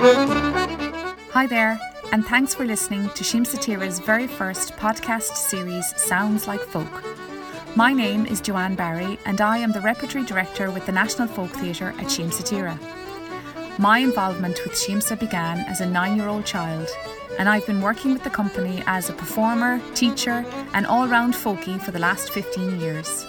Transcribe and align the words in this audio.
Hi 0.00 1.48
there, 1.48 1.76
and 2.12 2.24
thanks 2.24 2.54
for 2.54 2.64
listening 2.64 3.08
to 3.16 3.24
Siamsa 3.24 3.56
Tíre's 3.56 3.98
very 3.98 4.28
first 4.28 4.76
podcast 4.76 5.34
series, 5.34 5.92
Sounds 6.00 6.46
Like 6.46 6.60
Folk. 6.60 7.02
My 7.74 7.92
name 7.92 8.24
is 8.24 8.40
Joanne 8.40 8.76
Barry, 8.76 9.18
and 9.24 9.40
I 9.40 9.58
am 9.58 9.72
the 9.72 9.80
Repertory 9.80 10.24
Director 10.24 10.70
with 10.70 10.86
the 10.86 10.92
National 10.92 11.26
Folk 11.26 11.50
Theatre 11.50 11.88
at 11.98 12.06
Siamsa 12.06 12.44
Tíre. 12.44 12.78
My 13.80 13.98
involvement 13.98 14.60
with 14.62 14.74
Siamsa 14.74 15.18
began 15.18 15.58
as 15.66 15.80
a 15.80 15.86
nine 15.90 16.16
year 16.16 16.28
old 16.28 16.46
child, 16.46 16.88
and 17.36 17.48
I've 17.48 17.66
been 17.66 17.82
working 17.82 18.12
with 18.12 18.22
the 18.22 18.30
company 18.30 18.84
as 18.86 19.10
a 19.10 19.14
performer, 19.14 19.80
teacher, 19.96 20.44
and 20.74 20.86
all 20.86 21.08
round 21.08 21.34
folkie 21.34 21.82
for 21.82 21.90
the 21.90 21.98
last 21.98 22.30
15 22.30 22.78
years. 22.78 23.26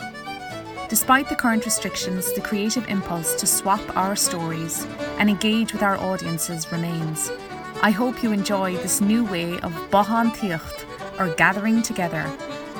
Despite 0.90 1.30
the 1.30 1.36
current 1.36 1.66
restrictions, 1.66 2.34
the 2.34 2.42
creative 2.42 2.88
impulse 2.90 3.36
to 3.36 3.46
swap 3.46 3.96
our 3.96 4.16
stories 4.16 4.88
and 5.20 5.30
engage 5.30 5.72
with 5.72 5.84
our 5.84 5.98
audiences 5.98 6.72
remains. 6.72 7.32
I 7.84 7.92
hope 7.92 8.24
you 8.24 8.32
enjoy 8.32 8.76
this 8.78 9.00
new 9.00 9.24
way 9.24 9.60
of 9.60 9.72
bothántaíocht, 9.92 11.20
or 11.20 11.36
gathering 11.36 11.84
together, 11.84 12.26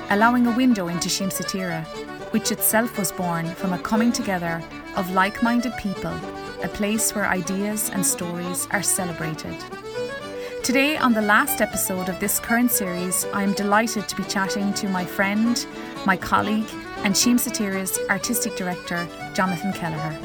allowing 0.10 0.48
a 0.48 0.56
window 0.56 0.88
into 0.88 1.08
Siamsa 1.08 1.44
Tíre, 1.46 1.86
which 2.34 2.52
itself 2.52 2.98
was 2.98 3.12
born 3.12 3.46
from 3.46 3.74
a 3.74 3.80
coming 3.80 4.12
together 4.12 4.64
of 4.96 5.12
like 5.12 5.44
minded 5.44 5.74
people, 5.78 6.16
a 6.64 6.68
place 6.68 7.14
where 7.14 7.28
ideas 7.28 7.92
and 7.92 8.04
stories 8.04 8.68
are 8.72 8.82
celebrated. 8.82 9.56
Today, 10.64 10.98
on 10.98 11.14
the 11.14 11.22
last 11.22 11.62
episode 11.62 12.10
of 12.10 12.20
this 12.20 12.40
current 12.40 12.72
series, 12.72 13.26
I 13.34 13.44
am 13.44 13.54
delighted 13.54 14.08
to 14.10 14.16
be 14.16 14.24
chatting 14.24 14.74
to 14.74 14.90
my 14.90 15.06
friend, 15.06 15.64
my 16.08 16.18
colleague, 16.18 16.68
and 17.04 17.16
Siamsa 17.16 17.50
Tíre's 17.50 17.98
artistic 18.10 18.58
director, 18.58 19.08
Jonathan 19.34 19.72
Kelleher. 19.72 20.20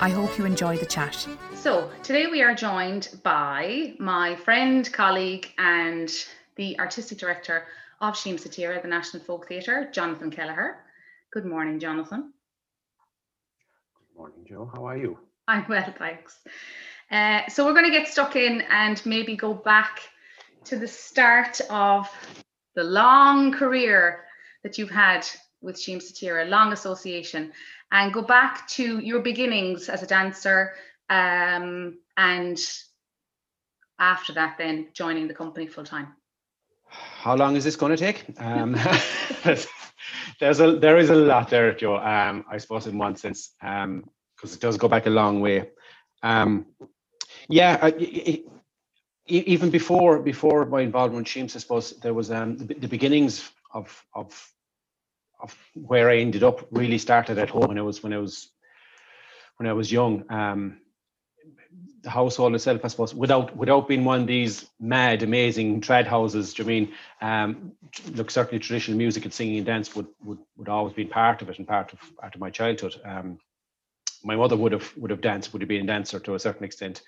I 0.00 0.10
hope 0.10 0.36
you 0.36 0.44
enjoy 0.44 0.76
the 0.76 0.84
chat. 0.84 1.26
So, 1.54 1.90
today 2.02 2.26
we 2.26 2.42
are 2.42 2.54
joined 2.54 3.18
by 3.22 3.94
my 3.98 4.36
friend, 4.36 4.90
colleague, 4.92 5.52
and 5.56 6.12
the 6.56 6.78
artistic 6.78 7.18
director 7.18 7.64
of 8.02 8.14
Siamsa 8.14 8.48
Tíre, 8.48 8.80
the 8.82 8.88
National 8.88 9.22
Folk 9.22 9.48
Theatre, 9.48 9.88
Jonathan 9.90 10.30
Kelleher. 10.30 10.84
Good 11.32 11.46
morning, 11.46 11.80
Jonathan. 11.80 12.32
Good 13.98 14.18
morning, 14.18 14.44
Joe. 14.46 14.70
How 14.74 14.86
are 14.86 14.98
you? 14.98 15.18
I'm 15.48 15.64
well, 15.66 15.94
thanks. 15.98 16.38
Uh, 17.10 17.40
so, 17.48 17.64
we're 17.64 17.72
going 17.72 17.90
to 17.90 17.98
get 17.98 18.06
stuck 18.06 18.36
in 18.36 18.62
and 18.70 19.04
maybe 19.06 19.34
go 19.34 19.54
back 19.54 20.02
to 20.64 20.76
the 20.76 20.88
start 20.88 21.60
of 21.70 22.06
the 22.74 22.84
long 22.84 23.50
career 23.50 24.26
that 24.62 24.76
you've 24.76 24.90
had 24.90 25.26
with 25.60 25.76
Siamsa 25.76 26.12
Tíre, 26.12 26.48
long 26.48 26.72
association, 26.72 27.52
and 27.90 28.12
go 28.12 28.22
back 28.22 28.68
to 28.68 28.98
your 28.98 29.20
beginnings 29.20 29.88
as 29.88 30.02
a 30.02 30.06
dancer 30.06 30.74
um, 31.10 31.98
and 32.16 32.58
after 33.98 34.32
that 34.34 34.56
then 34.58 34.88
joining 34.92 35.26
the 35.28 35.34
company 35.34 35.66
full 35.66 35.84
time. 35.84 36.14
How 36.88 37.36
long 37.36 37.56
is 37.56 37.64
this 37.64 37.76
going 37.76 37.96
to 37.96 37.98
take? 37.98 38.24
Um, 38.38 38.72
there's 40.40 40.60
a 40.60 40.76
there 40.76 40.96
is 40.96 41.10
a 41.10 41.14
lot 41.14 41.50
there, 41.50 41.74
Joe. 41.74 41.98
Um, 41.98 42.44
I 42.50 42.58
suppose 42.58 42.86
in 42.86 42.96
one 42.96 43.16
sense, 43.16 43.52
because 43.60 43.84
um, 43.84 44.10
it 44.42 44.60
does 44.60 44.78
go 44.78 44.88
back 44.88 45.06
a 45.06 45.10
long 45.10 45.40
way. 45.40 45.68
Um, 46.22 46.66
yeah, 47.48 47.78
I, 47.82 47.88
it, 47.98 48.44
even 49.26 49.68
before 49.68 50.20
before 50.20 50.64
my 50.64 50.80
involvement 50.80 51.34
in 51.34 51.46
Shims, 51.46 51.56
I 51.56 51.58
suppose 51.58 51.90
there 52.00 52.14
was 52.14 52.30
um, 52.30 52.56
the, 52.56 52.74
the 52.74 52.88
beginnings 52.88 53.50
of 53.74 54.02
of 54.14 54.50
where 55.74 56.10
I 56.10 56.18
ended 56.18 56.42
up 56.42 56.66
really 56.70 56.98
started 56.98 57.38
at 57.38 57.50
home 57.50 57.68
when 57.68 57.78
I 57.78 57.82
was 57.82 58.02
when 58.02 58.12
I 58.12 58.18
was 58.18 58.50
when 59.56 59.68
I 59.68 59.72
was 59.72 59.90
young. 59.90 60.24
Um, 60.30 60.80
the 62.02 62.10
household 62.10 62.54
itself, 62.54 62.84
I 62.84 62.88
suppose, 62.88 63.14
without 63.14 63.56
without 63.56 63.88
being 63.88 64.04
one 64.04 64.22
of 64.22 64.26
these 64.26 64.68
mad, 64.78 65.22
amazing 65.22 65.80
trad 65.80 66.06
houses. 66.06 66.54
Do 66.54 66.62
you 66.62 66.68
mean? 66.68 66.92
Um, 67.20 67.72
look, 68.12 68.30
certainly 68.30 68.60
traditional 68.60 68.96
music 68.96 69.24
and 69.24 69.34
singing 69.34 69.58
and 69.58 69.66
dance 69.66 69.94
would 69.94 70.06
would 70.24 70.38
would 70.56 70.68
always 70.68 70.94
be 70.94 71.04
part 71.04 71.42
of 71.42 71.50
it 71.50 71.58
and 71.58 71.66
part 71.66 71.92
of 71.92 72.16
part 72.16 72.34
of 72.34 72.40
my 72.40 72.50
childhood. 72.50 72.94
Um, 73.04 73.38
my 74.24 74.36
mother 74.36 74.56
would 74.56 74.72
have 74.72 74.96
would 74.96 75.10
have 75.10 75.20
danced, 75.20 75.52
would 75.52 75.62
have 75.62 75.68
been 75.68 75.84
a 75.84 75.86
dancer 75.86 76.20
to 76.20 76.34
a 76.34 76.38
certain 76.38 76.64
extent, 76.64 77.02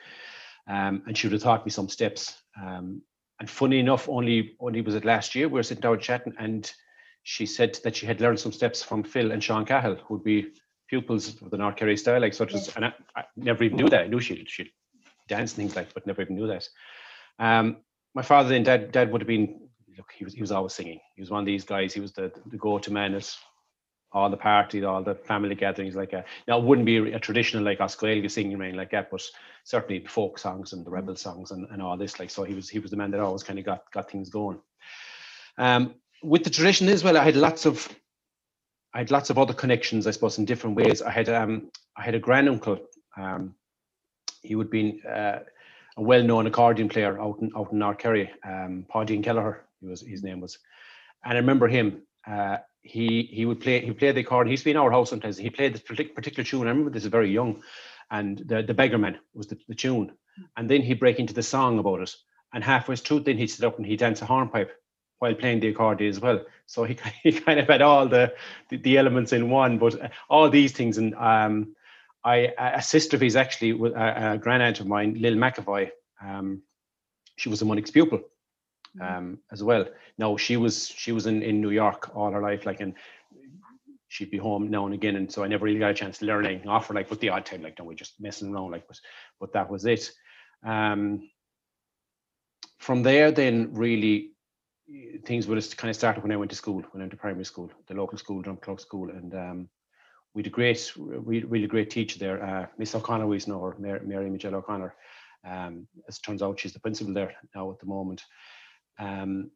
um, 0.66 1.02
and 1.06 1.16
she 1.16 1.26
would 1.26 1.34
have 1.34 1.42
taught 1.42 1.64
me 1.64 1.70
some 1.70 1.88
steps. 1.88 2.36
Um, 2.60 3.02
and 3.38 3.48
funny 3.48 3.78
enough, 3.78 4.08
only 4.08 4.56
only 4.60 4.80
was 4.80 4.94
it 4.94 5.04
last 5.04 5.34
year 5.34 5.48
we 5.48 5.54
were 5.54 5.62
sitting 5.62 5.82
down 5.82 6.00
chatting, 6.00 6.34
and 6.38 6.70
she 7.22 7.47
said 7.47 7.78
that 7.84 7.97
she 7.97 8.06
had 8.06 8.20
learned 8.20 8.41
some 8.41 8.53
steps 8.53 8.82
from 8.82 9.03
Phil 9.03 9.32
and 9.32 9.42
Sean 9.42 9.64
Cahill, 9.64 9.97
who'd 10.06 10.25
be 10.25 10.53
pupils 10.88 11.41
of 11.41 11.50
the 11.50 11.56
North 11.56 11.76
Kerry 11.76 11.97
style, 11.97 12.20
like 12.20 12.34
such 12.34 12.54
as, 12.54 12.75
and 12.76 12.86
I, 12.86 12.92
I, 13.14 13.25
never 13.36 13.64
even 13.64 13.76
knew 13.76 13.88
that. 13.88 14.03
I 14.03 14.06
knew 14.06 14.20
she 14.20 14.44
she 14.47 14.72
dance 15.28 15.53
things 15.53 15.76
like, 15.76 15.94
but 15.94 16.06
never 16.06 16.22
even 16.22 16.36
knew 16.36 16.48
that. 16.48 16.69
Um, 17.38 17.78
my 18.14 18.22
father 18.22 18.54
and 18.54 18.64
dad, 18.64 18.92
dad 18.92 19.12
would 19.12 19.20
have 19.20 19.28
been. 19.28 19.69
Look, 19.97 20.12
he 20.16 20.25
was 20.25 20.34
he 20.34 20.41
was 20.41 20.50
always 20.50 20.72
singing. 20.72 21.00
He 21.14 21.22
was 21.22 21.30
one 21.30 21.41
of 21.41 21.47
these 21.47 21.64
guys. 21.64 21.92
He 21.92 22.00
was 22.00 22.12
the 22.12 22.32
the 22.47 22.56
go-to 22.56 22.92
man 22.92 23.14
at 23.14 23.36
all 24.12 24.28
the 24.28 24.36
parties, 24.36 24.82
all 24.82 25.03
the 25.03 25.14
family 25.14 25.54
gatherings 25.54 25.94
like 25.94 26.10
that. 26.10 26.26
Now 26.48 26.59
it 26.59 26.64
wouldn't 26.64 26.86
be 26.86 27.12
a 27.12 27.20
traditional 27.20 27.62
like 27.62 27.80
Oscar 27.80 28.28
singing 28.28 28.59
rain 28.59 28.76
like 28.76 28.91
that, 28.91 29.10
but 29.10 29.22
certainly 29.64 30.04
folk 30.06 30.38
songs 30.38 30.72
and 30.72 30.84
the 30.84 30.91
rebel 30.91 31.14
songs 31.14 31.53
and, 31.53 31.69
and 31.70 31.80
all 31.80 31.97
this. 31.97 32.19
Like 32.19 32.30
so, 32.30 32.42
he 32.42 32.54
was 32.54 32.69
he 32.69 32.78
was 32.78 32.91
the 32.91 32.97
man 32.97 33.10
that 33.12 33.20
always 33.20 33.42
kind 33.42 33.59
of 33.59 33.64
got 33.64 33.91
got 33.92 34.10
things 34.10 34.28
going. 34.28 34.59
Um, 35.59 35.94
with 36.22 36.44
the 36.44 36.50
tradition 36.50 36.88
as 36.88 37.04
well, 37.04 37.16
I 37.16 37.25
had 37.25 37.36
lots 37.36 37.66
of 37.66 37.88
I 38.92 38.98
had 38.98 39.10
lots 39.10 39.31
of 39.31 39.38
other 39.38 39.54
connections, 39.54 40.06
I 40.06 40.10
suppose, 40.10 40.38
in 40.38 40.44
different 40.44 40.76
ways. 40.76 41.03
I 41.03 41.10
had 41.10 41.28
um 41.28 41.70
I 41.97 42.03
had 42.03 42.14
a 42.14 42.19
granduncle. 42.19 42.78
Um, 43.16 43.54
he 44.42 44.54
would 44.54 44.70
be 44.70 45.03
uh, 45.06 45.41
a 45.97 46.03
well-known 46.03 46.47
accordion 46.47 46.88
player 46.88 47.20
out 47.20 47.38
in 47.41 47.50
out 47.56 47.72
in 47.72 47.78
North 47.78 47.98
Kerry, 47.98 48.30
um, 48.44 48.86
Kelleher. 48.91 49.64
He 49.80 49.86
was 49.86 50.00
his 50.00 50.22
name 50.22 50.41
was, 50.41 50.59
and 51.25 51.34
I 51.34 51.41
remember 51.41 51.69
him. 51.69 52.03
Uh, 52.26 52.59
he 52.82 53.28
he 53.30 53.44
would 53.47 53.60
play 53.60 53.80
he 53.80 53.92
played 53.92 54.14
the 54.16 54.20
accordion. 54.20 54.50
He's 54.50 54.64
been 54.64 54.76
our 54.76 54.91
house 54.91 55.10
sometimes. 55.10 55.36
He 55.36 55.50
played 55.50 55.75
this 55.75 55.82
particular 55.82 56.44
tune. 56.44 56.66
I 56.66 56.70
remember 56.70 56.91
this 56.91 57.04
is 57.04 57.10
very 57.10 57.30
young, 57.30 57.62
and 58.10 58.38
the 58.38 58.62
the 58.62 58.75
Beggarman 58.75 59.19
was 59.34 59.47
the, 59.48 59.59
the 59.69 59.75
tune, 59.75 60.12
and 60.56 60.69
then 60.69 60.82
he'd 60.82 61.00
break 61.00 61.19
into 61.19 61.34
the 61.34 61.42
song 61.42 61.78
about 61.78 62.03
it. 62.03 62.14
And 62.53 62.64
halfway 62.64 62.97
through, 62.97 63.20
then 63.20 63.38
he'd 63.38 63.47
sit 63.47 63.64
up 63.64 63.76
and 63.76 63.86
he'd 63.86 64.00
dance 64.00 64.22
a 64.22 64.26
hornpipe 64.26 64.72
while 65.20 65.34
playing 65.34 65.60
the 65.60 65.69
accordion 65.69 66.10
as 66.10 66.19
well. 66.19 66.44
So 66.66 66.84
he, 66.84 66.98
he 67.22 67.32
kind 67.32 67.60
of 67.60 67.69
had 67.69 67.82
all 67.82 68.08
the, 68.08 68.34
the, 68.69 68.78
the 68.78 68.98
elements 68.98 69.32
in 69.32 69.48
one, 69.48 69.78
but 69.78 70.12
all 70.28 70.50
these 70.50 70.72
things. 70.72 70.98
And 70.98 71.14
um, 71.14 71.76
I 72.25 72.53
a 72.58 72.82
sister 72.82 73.16
of 73.16 73.20
his 73.22 73.36
actually, 73.36 73.70
a, 73.70 74.32
a 74.32 74.38
grand 74.38 74.62
aunt 74.62 74.80
of 74.80 74.86
mine, 74.86 75.16
Lil 75.19 75.34
McAvoy. 75.34 75.91
Um, 76.22 76.62
she 77.36 77.48
was 77.48 77.62
a 77.62 77.64
Monix 77.64 77.92
pupil 77.92 78.19
mm-hmm. 78.98 79.03
um, 79.03 79.38
as 79.50 79.62
well. 79.62 79.86
Now 80.19 80.36
she 80.36 80.56
was 80.56 80.88
she 80.88 81.12
was 81.12 81.26
in, 81.26 81.42
in 81.42 81.60
New 81.60 81.70
York 81.70 82.10
all 82.14 82.32
her 82.32 82.42
life, 82.42 82.66
like 82.66 82.80
and 82.80 82.94
she'd 84.09 84.30
be 84.30 84.38
home 84.38 84.70
now 84.70 84.84
and 84.86 84.94
again, 84.94 85.16
and 85.16 85.30
so 85.30 85.44
I 85.44 85.48
never 85.48 85.64
really 85.64 85.78
got 85.78 85.92
a 85.92 85.94
chance 85.94 86.19
to 86.19 86.26
learn 86.26 86.44
anything 86.44 86.69
off 86.69 86.88
her, 86.88 86.94
like 86.94 87.09
but 87.09 87.20
the 87.20 87.30
odd 87.30 87.47
time, 87.47 87.62
like 87.62 87.78
no, 87.78 87.84
we 87.84 87.94
just 87.94 88.20
messing 88.20 88.53
around, 88.53 88.72
like 88.72 88.86
but 88.86 89.00
but 89.38 89.53
that 89.53 89.70
was 89.70 89.86
it. 89.86 90.10
Um, 90.64 91.30
from 92.78 93.03
there, 93.03 93.30
then 93.30 93.72
really 93.72 94.32
things 95.24 95.46
would 95.46 95.56
have 95.58 95.76
kind 95.76 95.90
of 95.90 95.96
started 95.96 96.22
when 96.22 96.32
I 96.32 96.36
went 96.36 96.50
to 96.50 96.56
school, 96.56 96.82
when 96.90 97.00
I 97.00 97.04
went 97.04 97.12
to 97.12 97.16
primary 97.16 97.44
school, 97.44 97.70
the 97.86 97.94
local 97.94 98.18
school, 98.18 98.42
Drumclough 98.42 98.76
School, 98.76 99.10
and 99.10 99.34
um, 99.34 99.68
we 100.34 100.40
had 100.40 100.46
a 100.46 100.50
great, 100.50 100.92
really, 100.96 101.44
really 101.44 101.66
great 101.66 101.90
teacher 101.90 102.18
there, 102.18 102.42
uh, 102.42 102.66
Miss 102.78 102.94
O'Connor, 102.94 103.26
we 103.26 103.40
know 103.46 103.62
her, 103.62 103.76
Mary, 103.78 104.00
Mary 104.04 104.30
Michelle 104.30 104.54
O'Connor. 104.54 104.94
Um, 105.44 105.86
as 106.08 106.16
it 106.16 106.22
turns 106.22 106.42
out, 106.42 106.60
she's 106.60 106.72
the 106.72 106.80
principal 106.80 107.14
there 107.14 107.34
now 107.54 107.70
at 107.70 107.78
the 107.78 107.86
moment. 107.86 108.22
Um, 108.98 109.50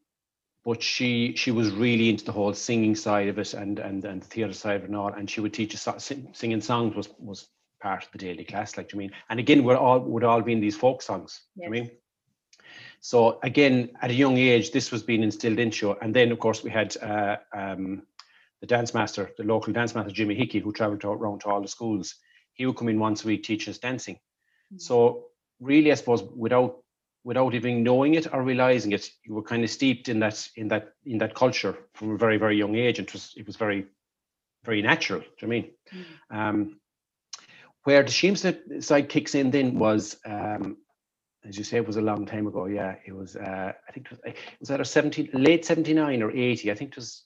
but 0.63 0.81
she 0.81 1.35
she 1.35 1.51
was 1.51 1.69
really 1.71 2.09
into 2.09 2.25
the 2.25 2.31
whole 2.31 2.53
singing 2.53 2.95
side 2.95 3.27
of 3.27 3.37
it 3.37 3.53
and 3.53 3.77
and 3.77 4.03
and 4.03 4.21
the 4.21 4.25
theatre 4.25 4.53
side 4.53 4.77
of 4.77 4.83
it 4.83 4.87
and 4.87 4.97
all. 4.97 5.13
And 5.13 5.29
she 5.29 5.39
would 5.39 5.53
teach 5.53 5.75
us 5.75 6.03
sing, 6.03 6.27
singing 6.33 6.61
songs 6.61 6.95
was 6.95 7.09
was 7.19 7.47
part 7.79 8.03
of 8.03 8.11
the 8.11 8.17
daily 8.17 8.43
class, 8.43 8.75
like 8.75 8.91
you 8.91 8.97
mean. 8.97 9.11
And 9.29 9.39
again, 9.39 9.63
we're 9.63 9.77
all 9.77 9.99
would 9.99 10.23
all 10.23 10.41
be 10.41 10.53
in 10.53 10.59
these 10.59 10.75
folk 10.75 11.03
songs. 11.03 11.41
Yes. 11.55 11.67
I 11.67 11.69
mean. 11.69 11.91
So 13.05 13.37
again, 13.43 13.91
at 14.01 14.09
a 14.09 14.15
young 14.15 14.35
age, 14.35 14.71
this 14.71 14.91
was 14.91 15.03
being 15.03 15.21
instilled 15.21 15.59
into 15.59 15.85
you. 15.85 15.95
And 16.01 16.11
then, 16.11 16.31
of 16.31 16.39
course, 16.39 16.63
we 16.63 16.71
had 16.71 16.97
uh, 16.97 17.35
um, 17.53 18.01
the 18.61 18.65
dance 18.65 18.95
master, 18.95 19.29
the 19.37 19.43
local 19.43 19.73
dance 19.73 19.93
master, 19.93 20.11
Jimmy 20.11 20.33
Hickey, 20.33 20.57
who 20.57 20.73
travelled 20.73 21.05
around 21.05 21.41
to 21.41 21.49
all 21.49 21.61
the 21.61 21.67
schools. 21.67 22.15
He 22.53 22.65
would 22.65 22.77
come 22.77 22.89
in 22.89 22.97
once 22.97 23.23
a 23.23 23.27
week, 23.27 23.43
teach 23.43 23.69
us 23.69 23.77
dancing. 23.77 24.15
Mm-hmm. 24.15 24.79
So 24.79 25.25
really, 25.59 25.91
I 25.91 25.95
suppose, 25.95 26.23
without 26.35 26.77
without 27.23 27.53
even 27.53 27.83
knowing 27.83 28.15
it 28.15 28.33
or 28.33 28.41
realizing 28.41 28.91
it, 28.91 29.07
you 29.23 29.35
were 29.35 29.43
kind 29.43 29.63
of 29.63 29.69
steeped 29.69 30.09
in 30.09 30.17
that 30.21 30.49
in 30.55 30.69
that 30.69 30.93
in 31.05 31.19
that 31.19 31.35
culture 31.35 31.77
from 31.93 32.09
a 32.09 32.17
very 32.17 32.37
very 32.37 32.57
young 32.57 32.73
age. 32.73 32.97
And 32.97 33.07
it 33.07 33.13
was 33.13 33.35
it 33.37 33.45
was 33.45 33.55
very 33.55 33.85
very 34.63 34.81
natural. 34.81 35.19
Do 35.19 35.27
you 35.41 35.47
mean? 35.47 35.71
Mm-hmm. 35.93 36.35
Um, 36.35 36.79
where 37.83 38.01
the 38.01 38.09
Siamsa 38.09 38.83
side 38.83 39.09
kicks 39.09 39.35
in 39.35 39.51
then 39.51 39.77
was 39.77 40.17
um, 40.25 40.77
as 41.47 41.57
you 41.57 41.63
say, 41.63 41.77
it 41.77 41.87
was 41.87 41.97
a 41.97 42.01
long 42.01 42.25
time 42.25 42.47
ago. 42.47 42.65
Yeah, 42.65 42.95
it 43.05 43.15
was. 43.15 43.35
Uh, 43.35 43.73
I 43.87 43.91
think 43.91 44.07
it 44.07 44.11
was, 44.11 44.19
it 44.25 44.37
was 44.59 44.71
either 44.71 44.83
seventy, 44.83 45.29
late 45.33 45.65
seventy 45.65 45.93
nine 45.93 46.21
or 46.21 46.31
eighty. 46.31 46.71
I 46.71 46.75
think 46.75 46.91
it 46.91 46.97
was. 46.97 47.23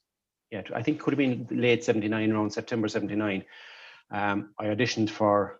Yeah, 0.51 0.61
I 0.73 0.81
think 0.81 0.97
it 0.97 1.03
could 1.03 1.13
have 1.13 1.17
been 1.17 1.47
late 1.51 1.83
seventy 1.83 2.07
nine, 2.07 2.31
around 2.31 2.51
September 2.51 2.87
seventy 2.87 3.15
nine. 3.15 3.45
Um, 4.11 4.49
I 4.59 4.65
auditioned 4.65 5.09
for 5.09 5.59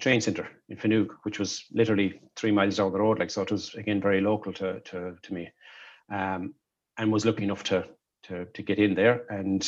train 0.00 0.20
centre 0.20 0.48
in 0.68 0.76
Finuge, 0.76 1.10
which 1.22 1.38
was 1.38 1.64
literally 1.72 2.20
three 2.36 2.52
miles 2.52 2.76
down 2.76 2.92
the 2.92 3.00
road. 3.00 3.18
Like 3.18 3.30
so, 3.30 3.42
it 3.42 3.52
was 3.52 3.74
again 3.74 4.00
very 4.00 4.20
local 4.20 4.52
to 4.54 4.80
to, 4.80 5.16
to 5.22 5.34
me, 5.34 5.48
um, 6.12 6.54
and 6.98 7.12
was 7.12 7.24
lucky 7.24 7.44
enough 7.44 7.64
to 7.64 7.84
to 8.24 8.44
to 8.44 8.62
get 8.62 8.78
in 8.78 8.94
there. 8.94 9.24
And 9.30 9.66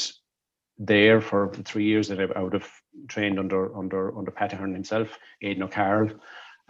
there 0.79 1.21
for 1.21 1.51
the 1.55 1.63
three 1.63 1.85
years 1.85 2.09
that 2.09 2.21
I, 2.21 2.25
I 2.39 2.43
would 2.43 2.55
have 2.55 2.69
trained 3.09 3.39
under 3.39 3.77
under 3.77 4.17
under 4.17 4.31
Pat 4.31 4.53
himself, 4.53 5.19
Aidan 5.43 5.63
O'Carroll, 5.63 6.11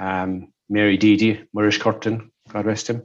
um, 0.00 0.52
Mary 0.68 0.96
Deedy, 0.96 1.44
Murish 1.54 1.78
Curtin, 1.78 2.30
God 2.48 2.66
rest 2.66 2.88
him, 2.88 3.04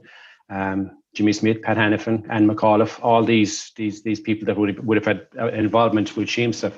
um, 0.50 1.02
Jimmy 1.14 1.32
Smith, 1.32 1.62
Pat 1.62 1.76
Hannafin, 1.76 2.26
Anne 2.28 2.48
McAuliffe, 2.48 2.98
all 3.02 3.24
these 3.24 3.72
these 3.76 4.02
these 4.02 4.20
people 4.20 4.46
that 4.46 4.56
would 4.56 4.84
would 4.84 4.96
have 4.96 5.04
had 5.04 5.26
uh, 5.38 5.48
involvement 5.48 6.16
with 6.16 6.28
Siamsa. 6.28 6.72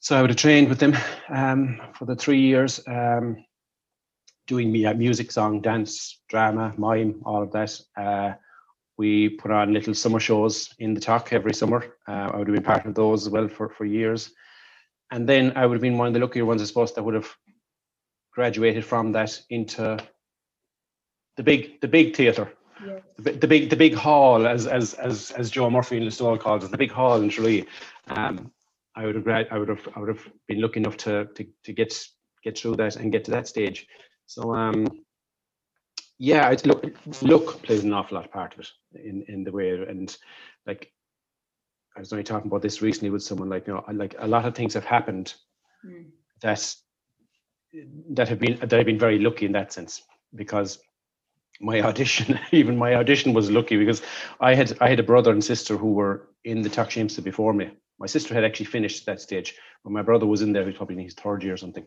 So 0.00 0.16
I 0.16 0.20
would 0.20 0.30
have 0.30 0.38
trained 0.38 0.68
with 0.68 0.78
them 0.78 0.94
um, 1.30 1.80
for 1.94 2.04
the 2.04 2.14
three 2.14 2.40
years, 2.40 2.80
um, 2.86 3.42
doing 4.46 4.70
music, 4.70 5.32
song, 5.32 5.62
dance, 5.62 6.20
drama, 6.28 6.74
mime, 6.76 7.22
all 7.24 7.42
of 7.42 7.52
that. 7.52 7.80
Uh, 7.96 8.34
we 8.98 9.30
put 9.30 9.50
on 9.50 9.72
little 9.72 9.94
summer 9.94 10.20
shows 10.20 10.68
in 10.78 10.94
the 10.94 11.00
talk 11.00 11.32
every 11.32 11.54
summer. 11.54 11.96
Uh, 12.06 12.30
I 12.32 12.36
would 12.36 12.48
have 12.48 12.54
been 12.54 12.62
part 12.62 12.86
of 12.86 12.94
those 12.94 13.26
as 13.26 13.32
well 13.32 13.48
for, 13.48 13.70
for 13.70 13.84
years. 13.84 14.30
And 15.10 15.28
then 15.28 15.52
I 15.56 15.66
would 15.66 15.74
have 15.74 15.82
been 15.82 15.98
one 15.98 16.08
of 16.08 16.12
the 16.12 16.20
luckier 16.20 16.44
ones, 16.44 16.62
I 16.62 16.66
suppose, 16.66 16.92
that 16.94 17.02
would 17.02 17.14
have 17.14 17.34
graduated 18.34 18.84
from 18.84 19.12
that 19.12 19.40
into 19.50 19.98
the 21.36 21.42
big 21.42 21.80
the 21.80 21.88
big 21.88 22.14
theatre. 22.16 22.52
Yes. 22.84 23.02
The, 23.18 23.32
the, 23.32 23.46
big 23.46 23.70
the 23.70 23.76
big 23.76 23.94
hall 23.94 24.46
as 24.46 24.66
as 24.66 24.94
as 24.94 25.30
as 25.32 25.50
Joe 25.50 25.70
Murphy 25.70 25.96
in 25.96 26.02
Listowel 26.02 26.40
calls 26.40 26.64
it, 26.64 26.70
the 26.70 26.78
big 26.78 26.90
hall 26.90 27.20
in 27.20 27.28
Tralee. 27.28 27.66
Um, 28.08 28.50
I 28.96 29.06
would 29.06 29.14
have 29.14 29.28
I 29.28 29.58
would 29.58 29.68
have 29.68 29.88
I 29.96 30.00
would 30.00 30.08
have 30.08 30.28
been 30.46 30.60
lucky 30.60 30.80
enough 30.80 30.96
to 30.98 31.26
to 31.34 31.46
to 31.64 31.72
get 31.72 31.96
get 32.42 32.58
through 32.58 32.76
that 32.76 32.96
and 32.96 33.12
get 33.12 33.24
to 33.24 33.30
that 33.32 33.48
stage. 33.48 33.86
So 34.26 34.54
um 34.54 34.86
yeah, 36.18 36.50
it's 36.50 36.66
look 36.66 36.84
look 37.22 37.62
plays 37.62 37.84
an 37.84 37.92
awful 37.92 38.16
lot 38.16 38.26
of 38.26 38.32
part 38.32 38.54
of 38.54 38.60
it 38.60 38.70
in 38.94 39.24
in 39.28 39.44
the 39.44 39.52
way 39.52 39.70
and 39.70 40.16
like 40.66 40.92
I 41.96 42.00
was 42.00 42.12
only 42.12 42.24
talking 42.24 42.50
about 42.50 42.62
this 42.62 42.82
recently 42.82 43.10
with 43.10 43.22
someone 43.22 43.48
like 43.48 43.66
you 43.66 43.74
know 43.74 43.84
like 43.92 44.14
a 44.18 44.26
lot 44.26 44.44
of 44.44 44.54
things 44.54 44.74
have 44.74 44.84
happened 44.84 45.34
mm. 45.84 46.06
that 46.40 46.74
that 48.10 48.28
have 48.28 48.38
been 48.38 48.58
that 48.60 48.72
I've 48.72 48.86
been 48.86 48.98
very 48.98 49.18
lucky 49.18 49.46
in 49.46 49.52
that 49.52 49.72
sense 49.72 50.02
because 50.34 50.78
my 51.60 51.80
audition 51.88 52.38
even 52.52 52.76
my 52.76 52.94
audition 52.94 53.32
was 53.32 53.50
lucky 53.50 53.76
because 53.76 54.02
I 54.40 54.54
had 54.54 54.76
I 54.80 54.88
had 54.88 55.00
a 55.00 55.04
brother 55.04 55.30
and 55.30 55.42
sister 55.42 55.76
who 55.76 55.92
were 55.92 56.28
in 56.44 56.62
the 56.62 56.68
Teach 56.68 56.96
Siamsa 56.96 57.22
before 57.22 57.52
me. 57.52 57.70
My 57.98 58.06
sister 58.06 58.34
had 58.34 58.44
actually 58.44 58.66
finished 58.66 59.06
that 59.06 59.20
stage, 59.20 59.54
but 59.84 59.92
my 59.92 60.02
brother 60.02 60.26
was 60.26 60.42
in 60.42 60.52
there. 60.52 60.66
He's 60.66 60.76
probably 60.76 60.96
in 60.96 61.04
his 61.04 61.14
third 61.14 61.42
year 61.44 61.54
or 61.54 61.56
something, 61.56 61.86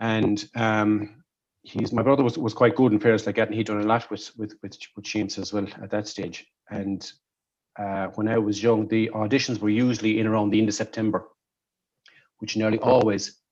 and 0.00 0.42
um, 0.54 1.22
he's 1.62 1.92
my 1.92 2.02
brother 2.02 2.22
was, 2.22 2.38
was 2.38 2.54
quite 2.54 2.74
good 2.74 2.92
in 2.92 2.98
fairness 2.98 3.26
like 3.26 3.36
that, 3.36 3.48
and 3.48 3.54
he'd 3.54 3.66
done 3.66 3.82
a 3.82 3.86
lot 3.86 4.10
with 4.10 4.30
with 4.38 4.54
with, 4.62 4.78
with 4.96 5.04
Siamsa 5.04 5.40
as 5.40 5.52
well 5.52 5.66
at 5.82 5.90
that 5.90 6.08
stage. 6.08 6.46
And 6.70 7.10
uh, 7.78 8.06
when 8.14 8.28
I 8.28 8.38
was 8.38 8.62
young, 8.62 8.88
the 8.88 9.10
auditions 9.14 9.58
were 9.58 9.68
usually 9.68 10.18
in 10.20 10.26
around 10.26 10.50
the 10.50 10.58
end 10.58 10.68
of 10.68 10.74
September, 10.74 11.28
which 12.38 12.56
nearly 12.56 12.78
always 12.78 13.43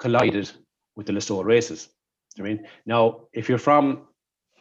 collided 0.00 0.50
with 0.96 1.06
the 1.06 1.12
Listowel 1.12 1.44
races. 1.44 1.88
I 2.38 2.42
mean, 2.42 2.66
now 2.86 3.28
if 3.32 3.48
you're 3.48 3.58
from 3.58 4.08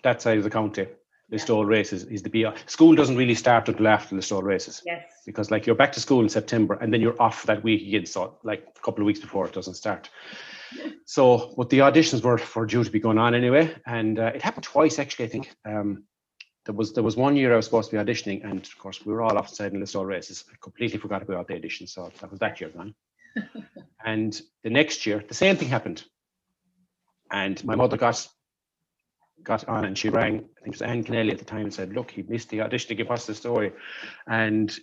that 0.03 0.21
side 0.21 0.38
of 0.38 0.44
the 0.44 0.50
county, 0.50 0.88
Listowel 1.31 1.68
races 1.68 2.03
is 2.06 2.24
the 2.24 2.30
be 2.30 2.45
school 2.65 2.95
doesn't 2.95 3.15
really 3.18 3.36
start 3.36 3.69
until 3.69 3.88
after 3.88 4.15
Listowel 4.15 4.44
races. 4.44 4.81
Yes. 4.86 5.03
Because 5.25 5.51
like 5.51 5.65
you're 5.65 5.75
back 5.75 5.91
to 5.94 6.00
school 6.00 6.21
in 6.21 6.30
September 6.30 6.75
and 6.81 6.91
then 6.94 7.01
you're 7.01 7.21
off 7.21 7.45
that 7.45 7.63
week 7.63 7.81
again. 7.88 8.06
So 8.06 8.38
like 8.44 8.68
a 8.75 8.81
couple 8.81 9.01
of 9.01 9.06
weeks 9.06 9.19
before 9.19 9.45
it 9.45 9.53
doesn't 9.53 9.75
start. 9.75 10.09
So, 11.06 11.53
but 11.57 11.69
the 11.69 11.80
auditions 11.80 12.24
were 12.24 12.38
for 12.38 12.65
due 12.65 12.83
to 12.83 12.92
be 12.92 13.00
going 13.00 13.18
on 13.18 13.33
anyway, 13.33 13.75
and 13.88 14.19
uh, 14.19 14.31
it 14.35 14.42
happened 14.42 14.63
twice 14.63 15.00
actually. 15.00 15.25
I 15.25 15.30
think 15.30 15.56
um, 15.65 16.03
there 16.65 16.75
was 16.75 16.94
there 16.94 17.03
was 17.03 17.15
one 17.15 17.35
year 17.35 17.53
I 17.53 17.56
was 17.56 17.65
supposed 17.65 17.89
to 17.89 17.97
be 17.97 18.03
auditioning, 18.03 18.44
and 18.44 18.62
of 18.62 18.77
course 18.77 19.03
we 19.06 19.13
were 19.13 19.24
all 19.24 19.38
offside 19.38 19.74
in 19.74 19.80
Listowel 19.80 20.06
races. 20.06 20.45
I 20.51 20.56
completely 20.62 21.00
forgot 21.00 21.24
about 21.24 21.47
the 21.47 21.56
audition, 21.56 21.88
so 21.88 22.12
that 22.21 22.30
was 22.30 22.39
that 22.39 22.62
year 22.62 22.69
gone. 22.69 22.94
And 24.05 24.41
the 24.63 24.69
next 24.69 25.05
year, 25.05 25.23
the 25.27 25.33
same 25.33 25.55
thing 25.55 25.69
happened, 25.69 26.03
and 27.31 27.63
my 27.63 27.75
mother 27.75 27.97
got 27.97 28.27
got 29.43 29.67
on 29.69 29.85
and 29.85 29.97
she 29.97 30.09
rang. 30.09 30.35
I 30.35 30.61
think 30.61 30.67
it 30.67 30.69
was 30.71 30.81
Anne 30.81 31.03
Kennelly 31.03 31.31
at 31.31 31.39
the 31.39 31.45
time 31.45 31.61
and 31.61 31.73
said, 31.73 31.93
"Look, 31.93 32.11
he 32.11 32.23
missed 32.23 32.49
the 32.49 32.61
audition 32.61 32.89
to 32.89 32.95
give 32.95 33.11
us 33.11 33.25
the 33.25 33.35
story," 33.35 33.71
and 34.27 34.77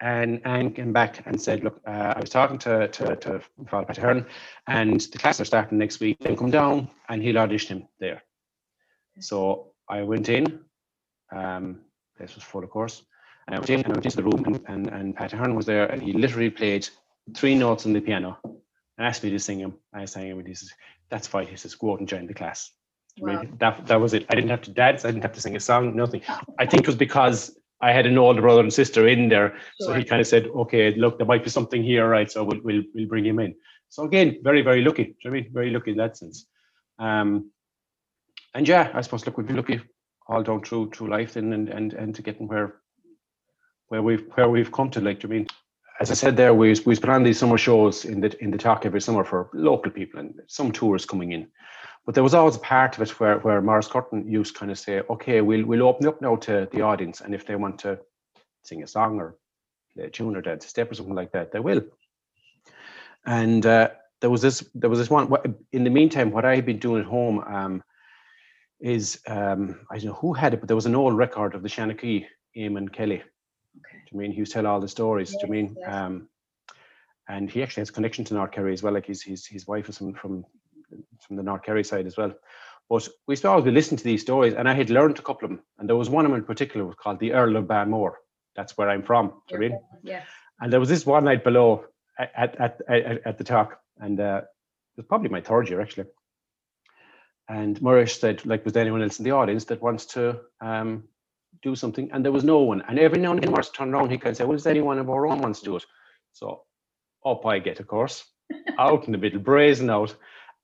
and 0.00 0.40
Anne 0.46 0.72
came 0.72 0.92
back 0.92 1.22
and 1.26 1.40
said, 1.40 1.62
look, 1.62 1.80
uh, 1.86 2.14
I 2.16 2.20
was 2.20 2.30
talking 2.30 2.58
to, 2.60 2.88
to, 2.88 3.16
to 3.16 3.40
Father 3.68 3.86
Pat 3.92 4.26
and 4.66 5.00
the 5.00 5.18
class 5.18 5.40
are 5.40 5.44
starting 5.44 5.78
next 5.78 6.00
week. 6.00 6.16
Then 6.20 6.36
come 6.36 6.50
down 6.50 6.88
and 7.08 7.22
he'll 7.22 7.38
audition 7.38 7.78
him 7.78 7.88
there. 7.98 8.22
So 9.20 9.72
I 9.88 10.02
went 10.02 10.30
in, 10.30 10.60
um, 11.34 11.80
this 12.18 12.34
was 12.34 12.44
full 12.44 12.64
of 12.64 12.70
course, 12.70 13.02
and 13.46 13.54
I 13.54 13.58
went 13.58 13.70
in 13.70 13.80
and 13.80 13.88
I 13.88 13.92
went 13.92 14.06
into 14.06 14.16
the 14.16 14.22
room 14.22 14.44
and, 14.68 14.88
and, 14.88 15.20
and 15.20 15.56
was 15.56 15.66
there 15.66 15.86
and 15.86 16.00
he 16.00 16.12
literally 16.12 16.50
played 16.50 16.88
three 17.34 17.54
notes 17.54 17.86
on 17.86 17.92
the 17.92 18.00
piano 18.00 18.38
and 18.44 19.06
asked 19.06 19.22
me 19.24 19.30
to 19.30 19.38
sing 19.38 19.58
him. 19.58 19.74
I 19.92 20.04
sang 20.04 20.26
him 20.26 20.38
and 20.38 20.48
he 20.48 20.54
says, 20.54 20.72
that's 21.08 21.26
fine. 21.26 21.46
He 21.46 21.56
says, 21.56 21.74
go 21.74 21.92
out 21.92 22.00
and 22.00 22.08
join 22.08 22.26
the 22.26 22.34
class. 22.34 22.70
Wow. 23.18 23.42
That, 23.58 23.86
that 23.86 24.00
was 24.00 24.14
it. 24.14 24.26
I 24.28 24.34
didn't 24.34 24.50
have 24.50 24.62
to 24.62 24.70
dance. 24.70 25.04
I 25.04 25.08
didn't 25.08 25.22
have 25.22 25.32
to 25.32 25.40
sing 25.40 25.56
a 25.56 25.60
song, 25.60 25.96
nothing. 25.96 26.22
I 26.58 26.66
think 26.66 26.82
it 26.82 26.86
was 26.86 26.96
because 26.96 27.56
I 27.80 27.92
had 27.92 28.06
an 28.06 28.18
older 28.18 28.42
brother 28.42 28.60
and 28.60 28.72
sister 28.72 29.08
in 29.08 29.28
there, 29.28 29.50
sure. 29.80 29.88
so 29.88 29.94
he 29.94 30.04
kind 30.04 30.20
of 30.20 30.26
said, 30.26 30.46
"Okay, 30.48 30.94
look, 30.94 31.16
there 31.16 31.26
might 31.26 31.42
be 31.42 31.50
something 31.50 31.82
here, 31.82 32.06
right? 32.08 32.30
So 32.30 32.44
we'll 32.44 32.60
we'll, 32.62 32.82
we'll 32.94 33.08
bring 33.08 33.24
him 33.24 33.38
in." 33.38 33.54
So 33.88 34.04
again, 34.04 34.38
very 34.42 34.60
very 34.62 34.82
lucky. 34.82 35.16
I 35.24 35.30
mean, 35.30 35.50
very 35.52 35.70
lucky 35.70 35.92
in 35.92 35.96
that 35.96 36.16
sense. 36.18 36.46
Um, 36.98 37.50
and 38.54 38.68
yeah, 38.68 38.90
I 38.92 39.00
suppose 39.00 39.24
look, 39.24 39.38
we've 39.38 39.46
been 39.46 39.56
lucky 39.56 39.80
all 40.26 40.42
down 40.42 40.62
through 40.62 40.90
through 40.90 41.08
life, 41.08 41.36
and 41.36 41.54
and 41.54 41.68
and, 41.70 41.92
and 41.94 42.14
to 42.14 42.22
getting 42.22 42.48
where 42.48 42.76
where 43.88 44.02
we've 44.02 44.26
where 44.34 44.50
we've 44.50 44.72
come 44.72 44.90
to. 44.90 45.00
Like, 45.00 45.24
I 45.24 45.28
mean, 45.28 45.46
as 46.00 46.10
I 46.10 46.14
said 46.14 46.36
there, 46.36 46.54
we 46.54 46.74
we 46.86 46.96
put 46.96 47.10
on 47.10 47.22
these 47.22 47.38
summer 47.38 47.58
shows 47.58 48.06
in 48.06 48.20
the 48.20 48.42
in 48.42 48.50
the 48.50 48.58
talk 48.58 48.86
every 48.86 49.02
summer 49.02 49.22
for 49.22 49.50
local 49.52 49.92
people 49.92 50.18
and 50.18 50.40
some 50.46 50.72
tours 50.72 51.04
coming 51.04 51.32
in. 51.32 51.46
But 52.06 52.14
there 52.14 52.24
was 52.24 52.34
always 52.34 52.56
a 52.56 52.60
part 52.60 52.96
of 52.96 53.02
it 53.02 53.20
where, 53.20 53.38
where 53.40 53.60
Morris 53.60 53.86
Curtin 53.86 54.26
used 54.26 54.54
to 54.54 54.60
kind 54.60 54.72
of 54.72 54.78
say, 54.78 55.02
okay, 55.10 55.42
we'll 55.42 55.66
we'll 55.66 55.86
open 55.86 56.06
up 56.06 56.22
now 56.22 56.36
to 56.36 56.66
the 56.72 56.80
audience, 56.80 57.20
and 57.20 57.34
if 57.34 57.46
they 57.46 57.54
want 57.54 57.78
to 57.80 57.98
sing 58.64 58.82
a 58.82 58.86
song 58.86 59.20
or 59.20 59.36
play 59.94 60.04
a 60.04 60.10
tune 60.10 60.36
or 60.36 60.40
dance 60.40 60.64
a 60.64 60.68
step 60.68 60.90
or 60.90 60.94
something 60.94 61.14
like 61.14 61.32
that, 61.32 61.52
they 61.52 61.60
will. 61.60 61.82
And 63.26 63.66
uh, 63.66 63.90
there 64.20 64.30
was 64.30 64.40
this 64.40 64.64
there 64.74 64.88
was 64.88 64.98
this 64.98 65.10
one. 65.10 65.30
In 65.72 65.84
the 65.84 65.90
meantime, 65.90 66.30
what 66.30 66.46
I 66.46 66.54
had 66.54 66.64
been 66.64 66.78
doing 66.78 67.02
at 67.02 67.08
home 67.08 67.40
um, 67.40 67.82
is 68.80 69.20
um, 69.26 69.80
I 69.90 69.98
don't 69.98 70.06
know 70.06 70.14
who 70.14 70.32
had 70.32 70.54
it, 70.54 70.60
but 70.60 70.68
there 70.68 70.76
was 70.76 70.86
an 70.86 70.96
old 70.96 71.14
record 71.14 71.54
of 71.54 71.62
the 71.62 71.68
Shanachie, 71.68 72.24
Eamon 72.56 72.90
Kelly. 72.90 73.22
Okay. 73.78 73.98
Do 73.98 74.10
you 74.12 74.18
mean 74.18 74.32
he 74.32 74.38
used 74.38 74.52
to 74.52 74.58
tell 74.58 74.66
all 74.66 74.80
the 74.80 74.88
stories? 74.88 75.32
Yes, 75.32 75.40
do 75.40 75.46
you 75.46 75.52
mean? 75.52 75.76
Yes. 75.78 75.94
Um, 75.94 76.28
and 77.28 77.50
he 77.50 77.62
actually 77.62 77.82
has 77.82 77.90
a 77.90 77.92
connection 77.92 78.24
to 78.26 78.34
North 78.34 78.50
Kerry 78.50 78.72
as 78.72 78.82
well. 78.82 78.92
Like 78.92 79.06
his 79.06 79.22
his 79.22 79.46
his 79.46 79.66
wife 79.66 79.88
is 79.88 79.98
from 79.98 80.14
from 80.14 80.44
from 81.26 81.36
the 81.36 81.42
North 81.42 81.62
Kerry 81.62 81.84
side 81.84 82.06
as 82.06 82.16
well. 82.16 82.34
But 82.88 83.08
we 83.26 83.32
used 83.32 83.42
to 83.42 83.48
always 83.50 83.64
be 83.64 83.70
listening 83.70 83.98
to 83.98 84.04
these 84.04 84.22
stories, 84.22 84.54
and 84.54 84.68
I 84.68 84.74
had 84.74 84.90
learned 84.90 85.18
a 85.20 85.22
couple 85.22 85.44
of 85.44 85.50
them. 85.50 85.62
And 85.78 85.88
there 85.88 85.96
was 85.96 86.10
one 86.10 86.24
of 86.24 86.32
them 86.32 86.40
in 86.40 86.44
particular 86.44 86.84
was 86.84 86.96
called 86.96 87.20
the 87.20 87.32
Earl 87.34 87.56
of 87.56 87.66
Banmore. 87.66 88.14
That's 88.56 88.76
where 88.76 88.90
I'm 88.90 89.04
from. 89.04 89.40
Right? 89.52 89.72
Yes. 90.02 90.26
And 90.60 90.72
there 90.72 90.80
was 90.80 90.88
this 90.88 91.06
one 91.06 91.24
night 91.24 91.44
below 91.44 91.84
at 92.18 92.60
at 92.60 92.80
at, 92.88 93.26
at 93.26 93.38
the 93.38 93.44
talk, 93.44 93.80
and 93.98 94.18
uh, 94.18 94.42
it 94.42 94.96
was 94.96 95.06
probably 95.06 95.28
my 95.28 95.40
third 95.40 95.68
year 95.68 95.80
actually. 95.80 96.06
And 97.48 97.80
Murish 97.82 98.20
said, 98.20 98.46
like, 98.46 98.64
was 98.64 98.74
there 98.74 98.82
anyone 98.82 99.02
else 99.02 99.18
in 99.18 99.24
the 99.24 99.32
audience 99.32 99.64
that 99.66 99.82
wants 99.82 100.06
to 100.06 100.40
um, 100.60 101.04
do 101.62 101.74
something? 101.74 102.10
And 102.12 102.24
there 102.24 102.32
was 102.32 102.44
no 102.44 102.60
one. 102.60 102.82
And 102.88 102.98
every 102.98 103.18
now 103.18 103.30
and 103.30 103.38
again, 103.38 103.52
Murish 103.52 103.70
turned 103.70 103.94
around, 103.94 104.10
he 104.10 104.18
of 104.24 104.36
say, 104.36 104.44
well, 104.44 104.56
is 104.56 104.66
anyone 104.66 104.98
of 104.98 105.10
our 105.10 105.26
own 105.26 105.40
wants 105.40 105.60
to 105.60 105.64
do 105.64 105.76
it? 105.76 105.84
So 106.32 106.62
up 107.24 107.44
I 107.46 107.58
get, 107.58 107.80
of 107.80 107.86
course, 107.86 108.24
out 108.78 109.06
in 109.06 109.12
the 109.12 109.18
middle, 109.18 109.40
brazen 109.40 109.90
out 109.90 110.14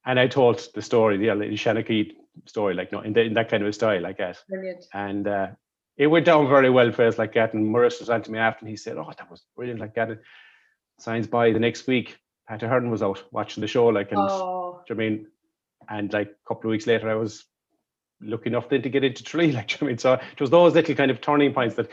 and 0.07 0.21
I 0.21 0.29
told 0.29 0.67
the 0.73 0.83
story, 0.83 1.19
the 1.19 1.35
Lady 1.35 1.57
Shanachie 1.57 2.13
story, 2.47 2.75
like 2.75 2.93
no, 2.93 3.01
in, 3.01 3.13
the, 3.13 3.23
in 3.23 3.35
that 3.35 3.51
kind 3.51 3.63
of 3.63 3.69
a 3.69 3.73
style, 3.73 4.01
like 4.01 4.19
that. 4.19 4.39
Brilliant. 4.49 4.87
And 4.95 5.27
uh, 5.27 5.49
it 5.97 6.07
went 6.07 6.27
down 6.27 6.49
very 6.49 6.71
well 6.71 6.93
for 6.93 7.07
us 7.07 7.19
like 7.19 7.35
that. 7.35 7.55
And 7.55 7.67
Morris 7.67 7.99
was 7.99 8.09
on 8.09 8.23
to 8.23 8.31
me 8.31 8.39
after, 8.39 8.61
and 8.61 8.69
he 8.69 8.77
said, 8.77 8.97
"Oh, 8.97 9.11
that 9.19 9.31
was 9.31 9.45
brilliant, 9.57 9.81
like 9.81 9.95
that." 9.97 10.21
Signs 10.99 11.27
by 11.27 11.51
the 11.51 11.59
next 11.59 11.87
week, 11.89 12.17
Pat 12.49 12.63
Ahern 12.63 12.91
was 12.91 13.03
out 13.03 13.23
watching 13.33 13.61
the 13.61 13.67
show, 13.67 13.87
like, 13.89 14.13
and 14.13 14.21
oh. 14.21 14.83
I 14.89 14.95
mean, 14.95 15.27
and 15.91 16.13
like 16.13 16.29
a 16.29 16.49
couple 16.49 16.71
of 16.71 16.73
weeks 16.73 16.87
later, 16.87 17.11
I 17.11 17.17
was 17.17 17.45
lucky 18.21 18.49
enough 18.49 18.69
then 18.69 18.83
to 18.83 18.89
get 18.89 19.05
into 19.05 19.23
Tralee, 19.23 19.53
like, 19.53 19.83
I 19.83 19.87
mean, 19.87 19.99
so 19.99 20.15
it 20.15 20.41
was 20.41 20.51
those 20.51 20.75
little 20.75 20.95
kind 20.95 21.11
of 21.11 21.21
turning 21.21 21.53
points 21.53 21.75
that 21.77 21.89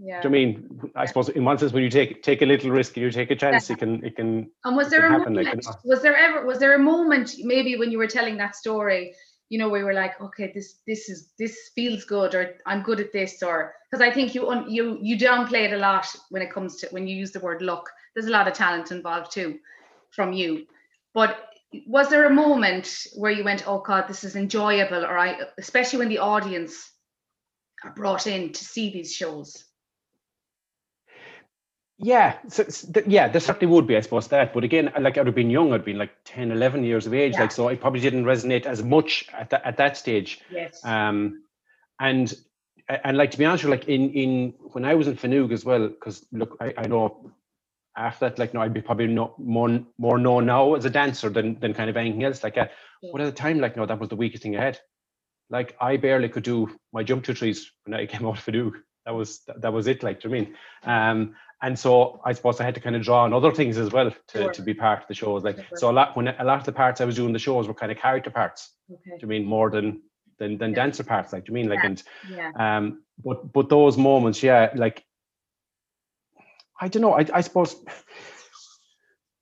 yeah. 0.00 0.20
I 0.24 0.28
mean, 0.28 0.92
I 0.94 1.06
suppose 1.06 1.28
in 1.28 1.44
one 1.44 1.58
sense, 1.58 1.72
when 1.72 1.82
you 1.82 1.90
take 1.90 2.22
take 2.22 2.40
a 2.40 2.46
little 2.46 2.70
risk 2.70 2.96
and 2.96 3.02
you 3.02 3.10
take 3.10 3.32
a 3.32 3.36
chance, 3.36 3.68
yeah. 3.68 3.74
it 3.74 3.78
can 3.80 4.04
it 4.04 4.16
can. 4.16 4.48
And 4.64 4.76
was 4.76 4.90
there 4.90 5.04
a 5.04 5.10
happen, 5.10 5.34
moment? 5.34 5.66
Like, 5.66 5.84
was 5.84 6.02
there 6.02 6.16
ever 6.16 6.46
was 6.46 6.60
there 6.60 6.74
a 6.74 6.78
moment 6.78 7.34
maybe 7.40 7.76
when 7.76 7.90
you 7.90 7.98
were 7.98 8.06
telling 8.06 8.36
that 8.36 8.54
story? 8.54 9.14
You 9.48 9.58
know, 9.58 9.68
we 9.68 9.82
were 9.82 9.94
like, 9.94 10.20
okay, 10.20 10.52
this 10.54 10.76
this 10.86 11.08
is 11.08 11.32
this 11.36 11.70
feels 11.74 12.04
good, 12.04 12.34
or 12.36 12.54
I'm 12.64 12.82
good 12.82 13.00
at 13.00 13.12
this, 13.12 13.42
or 13.42 13.74
because 13.90 14.00
I 14.00 14.12
think 14.12 14.36
you 14.36 14.48
un, 14.48 14.70
you 14.70 14.98
you 15.02 15.18
downplay 15.18 15.64
it 15.64 15.72
a 15.72 15.78
lot 15.78 16.06
when 16.30 16.42
it 16.42 16.52
comes 16.52 16.76
to 16.76 16.88
when 16.90 17.08
you 17.08 17.16
use 17.16 17.32
the 17.32 17.40
word 17.40 17.60
luck. 17.60 17.90
There's 18.14 18.28
a 18.28 18.30
lot 18.30 18.46
of 18.46 18.54
talent 18.54 18.92
involved 18.92 19.32
too, 19.32 19.58
from 20.12 20.32
you. 20.32 20.66
But 21.12 21.47
was 21.86 22.08
there 22.08 22.26
a 22.26 22.34
moment 22.34 23.06
where 23.14 23.30
you 23.30 23.44
went, 23.44 23.66
"Oh 23.66 23.80
God, 23.80 24.08
this 24.08 24.24
is 24.24 24.36
enjoyable," 24.36 25.04
or 25.04 25.18
I, 25.18 25.38
especially 25.58 25.98
when 26.00 26.08
the 26.08 26.18
audience 26.18 26.90
are 27.84 27.92
brought 27.92 28.26
in 28.26 28.52
to 28.52 28.64
see 28.64 28.90
these 28.90 29.12
shows? 29.12 29.64
Yeah, 32.00 32.38
so, 32.48 32.64
yeah, 33.08 33.26
there 33.26 33.40
certainly 33.40 33.74
would 33.74 33.88
be, 33.88 33.96
I 33.96 34.00
suppose, 34.00 34.28
that. 34.28 34.54
But 34.54 34.62
again, 34.62 34.92
like 35.00 35.18
I'd 35.18 35.26
have 35.26 35.34
been 35.34 35.50
young, 35.50 35.72
I'd 35.72 35.84
been 35.84 35.98
like 35.98 36.12
10, 36.26 36.52
11 36.52 36.84
years 36.84 37.06
of 37.08 37.14
age, 37.14 37.32
yeah. 37.32 37.40
like 37.40 37.52
so 37.52 37.66
it 37.68 37.80
probably 37.80 38.00
didn't 38.00 38.24
resonate 38.24 38.66
as 38.66 38.84
much 38.84 39.26
at 39.36 39.50
that 39.50 39.66
at 39.66 39.76
that 39.78 39.96
stage. 39.96 40.40
Yes. 40.50 40.84
Um, 40.84 41.42
and 41.98 42.32
and 42.88 43.18
like 43.18 43.32
to 43.32 43.38
be 43.38 43.44
honest, 43.44 43.64
like 43.64 43.88
in 43.88 44.10
in 44.12 44.54
when 44.72 44.84
I 44.84 44.94
was 44.94 45.08
in 45.08 45.16
Finúg 45.16 45.52
as 45.52 45.64
well, 45.64 45.88
because 45.88 46.24
look, 46.30 46.56
I, 46.60 46.72
I 46.78 46.86
know 46.86 47.32
after 47.98 48.28
that, 48.28 48.38
like 48.38 48.54
no, 48.54 48.60
I'd 48.60 48.72
be 48.72 48.80
probably 48.80 49.08
not 49.08 49.38
more 49.38 49.80
more 49.98 50.18
known 50.18 50.46
now 50.46 50.74
as 50.74 50.84
a 50.84 50.90
dancer 50.90 51.28
than 51.28 51.58
than 51.60 51.74
kind 51.74 51.90
of 51.90 51.96
anything 51.96 52.24
else. 52.24 52.42
Like, 52.42 52.56
uh, 52.56 52.68
yeah. 53.02 53.10
but 53.12 53.20
at 53.20 53.26
the 53.26 53.32
time, 53.32 53.60
like 53.60 53.76
no, 53.76 53.86
that 53.86 53.98
was 53.98 54.08
the 54.08 54.16
weakest 54.16 54.42
thing 54.42 54.56
I 54.56 54.64
had. 54.64 54.78
Like 55.50 55.76
I 55.80 55.96
barely 55.96 56.28
could 56.28 56.44
do 56.44 56.70
my 56.92 57.02
jump 57.02 57.24
to 57.24 57.34
trees 57.34 57.70
when 57.84 57.98
I 57.98 58.06
came 58.12 58.26
out 58.26 58.38
of 58.38 58.44
Finúg. 58.44 58.72
That 59.04 59.14
was 59.14 59.40
that 59.46 59.72
was 59.72 59.86
it. 59.86 60.02
Like, 60.02 60.20
do 60.20 60.28
you 60.28 60.34
mean? 60.34 60.54
Um, 60.84 61.34
and 61.60 61.76
so 61.76 62.20
I 62.24 62.32
suppose 62.34 62.60
I 62.60 62.64
had 62.64 62.76
to 62.76 62.80
kind 62.80 62.94
of 62.94 63.02
draw 63.02 63.24
on 63.24 63.32
other 63.32 63.52
things 63.52 63.78
as 63.78 63.90
well 63.90 64.10
to, 64.28 64.38
sure. 64.38 64.52
to 64.52 64.62
be 64.62 64.74
part 64.74 65.02
of 65.02 65.08
the 65.08 65.14
shows. 65.14 65.42
Like 65.42 65.56
sure. 65.56 65.78
so 65.78 65.90
a 65.90 65.92
lot 65.92 66.16
when 66.16 66.28
a 66.28 66.44
lot 66.44 66.60
of 66.60 66.64
the 66.64 66.72
parts 66.72 67.00
I 67.00 67.04
was 67.04 67.16
doing 67.16 67.32
the 67.32 67.38
shows 67.38 67.66
were 67.66 67.74
kind 67.74 67.90
of 67.90 67.98
character 67.98 68.30
parts. 68.30 68.70
Okay. 68.90 69.10
Do 69.10 69.22
you 69.22 69.28
mean 69.28 69.44
more 69.44 69.70
than 69.70 70.02
than 70.38 70.56
than 70.58 70.70
yeah. 70.70 70.76
dancer 70.76 71.04
parts? 71.04 71.32
Like 71.32 71.46
do 71.46 71.50
you 71.50 71.54
mean 71.54 71.68
like 71.68 71.80
yeah. 71.82 71.86
and 71.86 72.02
yeah. 72.30 72.76
um 72.76 73.02
but 73.24 73.52
but 73.52 73.68
those 73.68 73.96
moments, 73.96 74.42
yeah, 74.42 74.70
like 74.76 75.04
I 76.80 76.88
don't 76.88 77.02
know. 77.02 77.14
I 77.14 77.26
I 77.32 77.40
suppose 77.40 77.76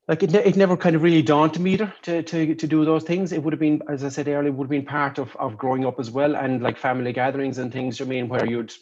like 0.07 0.23
it, 0.23 0.33
it 0.33 0.55
never 0.55 0.77
kind 0.77 0.95
of 0.95 1.03
really 1.03 1.21
dawned 1.21 1.59
me 1.59 1.73
either 1.73 1.93
to, 2.03 2.23
to 2.23 2.55
to 2.55 2.67
do 2.67 2.85
those 2.85 3.03
things. 3.03 3.31
It 3.31 3.43
would 3.43 3.53
have 3.53 3.59
been, 3.59 3.81
as 3.89 4.03
I 4.03 4.09
said 4.09 4.27
earlier, 4.27 4.51
would 4.51 4.65
have 4.65 4.69
been 4.69 4.85
part 4.85 5.17
of 5.19 5.35
of 5.35 5.57
growing 5.57 5.85
up 5.85 5.99
as 5.99 6.09
well, 6.09 6.35
and 6.35 6.61
like 6.61 6.77
family 6.77 7.13
gatherings 7.13 7.57
and 7.57 7.71
things. 7.71 8.01
I 8.01 8.05
mean, 8.05 8.29
where 8.29 8.45
you'd 8.45 8.73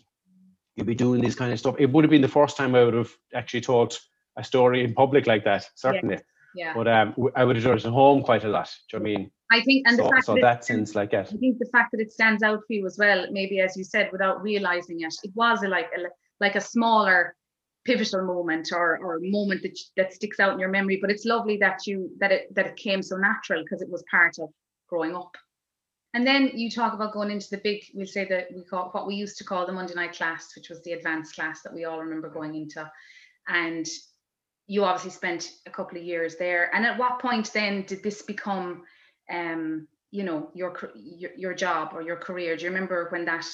you'd 0.76 0.88
be 0.88 0.96
doing 0.96 1.22
this 1.22 1.36
kind 1.36 1.52
of 1.52 1.60
stuff. 1.60 1.76
It 1.80 1.92
would 1.92 2.04
have 2.04 2.12
been 2.12 2.22
the 2.22 2.28
first 2.28 2.58
time 2.58 2.76
I 2.76 2.84
would 2.84 2.94
have 2.94 3.12
actually 3.34 3.62
told 3.62 3.98
a 4.38 4.44
story 4.44 4.84
in 4.84 4.94
public 4.94 5.26
like 5.26 5.46
that, 5.46 5.70
certainly. 5.76 6.20
Yeah. 6.56 6.74
But 6.74 6.88
um, 6.88 7.16
I 7.36 7.44
would 7.44 7.56
have 7.56 7.66
done 7.66 7.78
it 7.78 7.86
at 7.86 7.92
home 7.92 8.22
quite 8.24 8.44
a 8.44 8.48
lot. 8.48 8.70
Do 8.90 8.98
you 8.98 9.04
know 9.04 9.10
I 9.10 9.18
mean? 9.18 9.32
I 9.52 9.62
think, 9.62 9.88
and 9.88 9.98
so, 9.98 10.04
the 10.04 10.10
fact 10.10 10.26
so 10.26 10.34
that, 10.36 10.42
that 10.42 10.66
sense, 10.66 10.96
like 10.96 11.12
that. 11.12 11.28
I 11.32 11.38
think 11.38 11.60
the 11.60 11.70
fact 11.72 11.92
that 11.92 12.02
it 12.02 12.12
stands 12.12 12.44
out 12.44 12.60
for 12.66 12.74
you 12.74 12.86
as 12.86 12.98
well, 12.98 13.28
maybe 13.30 13.60
as 13.60 13.78
you 13.78 13.84
said, 13.84 14.10
without 14.12 14.42
realizing 14.42 15.02
it, 15.02 15.14
it 15.24 15.32
was 15.36 15.64
a, 15.64 15.68
like 15.68 15.90
a, 15.98 16.02
like 16.40 16.56
a 16.56 16.62
smaller 16.62 17.36
pivotal 17.86 18.26
moment 18.26 18.72
or 18.74 18.98
or 18.98 19.20
moment 19.22 19.62
that 19.62 19.78
that 19.96 20.14
sticks 20.14 20.40
out 20.40 20.54
in 20.54 20.60
your 20.60 20.70
memory. 20.70 20.98
But 21.02 21.12
it's 21.12 21.26
lovely 21.26 21.58
that 21.58 21.86
you 21.86 22.12
that 22.20 22.32
it 22.32 22.54
that 22.56 22.68
it 22.68 22.76
came 22.76 23.02
so 23.02 23.18
natural 23.18 23.64
because 23.64 23.82
it 23.82 23.90
was 23.90 24.04
part 24.10 24.38
of 24.40 24.50
growing 24.90 25.16
up. 25.16 25.36
And 26.16 26.26
then 26.26 26.52
you 26.54 26.72
talk 26.72 26.94
about 26.94 27.12
going 27.12 27.30
into 27.30 27.50
the 27.52 27.58
big, 27.58 27.84
we'll 27.94 28.08
say 28.08 28.26
that 28.30 28.48
we 28.56 28.64
call 28.64 28.88
what 28.94 29.06
we 29.06 29.16
used 29.16 29.38
to 29.40 29.44
call 29.44 29.66
the 29.66 29.74
Monday 29.74 29.96
night 29.96 30.14
class, 30.14 30.56
which 30.56 30.70
was 30.70 30.82
the 30.84 30.94
advanced 30.94 31.36
class 31.36 31.62
that 31.62 31.74
we 31.74 31.84
all 31.84 32.00
remember 32.00 32.30
going 32.30 32.56
into. 32.56 32.90
And 33.50 33.86
you 34.68 34.86
obviously 34.86 35.12
spent 35.12 35.52
a 35.66 35.70
couple 35.70 35.98
of 35.98 36.06
years 36.06 36.38
there. 36.38 36.74
And 36.74 36.86
at 36.86 36.98
what 36.98 37.20
point 37.20 37.52
then 37.52 37.84
did 37.86 38.02
this 38.02 38.22
become, 38.22 38.84
um, 39.30 39.90
you 40.12 40.24
know, 40.24 40.52
your, 40.54 40.94
your 40.96 41.32
your 41.36 41.54
job 41.54 41.90
or 41.94 42.02
your 42.02 42.16
career? 42.16 42.56
Do 42.56 42.64
you 42.64 42.70
remember 42.70 43.10
when 43.10 43.26
that 43.26 43.46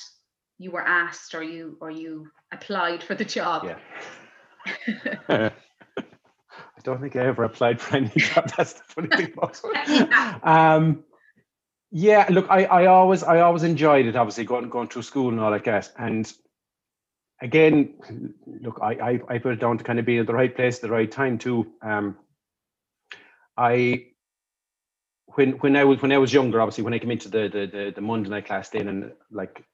you 0.59 0.69
were 0.69 0.87
asked 0.87 1.33
or 1.33 1.41
you 1.41 1.77
or 1.81 1.89
you 1.89 2.27
applied 2.53 3.01
for 3.01 3.15
the 3.15 3.25
job? 3.25 3.63
Yeah. 3.63 3.79
I 5.29 5.51
don't 6.83 7.01
think 7.01 7.15
I 7.15 7.25
ever 7.25 7.43
applied 7.43 7.79
for 7.79 7.97
any 7.97 8.09
job. 8.17 8.51
That's 8.57 8.73
the 8.73 8.83
funny 8.83 9.07
thing 9.09 9.33
about 9.33 9.59
it. 9.63 10.45
Um, 10.47 11.03
yeah, 11.91 12.25
look, 12.29 12.47
I, 12.49 12.65
I 12.65 12.85
always 12.85 13.21
I 13.23 13.41
always 13.41 13.63
enjoyed 13.63 14.05
it. 14.05 14.15
Obviously, 14.15 14.45
going 14.45 14.69
going 14.69 14.87
through 14.87 15.03
school 15.03 15.29
and 15.29 15.39
all 15.39 15.51
like 15.51 15.65
that. 15.65 15.91
And 15.97 16.31
again, 17.41 17.95
look, 18.61 18.79
I, 18.81 18.93
I 18.93 19.19
I 19.27 19.37
put 19.39 19.53
it 19.53 19.59
down 19.59 19.77
to 19.77 19.83
kind 19.83 19.99
of 19.99 20.05
being 20.05 20.19
at 20.19 20.27
the 20.27 20.33
right 20.33 20.55
place, 20.55 20.77
at 20.77 20.81
the 20.81 20.89
right 20.89 21.11
time 21.11 21.37
too. 21.37 21.71
Um, 21.81 22.17
I 23.57 24.05
when 25.35 25.51
when 25.53 25.75
I 25.75 25.83
was 25.83 26.01
when 26.01 26.11
I 26.13 26.17
was 26.17 26.33
younger, 26.33 26.61
obviously, 26.61 26.83
when 26.83 26.93
I 26.93 26.99
came 26.99 27.11
into 27.11 27.29
the 27.29 27.49
the 27.49 27.65
the, 27.67 27.91
the 27.95 28.01
Monday 28.01 28.29
night 28.29 28.45
class 28.45 28.69
then, 28.69 28.87
and 28.87 29.11
like 29.29 29.65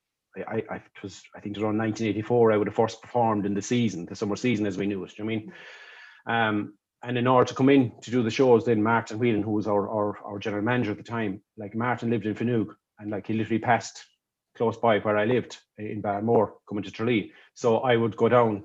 I, 0.47 0.63
I 0.69 0.75
it 0.75 1.03
was 1.03 1.21
I 1.35 1.39
think 1.39 1.55
it 1.55 1.59
was 1.59 1.63
around 1.63 1.77
1984, 1.77 2.51
I 2.51 2.57
would 2.57 2.67
have 2.67 2.75
first 2.75 3.01
performed 3.01 3.45
in 3.45 3.53
the 3.53 3.61
season, 3.61 4.05
the 4.05 4.15
summer 4.15 4.35
season 4.35 4.65
as 4.65 4.77
we 4.77 4.87
knew 4.87 5.03
it. 5.03 5.13
Do 5.15 5.23
you 5.23 5.25
know 5.25 5.31
I 5.31 5.35
mean? 5.35 5.53
Um, 6.27 6.73
and 7.03 7.17
in 7.17 7.27
order 7.27 7.47
to 7.47 7.53
come 7.53 7.69
in 7.69 7.91
to 8.01 8.11
do 8.11 8.23
the 8.23 8.31
shows, 8.31 8.65
then 8.65 8.81
Martin 8.81 9.19
Whelan, 9.19 9.43
who 9.43 9.51
was 9.51 9.67
our, 9.67 9.87
our, 9.87 10.17
our 10.25 10.39
general 10.39 10.63
manager 10.63 10.91
at 10.91 10.97
the 10.97 11.03
time, 11.03 11.41
like 11.55 11.75
Martin 11.75 12.09
lived 12.09 12.25
in 12.25 12.33
Finúg, 12.33 12.69
and 12.99 13.11
like 13.11 13.27
he 13.27 13.33
literally 13.33 13.59
passed 13.59 14.03
close 14.55 14.77
by 14.77 14.99
where 14.99 15.17
I 15.17 15.25
lived 15.25 15.57
in 15.77 16.01
Balmore, 16.01 16.55
coming 16.67 16.83
to 16.83 16.91
Tralee. 16.91 17.31
So 17.53 17.77
I 17.79 17.95
would 17.95 18.17
go 18.17 18.27
down 18.27 18.63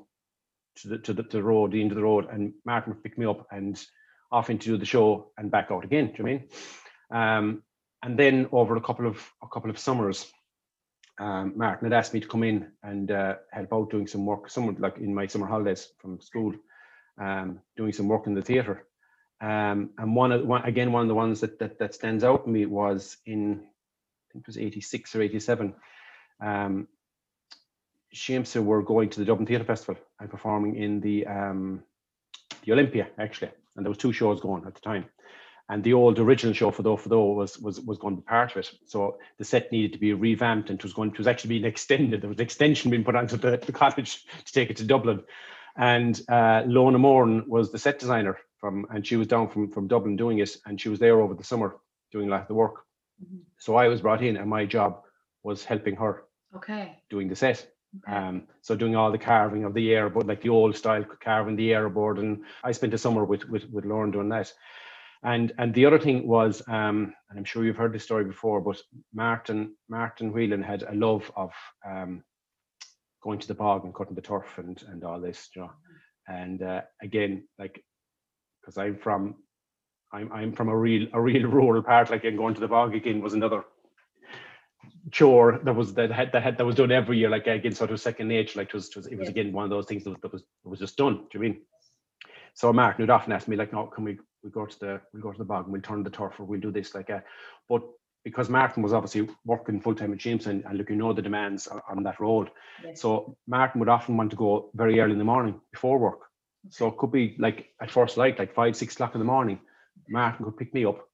to 0.77 0.89
the 0.89 0.99
to 0.99 1.13
the, 1.13 1.23
to 1.23 1.37
the 1.37 1.43
road, 1.43 1.73
the 1.73 1.81
end 1.81 1.93
of 1.93 1.97
the 1.97 2.03
road, 2.03 2.27
and 2.31 2.55
Martin 2.65 2.95
would 2.95 3.05
pick 3.05 3.19
me 3.19 3.27
up 3.27 3.47
and 3.51 3.83
off 4.31 4.49
into 4.49 4.71
do 4.71 4.77
the 4.79 4.87
show 4.87 5.31
and 5.37 5.51
back 5.51 5.71
out 5.71 5.85
again. 5.85 6.07
Do 6.07 6.15
you 6.19 6.25
mean? 6.25 6.49
Um, 7.11 7.63
and 8.03 8.19
then 8.19 8.49
over 8.51 8.77
a 8.77 8.81
couple 8.81 9.07
of 9.07 9.23
a 9.43 9.49
couple 9.49 9.71
of 9.71 9.79
summers, 9.79 10.33
um, 11.19 11.53
Martin 11.57 11.91
had 11.91 11.99
asked 11.99 12.15
me 12.15 12.21
to 12.21 12.29
come 12.29 12.43
in 12.43 12.69
and 12.83 13.11
uh, 13.11 13.37
help 13.51 13.73
out 13.73 13.91
doing 13.91 14.07
some 14.07 14.25
work, 14.27 14.51
some 14.51 14.75
like 14.79 14.99
in 14.99 15.15
my 15.15 15.27
summer 15.27 15.47
holidays 15.47 15.89
from 15.99 16.21
school 16.21 16.55
um, 17.21 17.61
doing 17.77 17.93
some 17.93 18.09
work 18.09 18.27
in 18.27 18.35
the 18.35 18.43
theatre. 18.43 18.87
Um, 19.41 19.91
and 19.99 20.15
one, 20.15 20.33
of, 20.33 20.47
one 20.47 20.65
again, 20.65 20.93
one 20.93 21.03
of 21.03 21.09
the 21.09 21.15
ones 21.15 21.41
that, 21.41 21.59
that 21.59 21.79
that 21.79 21.95
stands 21.95 22.23
out 22.25 22.45
to 22.45 22.51
me 22.51 22.65
was 22.67 23.17
in, 23.27 23.61
I 23.61 24.33
think 24.33 24.43
it 24.43 24.47
was 24.47 24.59
86 24.59 25.17
or 25.17 25.23
87. 25.23 25.75
Um, 26.41 26.89
Siamsa 28.15 28.63
were 28.63 28.83
going 28.83 29.11
to 29.11 29.21
the 29.21 29.25
Dublin 29.25 29.47
Theatre 29.47 29.65
Festival 29.65 29.97
and 30.21 30.31
performing 30.31 30.77
in 30.77 31.01
the 31.01 31.27
um, 31.27 31.83
the 32.65 32.73
Olympia 32.73 33.09
actually, 33.19 33.51
and 33.75 33.85
there 33.85 33.91
was 33.91 33.99
two 33.99 34.13
shows 34.13 34.41
going 34.41 34.65
at 34.67 34.75
the 34.75 34.81
time. 34.81 35.07
And 35.69 35.83
the 35.83 35.95
old 35.95 36.19
original 36.19 36.53
show 36.53 36.71
for 36.71 36.83
though 36.83 36.97
for 36.97 37.09
though 37.09 37.33
was 37.33 37.59
was 37.59 37.81
was 37.81 37.99
going 37.99 38.17
to 38.17 38.23
be 38.23 38.27
part 38.27 38.51
of 38.51 38.59
it. 38.59 38.71
So 38.87 39.19
the 39.39 39.45
set 39.45 39.73
needed 39.73 39.93
to 39.95 39.99
be 39.99 40.13
revamped 40.13 40.71
and 40.71 40.79
it 40.79 40.83
was 40.83 40.93
going 40.93 41.11
it 41.11 41.19
was 41.19 41.27
actually 41.27 41.49
being 41.49 41.65
extended. 41.65 42.21
There 42.21 42.29
was 42.29 42.39
an 42.39 42.45
extension 42.45 42.91
being 42.91 43.05
put 43.05 43.17
onto 43.17 43.37
the, 43.37 43.57
the 43.57 43.73
cottage 43.73 44.25
to 44.45 44.53
take 44.53 44.71
it 44.71 44.77
to 44.79 44.85
Dublin. 44.85 45.23
And 45.77 46.21
uh, 46.29 46.65
Lona 46.67 46.99
Moran 46.99 47.49
was 47.49 47.73
the 47.73 47.79
set 47.79 47.99
designer 47.99 48.39
from, 48.59 48.87
and 48.91 49.07
she 49.07 49.17
was 49.17 49.27
down 49.27 49.49
from, 49.49 49.71
from 49.71 49.89
Dublin 49.89 50.17
doing 50.17 50.39
it, 50.39 50.57
and 50.67 50.81
she 50.81 50.89
was 50.89 50.99
there 50.99 51.21
over 51.21 51.35
the 51.35 51.45
summer 51.45 51.77
doing 52.11 52.29
a 52.29 52.31
lot 52.31 52.43
of 52.43 52.49
the 52.49 52.55
work. 52.55 52.85
Mm-hmm. 53.23 53.39
So 53.59 53.77
I 53.77 53.89
was 53.89 54.01
brought 54.01 54.23
in, 54.23 54.37
and 54.37 54.51
my 54.51 54.67
job 54.67 55.03
was 55.43 55.65
helping 55.65 55.97
her. 55.97 56.25
Okay. 56.55 56.99
Doing 57.09 57.29
the 57.29 57.37
set. 57.37 57.67
Okay. 58.07 58.17
Um, 58.17 58.45
so 58.61 58.77
doing 58.77 58.97
all 58.97 59.11
the 59.11 59.19
carving 59.19 59.65
of 59.65 59.75
the 59.75 59.89
airboard, 59.91 60.29
like 60.29 60.43
the 60.43 60.49
old 60.49 60.77
style 60.77 61.05
carving 61.21 61.57
the 61.57 61.71
airboard, 61.71 62.19
and 62.19 62.45
I 62.63 62.73
spent 62.73 62.95
a 62.95 62.99
summer 62.99 63.25
with 63.25 63.49
with 63.49 63.69
with 63.71 63.85
Lauren 63.85 64.11
doing 64.11 64.29
that. 64.31 64.53
And 65.25 65.53
and 65.59 65.73
the 65.73 65.87
other 65.87 66.01
thing 66.01 66.27
was, 66.27 66.63
um, 66.69 67.15
and 67.31 67.39
I'm 67.39 67.45
sure 67.45 67.65
you've 67.65 67.77
heard 67.77 67.93
this 67.93 68.03
story 68.03 68.25
before, 68.25 68.61
but 68.61 68.81
Martin 69.15 69.77
Martin 69.89 70.33
Whelan 70.33 70.63
had 70.63 70.83
a 70.83 70.95
love 70.95 71.31
of 71.37 71.53
um, 71.89 72.25
going 73.23 73.39
to 73.39 73.49
the 73.49 73.55
bog 73.55 73.85
and 73.85 73.95
cutting 73.95 74.17
the 74.17 74.21
turf 74.21 74.59
and 74.59 74.83
and 74.89 75.05
all 75.05 75.21
this, 75.21 75.51
you 75.55 75.63
know. 75.63 75.71
And 76.27 76.63
uh, 76.63 76.83
again, 77.03 77.47
like, 77.59 77.85
because 78.61 78.77
I'm 78.79 78.99
from, 78.99 79.37
I'm 80.13 80.33
I'm 80.33 80.53
from 80.53 80.69
a 80.69 80.77
real 80.77 81.07
a 81.13 81.21
real 81.21 81.47
rural 81.49 81.83
part. 81.83 82.11
Like, 82.11 82.25
and 82.25 82.37
going 82.37 82.55
to 82.55 82.61
the 82.61 82.69
bog 82.69 82.97
again 82.97 83.23
was 83.23 83.35
another 83.35 83.65
chore 85.13 85.61
that 85.63 85.75
was 85.75 85.95
that 85.95 86.11
had 86.11 86.33
that 86.33 86.43
had 86.43 86.59
that 86.59 86.67
was 86.67 86.75
done 86.75 86.91
every 86.91 87.19
year. 87.19 87.31
Like 87.31 87.47
again, 87.47 87.73
sort 87.73 87.93
of 87.93 88.01
second 88.01 88.27
nature. 88.27 88.59
Like, 88.59 88.69
it 88.69 88.75
was, 88.75 88.89
it 88.89 88.97
was, 88.97 89.07
it 89.07 89.19
was 89.19 89.29
again 89.29 89.53
one 89.53 89.65
of 89.65 89.71
those 89.71 89.87
things 89.87 90.03
that 90.03 90.11
was 90.11 90.21
that 90.23 90.33
was, 90.33 90.43
that 90.43 90.69
was 90.69 90.81
just 90.81 90.97
done. 90.97 91.27
Do 91.31 91.39
you 91.39 91.41
mean? 91.41 91.61
So 92.55 92.73
Martin 92.73 93.05
would 93.05 93.11
often 93.11 93.33
ask 93.33 93.47
me 93.47 93.57
like, 93.57 93.73
"No, 93.73 93.87
can 93.87 94.03
we 94.03 94.19
we 94.43 94.51
go 94.51 94.67
to 94.67 94.79
the 94.81 95.01
we 95.13 95.21
go 95.21 95.33
to 95.33 95.39
the 95.39 95.45
bog 95.45 95.65
and 95.65 95.73
we'll 95.73 95.83
turn 95.83 96.03
the 96.03 96.11
turf 96.11 96.39
or 96.39 96.45
we'll 96.45 96.61
do 96.61 96.71
this 96.71 96.95
like 96.95 97.11
uh, 97.11 97.21
but 97.69 97.83
because 98.25 98.49
Martin 98.49 98.83
was 98.83 98.93
obviously 98.93 99.29
working 99.45 99.81
full 99.81 99.95
time 99.95 100.13
at 100.13 100.19
James 100.19 100.47
and, 100.47 100.65
look, 100.75 100.91
you 100.91 100.97
know 100.97 101.13
the 101.13 101.23
demands 101.23 101.67
on, 101.67 101.81
on 101.89 102.03
that 102.05 102.21
road. 102.21 102.51
Yes. 102.85 103.01
So 103.01 103.37
Martin 103.47 103.81
would 103.81 103.89
often 103.89 104.17
want 104.17 104.31
to 104.31 104.37
go 104.37 104.71
very 104.75 105.01
early 105.01 105.13
in 105.13 105.19
the 105.19 105.25
morning 105.25 105.61
before 105.73 105.99
work. 105.99 106.21
Okay. 106.65 106.71
So 106.71 106.87
it 106.89 106.97
could 106.99 107.11
be 107.11 107.35
like 107.39 107.71
at 107.81 107.91
first 107.91 108.17
light, 108.17 108.39
like 108.39 108.55
five, 108.55 108.77
six 108.77 108.95
o'clock 108.95 109.15
in 109.15 109.19
the 109.19 109.25
morning. 109.25 109.59
Martin 110.09 110.45
could 110.45 110.57
pick 110.57 110.73
me 110.73 110.85
up 110.85 111.09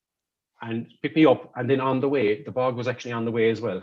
and 0.60 0.86
pick 1.02 1.16
me 1.16 1.24
up. 1.24 1.50
And 1.56 1.68
then 1.68 1.80
on 1.80 2.00
the 2.00 2.08
way, 2.08 2.42
the 2.42 2.50
bog 2.50 2.76
was 2.76 2.88
actually 2.88 3.12
on 3.12 3.24
the 3.24 3.30
way 3.30 3.50
as 3.50 3.60
well. 3.60 3.82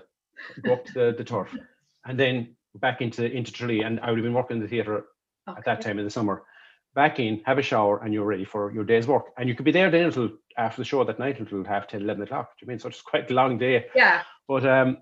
Go 0.64 0.74
up 0.74 0.86
to 0.86 0.94
the, 0.94 1.16
the 1.18 1.24
turf 1.24 1.56
and 2.06 2.20
then 2.20 2.56
back 2.76 3.02
into 3.02 3.26
into 3.26 3.52
Tralee. 3.52 3.82
And 3.82 4.00
I 4.02 4.10
would 4.10 4.20
have 4.20 4.24
been 4.24 4.34
working 4.34 4.58
in 4.58 4.64
the 4.64 4.70
theatre 4.70 5.06
okay. 5.48 5.58
at 5.58 5.66
that 5.66 5.82
time 5.82 5.98
in 5.98 6.06
the 6.06 6.12
summer 6.12 6.44
back 6.96 7.20
in, 7.20 7.42
have 7.46 7.58
a 7.58 7.62
shower, 7.62 8.02
and 8.04 8.14
you're 8.14 8.26
ready 8.26 8.46
for 8.46 8.72
your 8.74 8.86
day's 8.86 9.06
work. 9.06 9.26
And 9.38 9.48
you 9.48 9.56
could 9.56 9.66
be 9.66 9.72
there 9.72 9.92
then 9.92 10.06
until 10.06 10.30
after 10.58 10.82
the 10.82 10.86
show 10.86 11.04
that 11.04 11.20
night 11.20 11.40
until 11.40 11.64
half 11.64 11.88
10, 11.88 12.02
11 12.02 12.24
o'clock. 12.24 12.58
Do 12.58 12.66
you 12.66 12.70
mean? 12.70 12.80
So 12.80 12.88
it's 12.90 13.02
quite 13.02 13.30
a 13.30 13.34
long 13.34 13.58
day. 13.58 13.86
Yeah. 13.94 14.24
But 14.48 14.66
um, 14.66 14.98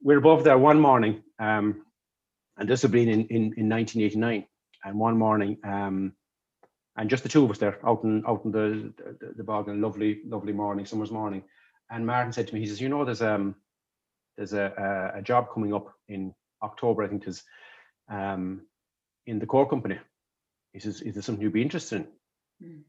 we're 0.00 0.18
above 0.18 0.44
there 0.44 0.58
one 0.58 0.80
morning, 0.80 1.22
um, 1.38 1.84
and 2.56 2.68
this 2.68 2.82
had 2.82 2.92
been 2.92 3.08
in, 3.08 3.26
in, 3.26 3.54
in 3.56 3.68
1989. 3.68 4.46
And 4.86 4.98
one 4.98 5.16
morning, 5.18 5.56
um, 5.64 6.12
and 6.96 7.08
just 7.08 7.22
the 7.22 7.28
two 7.28 7.44
of 7.44 7.50
us 7.50 7.58
there 7.58 7.78
out 7.86 8.04
in 8.04 8.22
out 8.28 8.44
in 8.44 8.52
the 8.52 8.92
the, 9.18 9.32
the 9.38 9.42
bog 9.42 9.68
and 9.68 9.80
lovely 9.80 10.20
lovely 10.26 10.52
morning, 10.52 10.84
summer's 10.84 11.10
morning. 11.10 11.42
And 11.90 12.06
Martin 12.06 12.32
said 12.32 12.48
to 12.48 12.54
me, 12.54 12.60
he 12.60 12.66
says, 12.66 12.82
you 12.82 12.90
know, 12.90 13.04
there's 13.04 13.22
um 13.22 13.56
there's 14.36 14.52
a 14.52 15.10
a, 15.14 15.18
a 15.18 15.22
job 15.22 15.48
coming 15.52 15.72
up 15.72 15.86
in 16.08 16.34
October, 16.62 17.02
I 17.02 17.08
think, 17.08 17.26
is 17.26 17.42
um 18.10 18.66
in 19.26 19.38
the 19.38 19.46
core 19.46 19.68
company. 19.68 19.98
He 20.74 20.80
says, 20.80 21.00
is 21.00 21.14
there 21.14 21.22
something 21.22 21.42
you'd 21.42 21.52
be 21.52 21.62
interested 21.62 22.04
in? 22.60 22.68
Mm. 22.68 22.82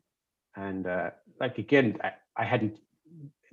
And 0.58 0.88
uh, 0.88 1.12
like 1.40 1.60
again, 1.60 1.98
I, 2.04 2.12
I 2.36 2.44
hadn't 2.44 2.80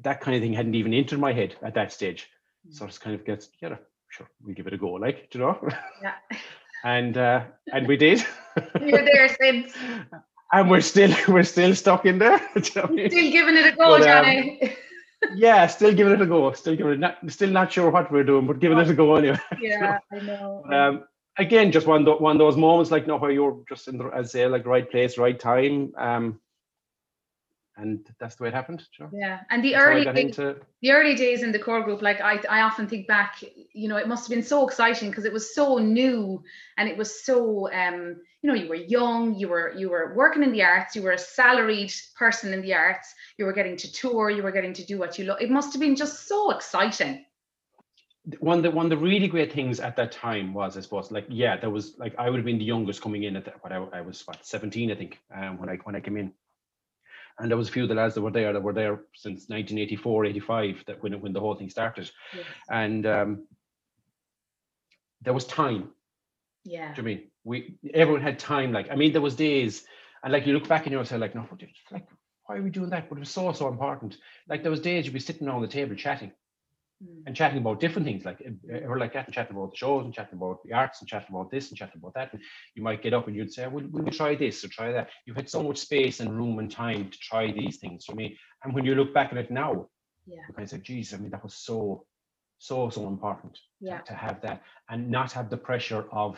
that 0.01 0.21
kind 0.21 0.35
of 0.37 0.43
thing 0.43 0.53
hadn't 0.53 0.75
even 0.75 0.95
entered 0.95 1.21
my 1.21 1.33
head 1.33 1.55
at 1.63 1.75
that 1.75 1.93
stage. 1.93 2.29
Mm. 2.67 2.75
So 2.75 2.85
I 2.85 2.89
just 2.89 3.01
kind 3.01 3.15
of 3.15 3.25
gets, 3.25 3.51
yeah, 3.61 3.77
sure, 4.09 4.29
we'll 4.43 4.55
give 4.55 4.67
it 4.67 4.73
a 4.73 4.79
go, 4.79 4.93
like, 4.93 5.31
do 5.31 5.39
you 5.39 5.45
know? 5.45 5.69
Yeah. 6.03 6.15
and 6.85 7.17
uh, 7.17 7.45
and 7.73 7.87
we 7.87 7.97
did. 7.97 8.25
You're 8.81 9.05
there 9.05 9.29
since. 9.41 9.75
and 10.53 10.71
we're 10.71 10.81
still 10.81 11.15
we're 11.29 11.45
still 11.45 11.75
stuck 11.75 12.07
in 12.07 12.19
there. 12.19 12.39
do 12.55 12.61
you 12.61 12.71
know 12.81 12.89
I 12.89 12.93
mean? 12.93 13.11
Still 13.11 13.33
giving 13.33 13.57
it 13.57 13.67
a 13.67 13.77
go, 13.77 13.99
But, 13.99 14.03
um, 14.03 14.25
Johnny. 14.25 14.77
yeah, 15.35 15.67
still 15.67 15.95
giving 15.95 16.15
it 16.15 16.23
a 16.23 16.27
go. 16.27 16.53
Still 16.53 16.77
giving 16.77 16.95
it. 16.95 16.99
Not, 17.01 17.19
still 17.29 17.51
not 17.51 17.71
sure 17.71 17.91
what 17.91 18.11
we're 18.11 18.25
doing, 18.25 18.47
but 18.47 18.61
giving 18.61 18.79
it 18.79 18.89
a 18.89 18.95
go 18.95 19.15
anyway. 19.17 19.39
yeah, 19.61 19.99
I 20.11 20.19
know. 20.21 20.65
Um, 20.73 21.05
again, 21.39 21.73
just 21.73 21.87
one 21.87 22.05
one 22.05 22.37
of 22.37 22.39
those 22.39 22.57
moments, 22.57 22.91
like, 22.91 23.03
you 23.03 23.09
know, 23.09 23.19
where 23.19 23.31
you're 23.31 23.63
just 23.69 23.89
in 23.89 23.99
the, 23.99 24.07
as 24.07 24.33
say, 24.33 24.47
like, 24.47 24.67
right 24.67 24.91
place, 24.91 25.19
right 25.19 25.39
time. 25.39 25.93
Um, 25.97 26.41
and 27.77 28.07
that's 28.21 28.37
the 28.37 28.43
way 28.45 28.49
it 28.51 28.55
happened. 28.55 28.87
know? 29.01 29.11
yeah, 29.13 29.41
and 29.51 29.65
the 29.65 29.73
That's 29.73 29.85
early 29.85 30.05
days, 30.05 30.39
into. 30.39 30.57
the 30.83 30.93
early 30.93 31.15
days 31.15 31.43
in 31.43 31.53
the 31.53 31.59
core 31.59 31.83
group, 31.83 32.03
like 32.03 32.21
I, 32.21 32.41
I 32.49 32.61
often 32.63 32.87
think 32.87 33.07
back, 33.07 33.43
you 33.73 33.89
know, 33.89 33.97
it 33.97 34.09
must 34.09 34.29
have 34.29 34.35
been 34.35 34.45
so 34.45 34.67
exciting 34.67 35.11
because 35.11 35.25
it 35.25 35.33
was 35.33 35.55
so 35.55 35.79
new 35.79 36.43
and 36.77 36.89
it 36.89 36.97
was 36.97 37.25
so, 37.25 37.73
um, 37.73 38.21
you 38.43 38.49
know, 38.49 38.55
you 38.55 38.69
were 38.69 38.75
young, 38.75 39.35
you 39.35 39.49
were 39.49 39.73
you 39.77 39.89
were 39.89 40.13
working 40.15 40.43
in 40.43 40.53
the 40.53 40.63
arts, 40.63 40.95
you 40.95 41.03
were 41.03 41.13
a 41.13 41.19
salaried 41.19 41.93
person 42.15 42.53
in 42.53 42.61
the 42.61 42.75
arts, 42.75 43.15
you 43.39 43.47
were 43.47 43.55
getting 43.55 43.77
to 43.79 43.91
tour, 43.91 44.29
you 44.29 44.43
were 44.43 44.53
getting 44.53 44.75
to 44.75 44.85
do 44.85 44.99
what 44.99 45.19
you 45.19 45.25
love. 45.25 45.41
It 45.41 45.51
must 45.51 45.73
have 45.73 45.81
been 45.81 45.97
just 45.97 46.29
so 46.29 46.51
exciting. 46.51 47.25
One 48.39 48.59
of 48.59 48.63
the 48.63 48.71
one 48.71 48.87
of 48.87 48.91
the 48.91 48.97
really 48.97 49.27
great 49.27 49.53
things 49.53 49.81
at 49.81 49.97
that 49.97 50.13
time 50.13 50.55
was, 50.55 50.77
I 50.77 50.81
suppose, 50.81 51.11
like 51.11 51.27
yeah, 51.29 51.57
there 51.57 51.71
was 51.71 51.99
like 51.99 52.15
I 52.19 52.31
would 52.31 52.37
have 52.39 52.45
been 52.47 52.59
the 52.59 52.65
youngest 52.65 53.03
coming 53.03 53.25
in 53.25 53.37
at 53.37 53.45
that. 53.47 53.63
What 53.63 53.73
I, 53.73 53.77
I 53.99 54.01
was 54.01 54.27
what 54.27 54.45
seventeen, 54.47 54.93
I 54.93 54.95
think, 54.95 55.19
um, 55.35 55.59
when 55.59 55.69
I 55.69 55.77
when 55.83 55.97
I 55.97 56.01
came 56.01 56.17
in, 56.17 56.33
and 57.39 57.51
there 57.51 57.59
was 57.59 57.69
a 57.69 57.73
few 57.73 57.83
of 57.83 57.89
the 57.89 57.97
lads 57.97 58.15
that 58.15 58.23
were 58.23 58.31
there 58.31 58.53
that 58.53 58.63
were 58.63 58.73
there 58.73 59.01
since 59.15 59.49
1984, 59.49 60.27
85, 60.27 60.85
that 60.87 61.03
when 61.03 61.21
when 61.21 61.33
the 61.33 61.41
whole 61.41 61.57
thing 61.57 61.69
started, 61.69 62.11
Yes. 62.33 62.45
and 62.71 63.07
um, 63.07 63.47
there 65.23 65.35
was 65.35 65.47
time. 65.47 65.91
Yeah. 66.65 66.95
Do 66.95 67.01
you 67.03 67.07
mean 67.07 67.23
we 67.43 67.75
everyone 67.93 68.23
had 68.23 68.39
time? 68.39 68.73
Like 68.73 68.91
I 68.91 68.95
mean, 68.95 69.13
there 69.13 69.21
was 69.21 69.35
days, 69.35 69.85
and 70.23 70.33
like 70.33 70.47
you 70.47 70.53
look 70.53 70.69
back 70.69 70.87
and 70.87 70.93
you 70.93 71.05
say 71.05 71.19
like, 71.19 71.35
no, 71.35 71.43
what 71.43 71.59
did- 71.59 71.71
like 71.91 72.07
why 72.47 72.57
are 72.57 72.63
we 72.63 72.71
doing 72.71 72.91
that? 72.91 73.09
But 73.09 73.19
it 73.19 73.21
was 73.21 73.31
so 73.31 73.53
so 73.53 73.67
important. 73.69 74.17
Like 74.49 74.63
there 74.63 74.71
was 74.71 74.81
days 74.81 75.05
you'd 75.07 75.15
be 75.15 75.21
sitting 75.21 75.49
on 75.49 75.61
the 75.63 75.69
table 75.69 75.97
chatting 75.97 76.31
Mm. 77.03 77.23
and 77.27 77.37
chatting 77.37 77.59
about 77.59 77.81
different 77.81 78.07
things, 78.07 78.25
like 78.25 78.41
uh, 78.47 78.87
or 78.91 78.99
like 78.99 79.13
that, 79.15 79.27
and 79.27 79.35
chatting 79.35 79.57
about 79.57 79.71
the 79.73 79.77
shows 79.77 80.05
and 80.05 80.15
chatting 80.15 80.39
about 80.39 80.59
the 80.65 80.73
arts 80.73 81.01
and 81.01 81.09
chatting 81.09 81.35
about 81.35 81.51
this 81.51 81.69
and 81.71 81.79
chatting 81.79 82.01
about 82.01 82.15
that. 82.15 82.33
And 82.33 82.41
you 82.75 82.83
might 82.83 83.03
get 83.03 83.15
up 83.15 83.27
and 83.27 83.35
you'd 83.37 83.53
say, 83.53 83.67
well, 83.67 83.85
will 83.93 84.03
we'll 84.05 84.13
try 84.13 84.35
this 84.37 84.65
or 84.65 84.69
try 84.69 84.93
that." 84.93 85.09
You 85.27 85.35
had 85.35 85.49
so 85.49 85.63
much 85.63 85.79
space 85.79 86.21
and 86.21 86.37
room 86.41 86.59
and 86.61 86.71
time 86.71 87.11
to 87.11 87.19
try 87.19 87.51
these 87.51 87.79
things 87.79 88.05
for 88.05 88.15
me. 88.15 88.27
And 88.63 88.73
when 88.75 88.85
you 88.85 88.95
look 88.95 89.13
back 89.15 89.33
at 89.33 89.39
it 89.39 89.51
now, 89.51 89.73
Yeah. 90.27 90.43
you 90.49 90.55
kind 90.55 90.85
"Geez, 90.89 91.13
I 91.15 91.17
mean, 91.19 91.31
that 91.31 91.43
was 91.43 91.55
so, 91.69 92.07
so, 92.59 92.91
so 92.91 93.09
important 93.09 93.53
to- 93.55 94.03
to 94.11 94.15
have 94.15 94.41
that 94.43 94.63
and 94.91 95.11
not 95.11 95.33
have 95.33 95.49
the 95.51 95.57
pressure 95.57 96.05
of 96.13 96.31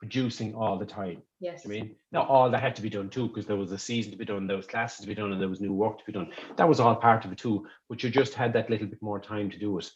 producing 0.00 0.54
all 0.54 0.76
the 0.78 0.86
time." 0.86 1.22
Yes. 1.40 1.64
I 1.64 1.68
mean, 1.68 1.94
not 2.12 2.28
all 2.28 2.50
that 2.50 2.60
had 2.60 2.74
to 2.76 2.82
be 2.82 2.90
done 2.90 3.08
too, 3.08 3.28
because 3.28 3.46
there 3.46 3.56
was 3.56 3.72
a 3.72 3.78
season 3.78 4.10
to 4.12 4.18
be 4.18 4.24
done, 4.24 4.46
there 4.46 4.56
was 4.56 4.66
classes 4.66 5.00
to 5.02 5.06
be 5.06 5.14
done, 5.14 5.32
and 5.32 5.40
there 5.40 5.48
was 5.48 5.60
new 5.60 5.72
work 5.72 5.98
to 5.98 6.04
be 6.04 6.12
done. 6.12 6.30
That 6.56 6.68
was 6.68 6.80
all 6.80 6.96
part 6.96 7.24
of 7.24 7.32
it 7.32 7.38
too, 7.38 7.66
but 7.88 8.02
you 8.02 8.10
just 8.10 8.34
had 8.34 8.52
that 8.54 8.68
little 8.70 8.86
bit 8.88 9.00
more 9.02 9.20
time 9.20 9.50
to 9.50 9.58
do 9.58 9.78
it. 9.78 9.90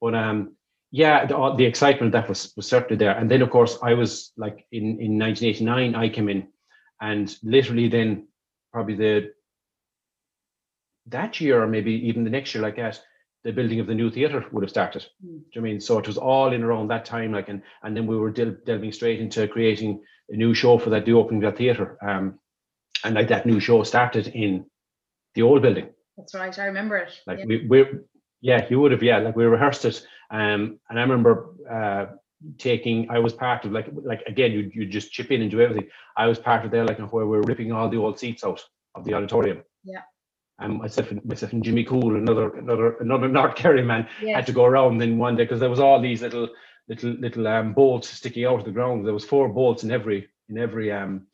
But 0.00 0.14
um, 0.14 0.56
yeah, 0.90 1.26
the, 1.26 1.36
all- 1.36 1.56
the 1.56 1.64
excitement 1.64 2.12
that 2.12 2.28
was 2.28 2.52
was 2.56 2.66
certainly 2.66 2.96
there. 2.96 3.16
And 3.16 3.30
then 3.30 3.42
of 3.42 3.50
course 3.50 3.78
I 3.82 3.94
was 3.94 4.32
like 4.36 4.66
in 4.72 5.00
in 5.00 5.18
1989, 5.18 5.94
I 5.94 6.08
came 6.08 6.28
in, 6.28 6.48
and 7.00 7.34
literally 7.42 7.88
then 7.88 8.26
probably 8.72 8.94
the 8.96 9.32
that 11.06 11.40
year 11.40 11.62
or 11.62 11.66
maybe 11.66 11.92
even 12.08 12.24
the 12.24 12.30
next 12.30 12.54
year 12.54 12.62
like 12.62 12.76
that, 12.76 13.00
the 13.44 13.52
building 13.52 13.80
of 13.80 13.86
the 13.86 13.94
new 13.94 14.10
theatre 14.10 14.44
would 14.52 14.62
have 14.62 14.70
started. 14.70 15.02
Mm. 15.24 15.26
Do 15.26 15.26
you 15.26 15.32
know 15.32 15.42
what 15.54 15.60
I 15.60 15.62
mean? 15.62 15.80
So 15.80 15.98
it 15.98 16.06
was 16.06 16.18
all 16.18 16.52
in 16.52 16.62
around 16.62 16.88
that 16.88 17.04
time, 17.04 17.32
like, 17.32 17.48
and 17.48 17.62
and 17.82 17.96
then 17.96 18.06
we 18.06 18.16
were 18.16 18.30
del- 18.30 18.56
delving 18.66 18.92
straight 18.92 19.20
into 19.20 19.48
creating 19.48 20.02
a 20.28 20.36
new 20.36 20.54
show 20.54 20.78
for 20.78 20.90
that, 20.90 21.04
the 21.04 21.12
opening 21.12 21.42
of 21.44 21.52
that 21.52 21.58
theatre. 21.58 21.96
Um, 22.02 22.38
and 23.04 23.14
like 23.14 23.28
that 23.28 23.46
new 23.46 23.60
show 23.60 23.82
started 23.82 24.28
in 24.28 24.66
the 25.34 25.42
old 25.42 25.62
building. 25.62 25.88
That's 26.16 26.34
right. 26.34 26.58
I 26.58 26.66
remember 26.66 26.96
it. 26.98 27.12
Like 27.26 27.38
yeah. 27.38 27.44
we, 27.46 27.66
we, 27.66 27.86
yeah, 28.42 28.66
you 28.68 28.80
would 28.80 28.92
have, 28.92 29.02
yeah. 29.02 29.18
Like 29.18 29.36
we 29.36 29.44
rehearsed 29.44 29.84
it, 29.84 30.06
um, 30.30 30.78
and 30.88 30.98
I 30.98 31.02
remember 31.02 31.50
uh, 31.70 32.06
taking. 32.58 33.10
I 33.10 33.18
was 33.18 33.32
part 33.32 33.64
of 33.64 33.72
like, 33.72 33.88
like 34.04 34.22
again, 34.26 34.52
you 34.52 34.70
you 34.74 34.86
just 34.86 35.12
chip 35.12 35.30
in 35.30 35.42
and 35.42 35.50
do 35.50 35.60
everything. 35.60 35.88
I 36.16 36.26
was 36.26 36.38
part 36.38 36.64
of 36.64 36.70
there, 36.70 36.84
like 36.84 36.98
where 36.98 37.26
we 37.26 37.36
were 37.36 37.42
ripping 37.42 37.72
all 37.72 37.88
the 37.88 37.96
old 37.96 38.18
seats 38.18 38.44
out 38.44 38.62
of 38.94 39.04
the 39.04 39.14
auditorium. 39.14 39.62
Yeah. 39.84 40.02
And 40.60 40.78
myself 40.78 41.10
and 41.10 41.24
myself 41.24 41.52
and 41.52 41.64
Jimmy 41.64 41.84
Cool, 41.84 42.16
another 42.16 42.54
another 42.56 42.96
another 42.98 43.28
North 43.38 43.54
Kerry 43.56 43.82
man, 43.82 44.06
Yes. 44.22 44.36
had 44.36 44.46
to 44.46 44.52
go 44.52 44.64
around 44.64 44.98
then 44.98 45.18
one 45.18 45.36
day 45.36 45.44
because 45.44 45.60
there 45.60 45.70
was 45.70 45.80
all 45.80 46.00
these 46.00 46.20
little 46.22 46.48
little 46.88 47.10
little 47.12 47.46
um 47.48 47.72
bolts 47.72 48.08
sticking 48.10 48.44
out 48.44 48.58
of 48.60 48.64
the 48.64 48.70
ground. 48.70 49.06
There 49.06 49.14
was 49.14 49.24
four 49.24 49.48
bolts 49.48 49.84
in 49.84 49.90
every 49.90 50.28
in 50.48 50.58
every 50.58 50.92
um 50.92 51.26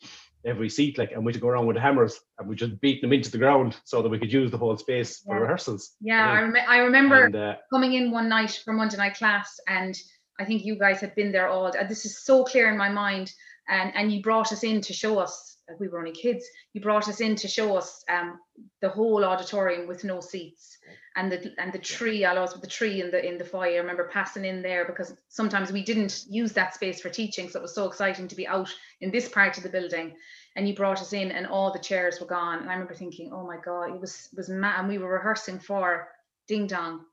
every 0.44 0.68
seat, 0.68 0.96
like, 0.96 1.10
and 1.10 1.24
we 1.24 1.30
had 1.30 1.34
to 1.34 1.40
go 1.40 1.48
around 1.48 1.66
with 1.66 1.76
hammers 1.76 2.20
and 2.38 2.48
we 2.48 2.54
just 2.54 2.80
beat 2.80 3.00
them 3.02 3.12
into 3.12 3.30
the 3.32 3.38
ground 3.38 3.76
so 3.84 4.00
that 4.00 4.08
we 4.08 4.18
could 4.18 4.32
use 4.32 4.50
the 4.52 4.56
whole 4.58 4.76
space 4.76 5.18
for 5.26 5.40
rehearsals. 5.40 5.96
Yeah, 6.00 6.24
I, 6.24 6.40
rem- 6.40 6.66
I 6.68 6.78
remember 6.78 7.24
And, 7.24 7.34
uh, 7.34 7.56
coming 7.72 7.94
in 7.94 8.12
one 8.12 8.28
night 8.28 8.62
for 8.64 8.72
Monday 8.72 8.96
night 8.96 9.16
class, 9.16 9.58
and 9.66 9.96
I 10.38 10.44
think 10.44 10.64
you 10.64 10.78
guys 10.78 11.00
had 11.00 11.16
been 11.16 11.32
there 11.32 11.48
all. 11.48 11.72
This 11.88 12.04
is 12.06 12.22
so 12.22 12.44
clear 12.44 12.70
in 12.70 12.76
my 12.78 12.88
mind, 12.88 13.32
and 13.68 13.92
and 13.96 14.12
you 14.12 14.22
brought 14.22 14.52
us 14.52 14.62
in 14.62 14.80
to 14.82 14.92
show 14.92 15.18
us. 15.18 15.55
We 15.78 15.88
were 15.88 15.98
only 15.98 16.12
kids. 16.12 16.44
You 16.72 16.80
brought 16.80 17.08
us 17.08 17.20
in 17.20 17.34
to 17.36 17.48
show 17.48 17.76
us 17.76 18.04
um, 18.08 18.38
the 18.80 18.88
whole 18.88 19.24
auditorium 19.24 19.88
with 19.88 20.04
no 20.04 20.20
seats, 20.20 20.78
and 21.16 21.30
the 21.30 21.52
and 21.58 21.72
the 21.72 21.78
tree. 21.78 22.24
I 22.24 22.40
with 22.40 22.60
the 22.60 22.66
tree 22.66 23.00
in 23.00 23.10
the 23.10 23.24
in 23.24 23.36
the 23.36 23.44
foyer. 23.44 23.74
I 23.74 23.78
remember 23.78 24.08
passing 24.12 24.44
in 24.44 24.62
there 24.62 24.84
because 24.84 25.14
sometimes 25.28 25.72
we 25.72 25.82
didn't 25.82 26.24
use 26.28 26.52
that 26.52 26.74
space 26.74 27.00
for 27.00 27.08
teaching, 27.08 27.48
so 27.48 27.58
it 27.58 27.62
was 27.62 27.74
so 27.74 27.86
exciting 27.86 28.28
to 28.28 28.36
be 28.36 28.46
out 28.46 28.72
in 29.00 29.10
this 29.10 29.28
part 29.28 29.56
of 29.56 29.64
the 29.64 29.68
building. 29.68 30.14
And 30.54 30.68
you 30.68 30.74
brought 30.74 31.00
us 31.00 31.12
in, 31.12 31.32
and 31.32 31.46
all 31.46 31.72
the 31.72 31.78
chairs 31.80 32.20
were 32.20 32.26
gone. 32.26 32.60
And 32.60 32.70
I 32.70 32.74
remember 32.74 32.94
thinking, 32.94 33.32
"Oh 33.32 33.46
my 33.46 33.56
God, 33.64 33.94
it 33.94 34.00
was 34.00 34.28
was 34.36 34.48
mad." 34.48 34.78
And 34.80 34.88
we 34.88 34.98
were 34.98 35.12
rehearsing 35.14 35.58
for 35.58 36.08
Ding 36.46 36.66
Dong 36.66 37.04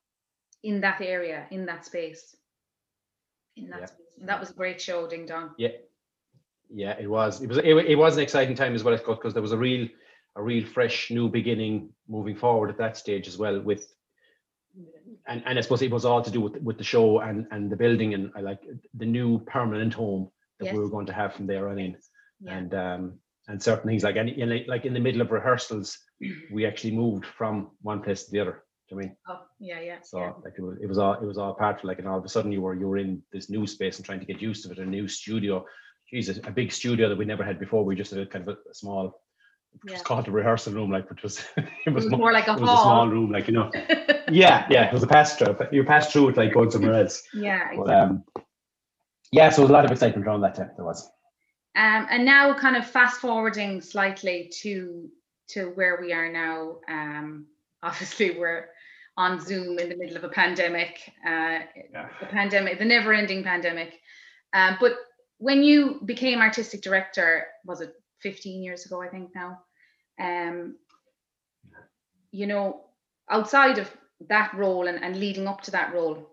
in 0.63 0.79
that 0.81 1.01
area, 1.01 1.47
in 1.51 1.65
that 1.65 1.85
space. 1.85 2.35
In 3.55 3.69
that 3.71 3.79
Yeah. 3.79 3.85
space. 3.87 3.99
And 4.19 4.29
that 4.29 4.39
was 4.39 4.51
a 4.51 4.53
great 4.53 4.79
show, 4.79 5.07
Ding 5.07 5.25
Dong. 5.25 5.55
yeah, 5.57 5.69
yeah, 6.73 6.95
it 6.99 7.07
was. 7.09 7.41
It 7.41 7.47
was. 7.49 7.57
It, 7.59 7.65
it 7.93 7.95
was 7.95 8.17
an 8.17 8.23
exciting 8.23 8.55
time 8.55 8.73
as 8.75 8.83
well, 8.83 8.97
because 8.97 9.33
there 9.33 9.41
was 9.41 9.51
a 9.51 9.57
real, 9.57 9.88
a 10.36 10.41
real 10.41 10.65
fresh 10.65 11.12
new 11.12 11.29
beginning 11.29 11.89
moving 12.07 12.36
forward 12.36 12.69
at 12.69 12.77
that 12.79 12.97
stage 12.97 13.27
as 13.27 13.38
well. 13.38 13.59
With, 13.62 13.86
and 15.27 15.43
and 15.45 15.57
I 15.57 15.62
suppose 15.62 15.81
it 15.81 15.91
was 15.91 16.05
all 16.05 16.21
to 16.23 16.31
do 16.31 16.41
with 16.41 16.57
with 16.62 16.77
the 16.77 16.83
show 16.83 17.19
and 17.19 17.45
and 17.51 17.71
the 17.71 17.75
building 17.75 18.13
and 18.13 18.31
I 18.36 18.41
like 18.41 18.62
the 18.95 19.05
new 19.05 19.39
permanent 19.39 19.93
home 19.93 20.29
that 20.59 20.65
Yes. 20.65 20.73
we 20.73 20.79
were 20.79 20.89
going 20.89 21.05
to 21.07 21.13
have 21.13 21.33
from 21.33 21.47
there 21.47 21.69
on 21.69 21.79
in. 21.79 21.95
Yeah. 22.41 22.57
and 22.57 22.73
um 22.73 23.19
and 23.47 23.62
certain 23.62 23.88
things 23.89 24.03
like 24.03 24.15
any 24.15 24.65
like 24.67 24.86
in 24.86 24.93
the 24.93 24.99
middle 24.99 25.21
of 25.21 25.31
rehearsals 25.31 25.97
we 26.51 26.65
actually 26.65 26.95
moved 26.95 27.25
from 27.25 27.71
one 27.81 28.01
place 28.01 28.23
to 28.25 28.31
the 28.31 28.39
other 28.39 28.63
do 28.89 28.95
you 28.95 28.95
know 28.95 29.01
I 29.01 29.05
mean 29.07 29.15
Oh, 29.29 29.39
yeah, 29.59 29.79
yeah. 29.79 29.97
so 30.03 30.19
yeah. 30.19 30.31
like 30.43 30.53
it 30.57 30.62
was, 30.62 30.77
it 30.81 30.88
was 30.88 30.97
all 30.97 31.13
it 31.13 31.25
was 31.25 31.38
all 31.38 31.53
part 31.53 31.77
of 31.79 31.83
like 31.86 31.99
and 31.99 32.07
all 32.07 32.17
of 32.17 32.25
a 32.25 32.29
sudden 32.29 32.51
you 32.51 32.62
were 32.62 32.73
you 32.81 32.88
were 32.88 32.97
in 32.97 33.21
this 33.31 33.49
new 33.49 33.65
space 33.67 33.97
and 33.97 34.05
trying 34.05 34.19
to 34.19 34.25
get 34.25 34.41
used 34.41 34.63
to 34.65 34.71
it 34.71 34.79
a 34.79 34.86
new 34.86 35.07
studio 35.07 35.63
Jesus 36.13 36.39
a 36.45 36.52
big 36.52 36.71
studio 36.71 37.10
that 37.10 37.17
we 37.17 37.26
never 37.26 37.43
had 37.43 37.60
before. 37.60 37.84
We 37.84 37.95
just 37.95 38.12
had 38.12 38.19
a 38.19 38.26
kind 38.26 38.47
of 38.47 38.56
a, 38.56 38.69
a 38.69 38.73
small 38.73 39.19
it 39.86 39.91
was 39.91 40.02
called 40.04 40.28
a 40.28 40.32
rehearsal 40.32 40.71
room 40.73 40.91
like 40.91 41.10
which 41.10 41.23
was 41.23 41.43
it 41.58 41.65
It 41.88 41.93
was, 41.93 42.06
was 42.06 42.12
more, 42.12 42.32
like 42.32 42.47
a 42.47 42.52
it 42.52 42.62
was 42.62 42.69
a 42.69 42.84
small 42.84 43.08
room 43.08 43.32
like 43.32 43.47
you 43.47 43.54
know. 43.54 43.71
Yeah 44.30 44.67
yeah 44.69 44.86
it 44.86 44.93
was 44.93 45.04
a 45.04 45.08
pass 45.08 45.36
through 45.36 45.58
you 45.71 45.84
passed 45.84 46.12
through 46.12 46.30
it 46.30 46.38
like 46.38 46.54
going 46.54 46.69
somewhere 46.71 46.93
else. 46.93 47.23
Yeah, 47.34 47.71
but 47.76 47.93
um 47.93 48.23
yeah 49.32 49.49
so 49.49 49.58
there 49.58 49.63
was 49.63 49.69
a 49.71 49.73
lot 49.73 49.86
of 49.86 49.91
excitement 49.91 50.28
around 50.28 50.41
that 50.41 50.56
time 50.56 50.71
there 50.76 50.86
was. 50.86 51.10
Um, 51.76 52.06
and 52.12 52.23
now 52.23 52.54
kind 52.54 52.76
of 52.76 52.86
fast 52.86 53.19
forwarding 53.19 53.82
slightly 53.82 54.52
to 54.62 55.10
to 55.49 55.65
where 55.71 55.97
we 55.99 56.13
are 56.13 56.32
now. 56.32 56.78
Um, 56.88 57.47
obviously 57.84 58.38
we're 58.38 58.69
on 59.17 59.39
Zoom 59.39 59.78
in 59.80 59.89
the 59.89 59.95
middle 59.95 60.17
of 60.17 60.23
a 60.23 60.30
pandemic, 60.30 60.99
uh, 61.26 61.60
yeah. 61.91 62.10
the 62.19 62.26
pandemic, 62.28 62.80
the 62.80 62.86
never-ending 62.86 63.43
pandemic. 63.43 63.99
Um, 64.54 64.78
but 64.80 64.93
when 65.43 65.62
you 65.62 65.99
became 66.06 66.39
artistic 66.39 66.82
director, 66.82 67.47
was 67.65 67.82
it 67.82 67.93
15 68.21 68.63
years 68.63 68.86
ago, 68.86 69.01
I 69.01 69.10
think 69.10 69.32
now? 69.36 69.60
Um, 70.17 70.77
you 72.32 72.47
know, 72.47 72.86
outside 73.29 73.77
of 73.77 73.91
that 74.29 74.53
role 74.53 74.88
and, 74.88 75.03
and 75.03 75.17
leading 75.17 75.45
up 75.45 75.60
to 75.63 75.71
that 75.71 75.93
role, 75.93 76.29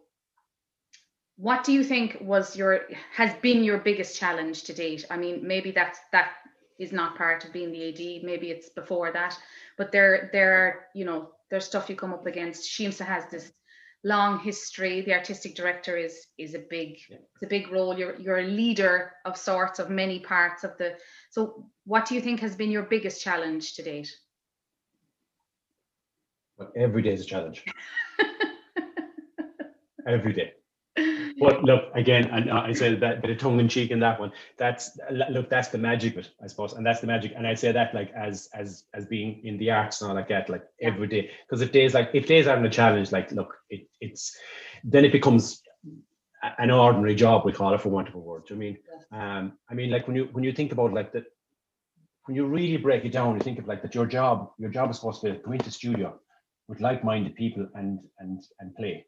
what 1.37 1.65
do 1.65 1.73
you 1.73 1.83
think 1.83 2.19
was 2.21 2.57
your 2.57 2.83
has 3.13 3.35
been 3.43 3.65
your 3.65 3.79
biggest 3.79 4.17
challenge 4.17 4.63
to 4.65 4.73
date? 4.73 5.05
I 5.11 5.17
mean, 5.17 5.45
maybe 5.45 5.73
that's 5.73 5.99
that 6.13 6.29
is 6.79 6.93
not 6.93 7.17
part 7.17 7.45
of 7.45 7.53
being 7.53 7.73
the 7.73 7.89
AD. 7.89 8.23
Maybe 8.23 8.53
it's 8.53 8.69
before 8.69 9.11
that, 9.11 9.37
but 9.77 9.91
there 9.91 10.31
there 10.33 10.53
are 10.53 10.87
you 10.95 11.05
know 11.05 11.31
there's 11.51 11.65
stuff 11.65 11.91
you 11.91 11.97
come 11.97 12.13
up 12.13 12.27
against. 12.27 12.71
Siamsa 12.71 13.05
has 13.05 13.25
this 13.29 13.51
long 14.05 14.41
history. 14.41 15.01
The 15.03 15.15
artistic 15.15 15.55
director 15.55 15.97
is 15.97 16.27
is 16.39 16.55
a 16.55 16.61
big 16.71 16.99
yeah. 17.09 17.19
it's 17.35 17.43
a 17.45 17.47
big 17.47 17.71
role. 17.73 17.99
You're 17.99 18.19
you're 18.19 18.39
a 18.39 18.47
leader 18.47 19.13
of 19.25 19.37
sorts 19.37 19.79
of 19.79 19.91
many 19.91 20.21
parts 20.21 20.65
of 20.65 20.77
the. 20.79 20.97
So 21.31 21.67
what 21.85 22.07
do 22.07 22.15
you 22.15 22.21
think 22.21 22.41
has 22.41 22.55
been 22.55 22.71
your 22.71 22.85
biggest 22.85 23.23
challenge 23.23 23.75
to 23.75 23.83
date? 23.83 24.11
Well, 26.57 26.73
every 26.77 27.03
day 27.03 27.13
is 27.13 27.23
a 27.23 27.25
challenge. 27.25 27.65
every 30.07 30.33
day 30.33 30.53
but 31.39 31.63
look 31.63 31.85
again, 31.95 32.29
and 32.31 32.51
I 32.51 32.73
said 32.73 33.01
that 33.01 33.23
bit 33.23 33.31
of 33.31 33.39
tongue 33.39 33.61
in 33.61 33.69
cheek 33.69 33.91
in 33.91 34.01
that 34.01 34.21
one. 34.21 34.33
That's 34.59 34.99
look, 35.11 35.49
that's 35.49 35.69
the 35.69 35.79
magic 35.79 36.15
of 36.15 36.19
it, 36.21 36.31
I 36.43 36.47
suppose, 36.47 36.73
and 36.75 36.85
that's 36.85 37.01
the 37.01 37.07
magic. 37.07 37.33
And 37.37 37.47
I 37.47 37.55
say 37.55 37.73
that 37.73 37.95
like 37.95 38.13
as 38.13 38.49
as 38.55 38.85
as 38.95 39.07
being 39.07 39.41
in 39.45 39.59
the 39.59 39.71
arts 39.71 40.01
and 40.01 40.11
all 40.11 40.17
like 40.17 40.29
that, 40.29 40.49
like 40.49 40.65
every 40.81 41.07
day. 41.07 41.31
Because 41.47 41.63
if 41.63 41.73
days 41.73 41.95
like 41.95 42.11
if 42.15 42.27
days 42.27 42.47
aren't 42.47 42.67
a 42.67 42.71
challenge, 42.71 43.13
like 43.13 43.31
look, 43.33 43.55
it, 43.71 43.89
it's 44.01 44.37
then 44.85 45.05
it 45.05 45.13
becomes 45.13 45.63
an 46.59 46.71
ordinary 46.71 47.15
job. 47.15 47.45
We 47.45 47.53
call 47.53 47.75
it 47.75 47.81
for 47.81 47.89
want 47.89 48.09
of 48.09 48.15
a 48.15 48.19
word. 48.19 48.45
I 48.51 48.55
mean, 48.55 48.79
um, 49.13 49.53
I 49.71 49.75
mean, 49.75 49.91
like 49.91 50.07
when 50.07 50.17
you 50.17 50.29
when 50.33 50.45
you 50.45 50.53
think 50.53 50.73
about 50.73 50.93
like 50.93 51.13
that, 51.13 51.25
when 52.27 52.37
you 52.37 52.47
really 52.47 52.77
break 52.77 53.05
it 53.05 53.13
down, 53.13 53.35
you 53.35 53.41
think 53.41 53.59
of 53.59 53.67
like 53.67 53.83
that 53.83 53.95
your 53.95 54.07
job, 54.07 54.51
your 54.59 54.71
job 54.71 54.91
is 54.91 54.97
supposed 54.97 55.21
to 55.23 55.33
be 55.33 55.37
to 55.37 55.43
go 55.43 55.53
into 55.53 55.71
studio 55.71 56.19
with 56.69 56.81
like-minded 56.81 57.35
people 57.35 57.67
and 57.75 57.99
and 58.21 58.43
and 58.61 58.75
play 58.77 59.05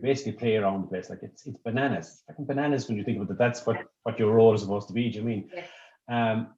basically 0.00 0.32
play 0.32 0.56
around 0.56 0.82
the 0.82 0.88
place. 0.88 1.10
Like 1.10 1.20
it's 1.22 1.46
it's 1.46 1.58
bananas. 1.58 2.22
Fucking 2.26 2.46
bananas 2.46 2.88
when 2.88 2.96
you 2.96 3.04
think 3.04 3.18
about 3.18 3.30
it. 3.30 3.38
That's 3.38 3.64
what 3.66 3.78
what 4.02 4.18
your 4.18 4.32
role 4.32 4.54
is 4.54 4.62
supposed 4.62 4.88
to 4.88 4.94
be. 4.94 5.10
Do 5.10 5.18
you 5.18 5.24
mean? 5.24 5.50
Yeah. 5.54 6.32
Um, 6.32 6.48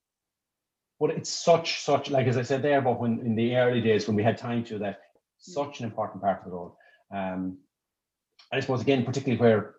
but 0.98 1.10
it's 1.10 1.30
such 1.30 1.80
such 1.80 2.10
like 2.10 2.26
as 2.26 2.36
I 2.36 2.42
said 2.42 2.62
there, 2.62 2.80
but 2.80 3.00
when 3.00 3.20
in 3.20 3.36
the 3.36 3.56
early 3.56 3.80
days 3.80 4.06
when 4.06 4.16
we 4.16 4.22
had 4.22 4.38
time 4.38 4.64
to 4.64 4.78
that, 4.78 4.98
mm. 4.98 4.98
such 5.38 5.80
an 5.80 5.86
important 5.86 6.22
part 6.22 6.40
of 6.40 6.44
the 6.46 6.50
role. 6.50 6.78
Um, 7.14 7.58
I 8.52 8.60
suppose 8.60 8.82
again, 8.82 9.04
particularly 9.04 9.40
where 9.40 9.76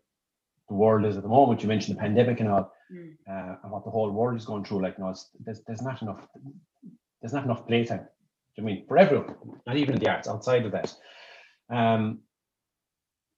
the 0.69 0.75
world 0.75 1.05
is 1.05 1.17
at 1.17 1.23
the 1.23 1.29
moment. 1.29 1.61
You 1.61 1.69
mentioned 1.69 1.97
the 1.97 2.01
pandemic 2.01 2.39
and 2.39 2.49
all, 2.49 2.73
mm. 2.93 3.13
uh, 3.29 3.55
and 3.63 3.71
what 3.71 3.85
the 3.85 3.91
whole 3.91 4.11
world 4.11 4.37
is 4.37 4.45
going 4.45 4.65
through. 4.65 4.81
Like, 4.81 4.99
no, 4.99 5.13
there's 5.39 5.61
there's 5.65 5.81
not 5.81 6.01
enough 6.01 6.27
there's 7.21 7.33
not 7.33 7.45
enough 7.45 7.67
playtime. 7.67 8.07
I 8.57 8.61
mean, 8.61 8.85
for 8.87 8.97
everyone, 8.97 9.35
not 9.65 9.77
even 9.77 9.95
in 9.95 9.99
the 9.99 10.09
arts, 10.09 10.27
outside 10.27 10.65
of 10.65 10.71
that. 10.71 10.93
Um, 11.69 12.19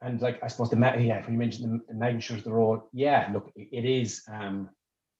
and 0.01 0.21
like 0.21 0.39
I 0.43 0.47
suppose 0.47 0.69
the 0.69 0.77
yeah, 0.77 1.21
when 1.23 1.33
you 1.33 1.39
mentioned 1.39 1.81
the, 1.81 1.93
the 1.93 1.99
magnitude 1.99 2.39
of 2.39 2.43
the 2.43 2.53
role, 2.53 2.89
yeah, 2.93 3.29
look, 3.33 3.51
it, 3.55 3.85
is. 3.85 4.23
Um, 4.31 4.69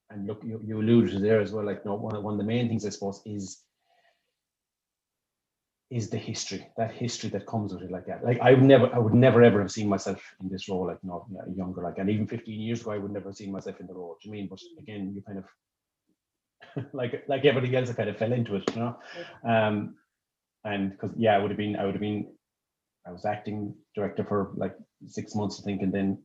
and 0.09 0.25
look, 0.25 0.41
you, 0.43 0.59
you 0.65 0.79
alluded 0.79 1.11
to 1.11 1.19
there 1.19 1.39
as 1.39 1.51
well. 1.51 1.65
Like, 1.65 1.85
no, 1.85 1.95
one 1.95 2.15
of, 2.15 2.23
one 2.23 2.33
of 2.33 2.39
the 2.39 2.45
main 2.45 2.67
things 2.67 2.85
I 2.85 2.89
suppose 2.89 3.21
is 3.25 3.63
is 5.91 6.09
the 6.09 6.17
history, 6.17 6.67
that 6.77 6.91
history 6.91 7.31
that 7.31 7.47
comes 7.47 7.73
with 7.73 7.81
it, 7.81 7.91
like 7.91 8.05
that. 8.05 8.23
Like 8.23 8.39
I 8.41 8.51
would 8.51 8.63
never, 8.63 8.93
I 8.93 8.99
would 8.99 9.13
never 9.13 9.41
ever 9.41 9.59
have 9.59 9.71
seen 9.71 9.89
myself 9.89 10.21
in 10.39 10.47
this 10.47 10.69
role, 10.69 10.85
like 10.85 11.03
not 11.03 11.25
you 11.29 11.37
know, 11.37 11.43
younger, 11.55 11.81
like, 11.81 11.97
and 11.97 12.09
even 12.09 12.27
15 12.27 12.59
years 12.59 12.81
ago, 12.81 12.91
I 12.91 12.99
would 12.99 13.11
never 13.11 13.29
have 13.29 13.35
seen 13.35 13.51
myself 13.51 13.79
in 13.79 13.87
the 13.87 13.93
role. 13.95 14.15
Do 14.21 14.27
you 14.29 14.31
mean? 14.31 14.47
But 14.47 14.59
again, 14.79 15.13
you 15.15 15.23
kind 15.23 15.39
of 15.39 15.45
like 16.93 17.23
like 17.27 17.45
everything 17.45 17.75
else, 17.75 17.89
I 17.89 17.93
kind 17.93 18.09
of 18.09 18.17
fell 18.17 18.33
into 18.33 18.55
it, 18.55 18.63
you 18.75 18.81
know. 18.81 18.97
Um, 19.43 19.95
and 20.63 20.91
because 20.91 21.11
yeah, 21.17 21.35
I 21.35 21.39
would 21.39 21.51
have 21.51 21.57
been, 21.57 21.75
I 21.75 21.85
would 21.85 21.95
have 21.95 22.01
been 22.01 22.27
I 23.07 23.11
was 23.11 23.25
acting 23.25 23.75
director 23.95 24.23
for 24.23 24.51
like 24.55 24.75
six 25.07 25.35
months, 25.35 25.59
I 25.59 25.63
think, 25.63 25.81
and 25.81 25.93
then 25.93 26.21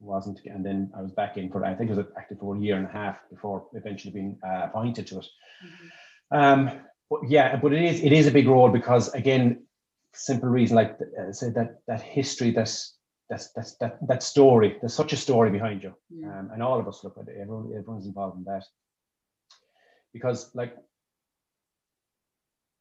wasn't. 0.00 0.40
And 0.44 0.64
then 0.64 0.90
I 0.96 1.02
was 1.02 1.12
back 1.12 1.36
in 1.36 1.50
for 1.50 1.64
I 1.64 1.74
think 1.74 1.90
I 1.90 1.94
was 1.94 2.06
active 2.16 2.38
for 2.38 2.56
a 2.56 2.60
year 2.60 2.76
and 2.76 2.86
a 2.86 2.92
half 2.92 3.16
before 3.30 3.66
eventually 3.74 4.12
being 4.12 4.38
uh, 4.46 4.64
appointed 4.64 5.06
to 5.08 5.18
it. 5.18 5.26
Mm-hmm. 5.64 6.38
Um, 6.38 6.80
but 7.10 7.20
yeah, 7.28 7.56
but 7.56 7.72
it 7.72 7.82
is 7.82 8.02
it 8.02 8.12
is 8.12 8.26
a 8.26 8.30
big 8.30 8.46
role 8.46 8.68
because 8.68 9.08
again, 9.14 9.64
simple 10.14 10.48
reason 10.48 10.76
like 10.76 10.98
uh, 11.20 11.32
say 11.32 11.50
that 11.50 11.78
that 11.86 12.02
history, 12.02 12.50
that's 12.50 12.96
that's 13.30 13.50
that's 13.52 13.76
that 13.76 13.98
that 14.06 14.22
story. 14.22 14.76
There's 14.80 14.94
such 14.94 15.12
a 15.12 15.16
story 15.16 15.50
behind 15.50 15.82
you, 15.82 15.94
yeah. 16.10 16.38
um, 16.38 16.50
and 16.52 16.62
all 16.62 16.78
of 16.78 16.86
us 16.86 17.02
look 17.02 17.16
at 17.18 17.28
it. 17.28 17.36
Everyone 17.40 17.72
everyone's 17.76 18.06
involved 18.06 18.38
in 18.38 18.44
that 18.44 18.64
because 20.12 20.50
like 20.54 20.74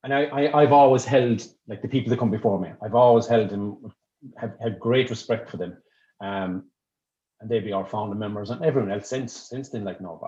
and 0.03 0.13
I, 0.13 0.49
I 0.53 0.62
have 0.62 0.71
always 0.71 1.05
held 1.05 1.45
like 1.67 1.81
the 1.81 1.88
people 1.88 2.10
that 2.10 2.19
come 2.19 2.31
before 2.31 2.60
me. 2.60 2.69
I've 2.83 2.95
always 2.95 3.27
held 3.27 3.49
them, 3.49 3.91
have 4.38 4.53
had 4.62 4.79
great 4.79 5.10
respect 5.10 5.49
for 5.49 5.57
them, 5.57 5.77
um, 6.21 6.65
and 7.41 7.49
they 7.49 7.60
be 7.60 7.73
our 7.73 7.86
founder 7.86 8.15
members 8.15 8.49
and 8.49 8.63
everyone 8.63 8.91
else 8.91 9.10
since 9.10 9.33
since 9.33 9.69
then. 9.69 9.83
Like 9.83 10.01
no, 10.01 10.19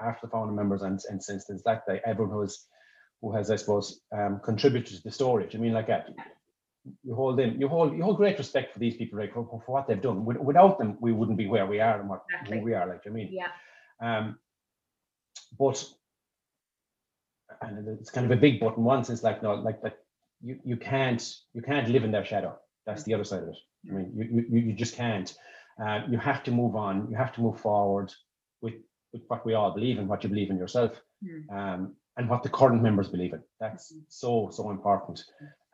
after 0.00 0.26
the 0.26 0.30
founder 0.30 0.52
members 0.52 0.82
and 0.82 1.00
and 1.10 1.22
since 1.22 1.46
then, 1.46 1.60
like 1.64 1.82
they, 1.86 2.00
everyone 2.06 2.32
who 2.32 2.40
has 2.42 2.66
who 3.22 3.34
has 3.34 3.50
I 3.50 3.56
suppose 3.56 4.00
um, 4.12 4.40
contributed 4.44 4.96
to 4.96 5.02
the 5.02 5.10
storage. 5.10 5.54
I 5.54 5.58
mean 5.58 5.72
like 5.72 5.88
that? 5.88 6.08
You 7.02 7.16
hold 7.16 7.38
them, 7.38 7.60
you 7.60 7.66
hold 7.66 7.96
you 7.96 8.02
hold 8.02 8.16
great 8.16 8.38
respect 8.38 8.72
for 8.72 8.78
these 8.78 8.96
people, 8.96 9.18
right? 9.18 9.32
For, 9.32 9.44
for 9.44 9.72
what 9.72 9.88
they've 9.88 10.00
done. 10.00 10.24
Without 10.24 10.78
them, 10.78 10.96
we 11.00 11.12
wouldn't 11.12 11.38
be 11.38 11.48
where 11.48 11.66
we 11.66 11.80
are 11.80 11.98
and 11.98 12.08
what 12.08 12.22
exactly. 12.30 12.60
we 12.60 12.74
are. 12.74 12.86
Like 12.86 13.02
I 13.06 13.10
mean, 13.10 13.30
yeah. 13.32 13.48
Um, 14.00 14.38
but 15.58 15.84
and 17.62 17.88
it's 18.00 18.10
kind 18.10 18.26
of 18.26 18.36
a 18.36 18.40
big 18.40 18.60
button 18.60 18.84
one 18.84 19.04
since 19.04 19.22
like 19.22 19.42
no 19.42 19.54
like 19.54 19.82
that 19.82 19.98
you 20.42 20.58
you 20.64 20.76
can't 20.76 21.34
you 21.54 21.62
can't 21.62 21.88
live 21.88 22.04
in 22.04 22.10
their 22.10 22.24
shadow. 22.24 22.56
That's 22.86 23.02
the 23.04 23.14
other 23.14 23.24
side 23.24 23.42
of 23.42 23.48
it. 23.48 23.56
I 23.88 23.92
mean 23.92 24.12
you 24.16 24.44
you, 24.50 24.66
you 24.68 24.72
just 24.72 24.96
can't. 24.96 25.32
Uh, 25.82 26.00
you 26.08 26.16
have 26.16 26.42
to 26.42 26.50
move 26.50 26.74
on 26.74 27.06
you 27.10 27.16
have 27.16 27.34
to 27.34 27.42
move 27.42 27.60
forward 27.60 28.10
with 28.62 28.74
with 29.12 29.22
what 29.28 29.44
we 29.44 29.54
all 29.54 29.72
believe 29.72 29.98
in 29.98 30.08
what 30.08 30.22
you 30.22 30.30
believe 30.30 30.50
in 30.50 30.56
yourself 30.56 30.92
mm. 31.22 31.50
um, 31.54 31.94
and 32.16 32.28
what 32.30 32.42
the 32.42 32.48
current 32.48 32.82
members 32.82 33.08
believe 33.08 33.34
in. 33.34 33.42
That's 33.60 33.92
mm-hmm. 33.92 34.00
so 34.08 34.50
so 34.52 34.70
important. 34.70 35.22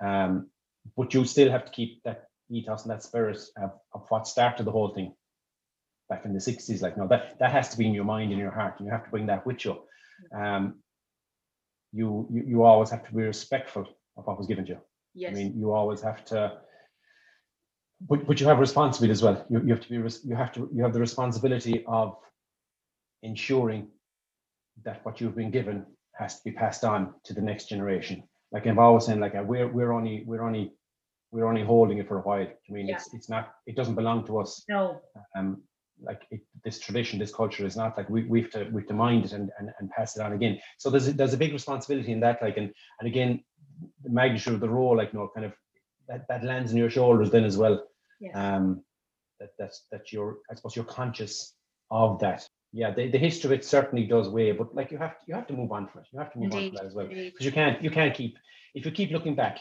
Um, 0.01 0.49
but 0.97 1.15
you 1.15 1.25
still 1.25 1.51
have 1.51 1.65
to 1.65 1.73
keep 1.73 2.03
that 2.05 2.25
ethos 2.51 2.83
and 2.83 2.91
that 2.91 3.03
spirit 3.03 3.39
of, 3.57 3.71
of 3.95 4.05
what 4.09 4.27
started 4.27 4.67
the 4.67 4.73
whole 4.73 4.93
thing 4.95 5.15
back 6.09 6.25
in 6.25 6.35
the 6.35 6.39
60s 6.39 6.83
like 6.83 6.99
no 6.99 7.07
that 7.09 7.39
that 7.39 7.53
has 7.53 7.71
to 7.71 7.79
be 7.79 7.87
in 7.87 7.95
your 7.95 8.05
mind 8.05 8.31
and 8.31 8.41
your 8.41 8.51
heart 8.51 8.75
and 8.79 8.87
you 8.87 8.93
have 8.93 9.05
to 9.05 9.11
bring 9.11 9.27
that 9.27 9.47
with 9.47 9.65
you. 9.65 9.81
Um, 10.37 10.83
you, 11.93 12.27
you 12.31 12.43
you 12.47 12.63
always 12.65 12.91
have 12.91 13.07
to 13.07 13.15
be 13.15 13.23
respectful 13.23 13.87
of 14.17 14.27
what 14.27 14.39
was 14.39 14.47
given 14.47 14.65
to 14.67 14.73
you. 14.73 14.79
Yes. 15.15 15.33
I 15.33 15.35
mean, 15.35 15.55
you 15.59 15.73
always 15.73 16.01
have 16.01 16.25
to, 16.27 16.59
but, 18.09 18.27
but 18.27 18.41
you 18.41 18.47
have 18.47 18.59
responsibility 18.59 19.13
as 19.13 19.23
well. 19.23 19.45
You, 19.51 19.61
you 19.61 19.69
have 19.75 19.81
to 19.81 19.89
be 19.89 20.29
you 20.29 20.37
have 20.37 20.53
to 20.53 20.71
you 20.73 20.83
have 20.83 20.93
the 20.93 21.01
responsibility 21.01 21.85
of 21.87 22.17
ensuring 23.23 23.89
that 24.85 25.05
what 25.05 25.21
you've 25.21 25.37
been 25.37 25.51
given 25.51 25.87
has 26.19 26.39
to 26.39 26.45
be 26.45 26.53
passed 26.53 26.85
on 26.85 27.15
to 27.25 27.35
the 27.35 27.41
next 27.41 27.69
generation. 27.69 28.23
Like 28.53 28.67
I've 28.67 28.79
always 28.79 29.07
saying, 29.07 29.21
like 29.21 29.35
uh, 29.35 29.43
we're 29.43 29.69
we're 29.69 29.93
only 29.93 30.25
we're 30.27 30.43
only 30.43 30.73
we're 31.31 31.47
only 31.47 31.65
holding 31.65 31.99
it 31.99 32.09
for 32.09 32.19
a 32.19 32.23
while. 32.23 32.47
I 32.47 32.73
mean, 32.73 32.89
yeah. 32.89 32.97
it's 32.97 33.13
it's 33.15 33.29
not 33.29 33.55
it 33.67 33.77
doesn't 33.77 33.95
belong 33.95 34.27
to 34.27 34.39
us. 34.39 34.65
No. 34.69 35.01
Um, 35.37 35.63
like 36.05 36.23
it, 36.31 36.41
this 36.65 36.79
tradition, 36.79 37.19
this 37.19 37.35
culture 37.35 37.65
is 37.65 37.77
not 37.77 37.97
like 37.97 38.09
we, 38.09 38.25
we 38.25 38.43
have 38.43 38.51
to 38.51 38.65
we 38.73 38.83
have 38.83 38.89
to 38.89 38.95
mind 38.95 39.25
it 39.25 39.33
and, 39.33 39.51
and, 39.59 39.71
and 39.79 39.91
pass 39.91 40.17
it 40.17 40.23
on 40.23 40.33
again. 40.33 40.59
So 40.79 40.91
there's 40.91 41.09
a, 41.09 41.13
there's 41.13 41.35
a 41.35 41.39
big 41.39 41.53
responsibility 41.53 42.13
in 42.13 42.21
that. 42.21 42.43
Like 42.43 42.57
and 42.57 42.73
and 43.01 43.07
again, 43.07 43.43
the 44.03 44.11
magnitude 44.11 44.55
of 44.55 44.61
the 44.61 44.69
role, 44.69 44.97
like 44.97 45.13
you 45.13 45.19
know, 45.19 45.31
kind 45.35 45.47
of 45.47 45.53
that, 46.09 46.27
that 46.29 46.45
lands 46.45 46.73
on 46.73 46.79
your 46.79 46.91
shoulders 46.91 47.31
then 47.31 47.45
as 47.45 47.57
well. 47.57 47.85
Yes. 48.21 48.35
Um, 48.35 48.83
that 49.41 49.51
that's 49.59 49.87
that 49.91 50.13
you're 50.13 50.39
I 50.51 50.55
suppose 50.55 50.77
you're 50.77 50.85
conscious 50.85 51.55
of 51.91 52.21
that. 52.21 52.47
Yeah, 52.75 52.91
the, 52.91 53.11
the 53.11 53.19
history 53.19 53.49
of 53.49 53.53
it 53.53 53.67
certainly 53.67 54.07
does 54.07 54.31
weigh, 54.31 54.53
but 54.53 54.75
like 54.75 54.91
you 54.91 54.97
have 54.97 55.19
to, 55.19 55.25
you 55.27 55.35
have 55.35 55.47
to 55.49 55.53
move 55.53 55.73
on 55.73 55.89
from 55.89 56.01
it. 56.01 56.07
You 56.11 56.19
have 56.21 56.33
to 56.33 56.39
move 56.39 56.53
Indeed. 56.53 56.57
on 56.57 56.69
from 56.69 56.77
that 56.77 56.87
as 56.87 56.95
well 56.95 57.07
because 57.07 57.45
you 57.45 57.53
can't 57.53 57.83
you 57.83 57.91
can't 57.91 58.15
keep 58.15 58.39
if 58.75 58.87
you 58.87 58.91
keep 58.91 59.11
looking 59.11 59.35
back 59.35 59.59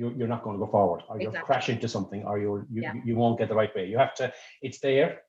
you're, 0.00 0.12
you're 0.12 0.28
not 0.28 0.42
going 0.42 0.58
to 0.58 0.64
go 0.64 0.70
forward 0.70 1.02
or 1.08 1.20
you'll 1.20 1.32
crash 1.32 1.68
into 1.68 1.88
something 1.88 2.24
or 2.24 2.38
you'll 2.38 2.64
you, 2.70 2.82
yeah. 2.82 2.94
you 3.04 3.16
won't 3.16 3.38
get 3.38 3.48
the 3.48 3.54
right 3.54 3.74
way 3.74 3.86
you 3.86 3.98
have 3.98 4.14
to 4.14 4.32
it's 4.62 4.80
there 4.80 5.22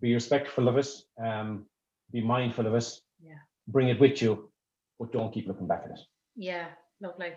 be 0.00 0.14
respectful 0.14 0.68
of 0.68 0.76
it, 0.76 0.88
um, 1.22 1.66
be 2.12 2.20
mindful 2.20 2.66
of 2.66 2.74
it, 2.74 2.88
yeah. 3.22 3.38
bring 3.66 3.88
it 3.88 4.00
with 4.00 4.22
you, 4.22 4.50
but 4.98 5.12
don't 5.12 5.32
keep 5.32 5.46
looking 5.46 5.66
back 5.66 5.82
at 5.84 5.90
it. 5.90 6.00
Yeah, 6.36 6.66
lovely. 7.00 7.32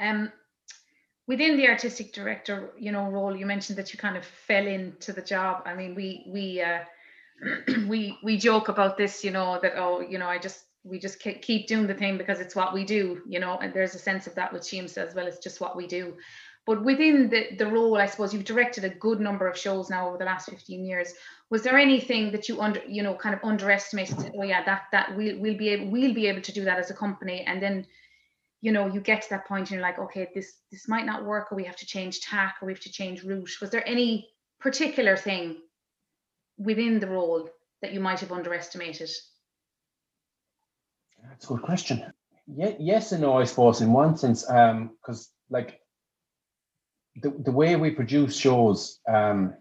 Um, 0.00 0.32
within 1.26 1.56
the 1.56 1.68
artistic 1.68 2.12
director, 2.12 2.72
you 2.78 2.92
know, 2.92 3.08
role, 3.08 3.36
you 3.36 3.46
mentioned 3.46 3.78
that 3.78 3.92
you 3.92 3.98
kind 3.98 4.16
of 4.16 4.24
fell 4.24 4.66
into 4.66 5.12
the 5.12 5.22
job. 5.22 5.62
I 5.66 5.74
mean, 5.74 5.94
we 5.94 6.24
we 6.26 6.62
uh, 6.62 6.80
we 7.86 8.18
we 8.22 8.36
joke 8.38 8.68
about 8.68 8.96
this, 8.96 9.24
you 9.24 9.30
know, 9.30 9.58
that 9.62 9.74
oh, 9.76 10.00
you 10.00 10.18
know, 10.18 10.28
I 10.28 10.38
just 10.38 10.64
we 10.84 10.98
just 10.98 11.20
keep 11.20 11.68
doing 11.68 11.86
the 11.86 11.94
thing 11.94 12.18
because 12.18 12.40
it's 12.40 12.56
what 12.56 12.74
we 12.74 12.84
do, 12.84 13.22
you 13.28 13.38
know, 13.38 13.56
and 13.58 13.72
there's 13.72 13.94
a 13.94 13.98
sense 13.98 14.26
of 14.26 14.34
that 14.34 14.52
with 14.52 14.62
Siamsa 14.62 14.98
as 14.98 15.14
well. 15.14 15.26
It's 15.26 15.38
just 15.38 15.60
what 15.60 15.76
we 15.76 15.86
do. 15.86 16.14
But 16.66 16.84
within 16.84 17.28
the, 17.28 17.56
the 17.56 17.66
role, 17.66 17.96
I 17.96 18.06
suppose 18.06 18.32
you've 18.32 18.44
directed 18.44 18.84
a 18.84 18.88
good 18.88 19.20
number 19.20 19.48
of 19.48 19.58
shows 19.58 19.90
now 19.90 20.08
over 20.08 20.18
the 20.18 20.24
last 20.24 20.48
15 20.48 20.84
years. 20.84 21.12
Was 21.52 21.62
there 21.62 21.76
anything 21.76 22.32
that 22.32 22.48
you 22.48 22.62
under, 22.62 22.80
you 22.88 23.02
know, 23.02 23.14
kind 23.14 23.34
of 23.34 23.44
underestimated? 23.44 24.32
Oh 24.34 24.42
yeah, 24.42 24.64
that 24.64 24.84
that 24.90 25.14
we'll 25.14 25.38
we'll 25.38 25.58
be 25.58 25.68
able 25.68 25.90
we'll 25.90 26.14
be 26.14 26.26
able 26.26 26.40
to 26.40 26.52
do 26.58 26.64
that 26.64 26.78
as 26.78 26.90
a 26.90 26.94
company. 26.94 27.44
And 27.46 27.62
then, 27.62 27.86
you 28.62 28.72
know, 28.72 28.86
you 28.86 29.02
get 29.02 29.20
to 29.24 29.30
that 29.30 29.46
point 29.46 29.68
and 29.68 29.72
you're 29.72 29.82
like, 29.82 29.98
okay, 29.98 30.30
this 30.34 30.54
this 30.70 30.88
might 30.88 31.04
not 31.04 31.26
work, 31.26 31.52
or 31.52 31.56
we 31.56 31.64
have 31.64 31.76
to 31.76 31.84
change 31.84 32.20
tack, 32.20 32.54
or 32.62 32.66
we 32.66 32.72
have 32.72 32.80
to 32.80 32.90
change 32.90 33.22
route. 33.22 33.60
Was 33.60 33.68
there 33.68 33.86
any 33.86 34.30
particular 34.60 35.14
thing 35.14 35.58
within 36.56 37.00
the 37.00 37.08
role 37.08 37.50
that 37.82 37.92
you 37.92 38.00
might 38.00 38.20
have 38.20 38.32
underestimated? 38.32 39.10
That's 41.28 41.44
a 41.44 41.48
good 41.48 41.62
question. 41.62 42.02
Yeah, 42.46 42.72
yes 42.78 43.12
and 43.12 43.20
no, 43.20 43.36
I 43.38 43.44
suppose, 43.44 43.82
in 43.82 43.92
one 43.92 44.16
sense, 44.16 44.48
um, 44.48 44.92
because 44.96 45.28
like 45.50 45.80
the, 47.22 47.30
the 47.44 47.52
way 47.52 47.76
we 47.76 47.90
produce 47.90 48.38
shows, 48.38 49.00
um, 49.06 49.54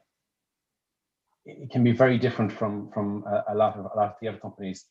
it 1.45 1.71
can 1.71 1.83
be 1.83 1.91
very 1.91 2.17
different 2.17 2.51
from 2.51 2.89
from 2.91 3.23
a, 3.27 3.53
a, 3.53 3.55
lot 3.55 3.77
of 3.77 3.85
a 3.85 3.97
lot 3.97 4.09
of 4.09 4.15
the 4.21 4.27
other 4.27 4.37
companies 4.37 4.85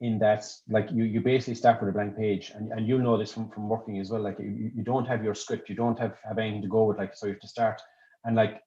in 0.00 0.18
that 0.18 0.44
like 0.68 0.88
you 0.92 1.04
you 1.04 1.20
basically 1.20 1.54
start 1.54 1.80
with 1.80 1.88
a 1.88 1.92
blank 1.92 2.16
page 2.16 2.52
and, 2.54 2.72
and 2.72 2.86
you'll 2.86 3.00
know 3.00 3.16
this 3.16 3.32
from, 3.32 3.48
from 3.50 3.68
working 3.68 3.98
as 3.98 4.10
well. 4.10 4.22
Like 4.22 4.38
you, 4.38 4.70
you 4.74 4.82
don't 4.82 5.06
have 5.06 5.24
your 5.24 5.34
script 5.34 5.68
you 5.68 5.74
don't 5.74 5.98
have 5.98 6.16
have 6.24 6.38
anything 6.38 6.62
to 6.62 6.68
go 6.68 6.84
with 6.84 6.98
like 6.98 7.14
so 7.14 7.26
you 7.26 7.32
have 7.32 7.40
to 7.40 7.48
start. 7.48 7.80
And 8.24 8.36
like 8.36 8.60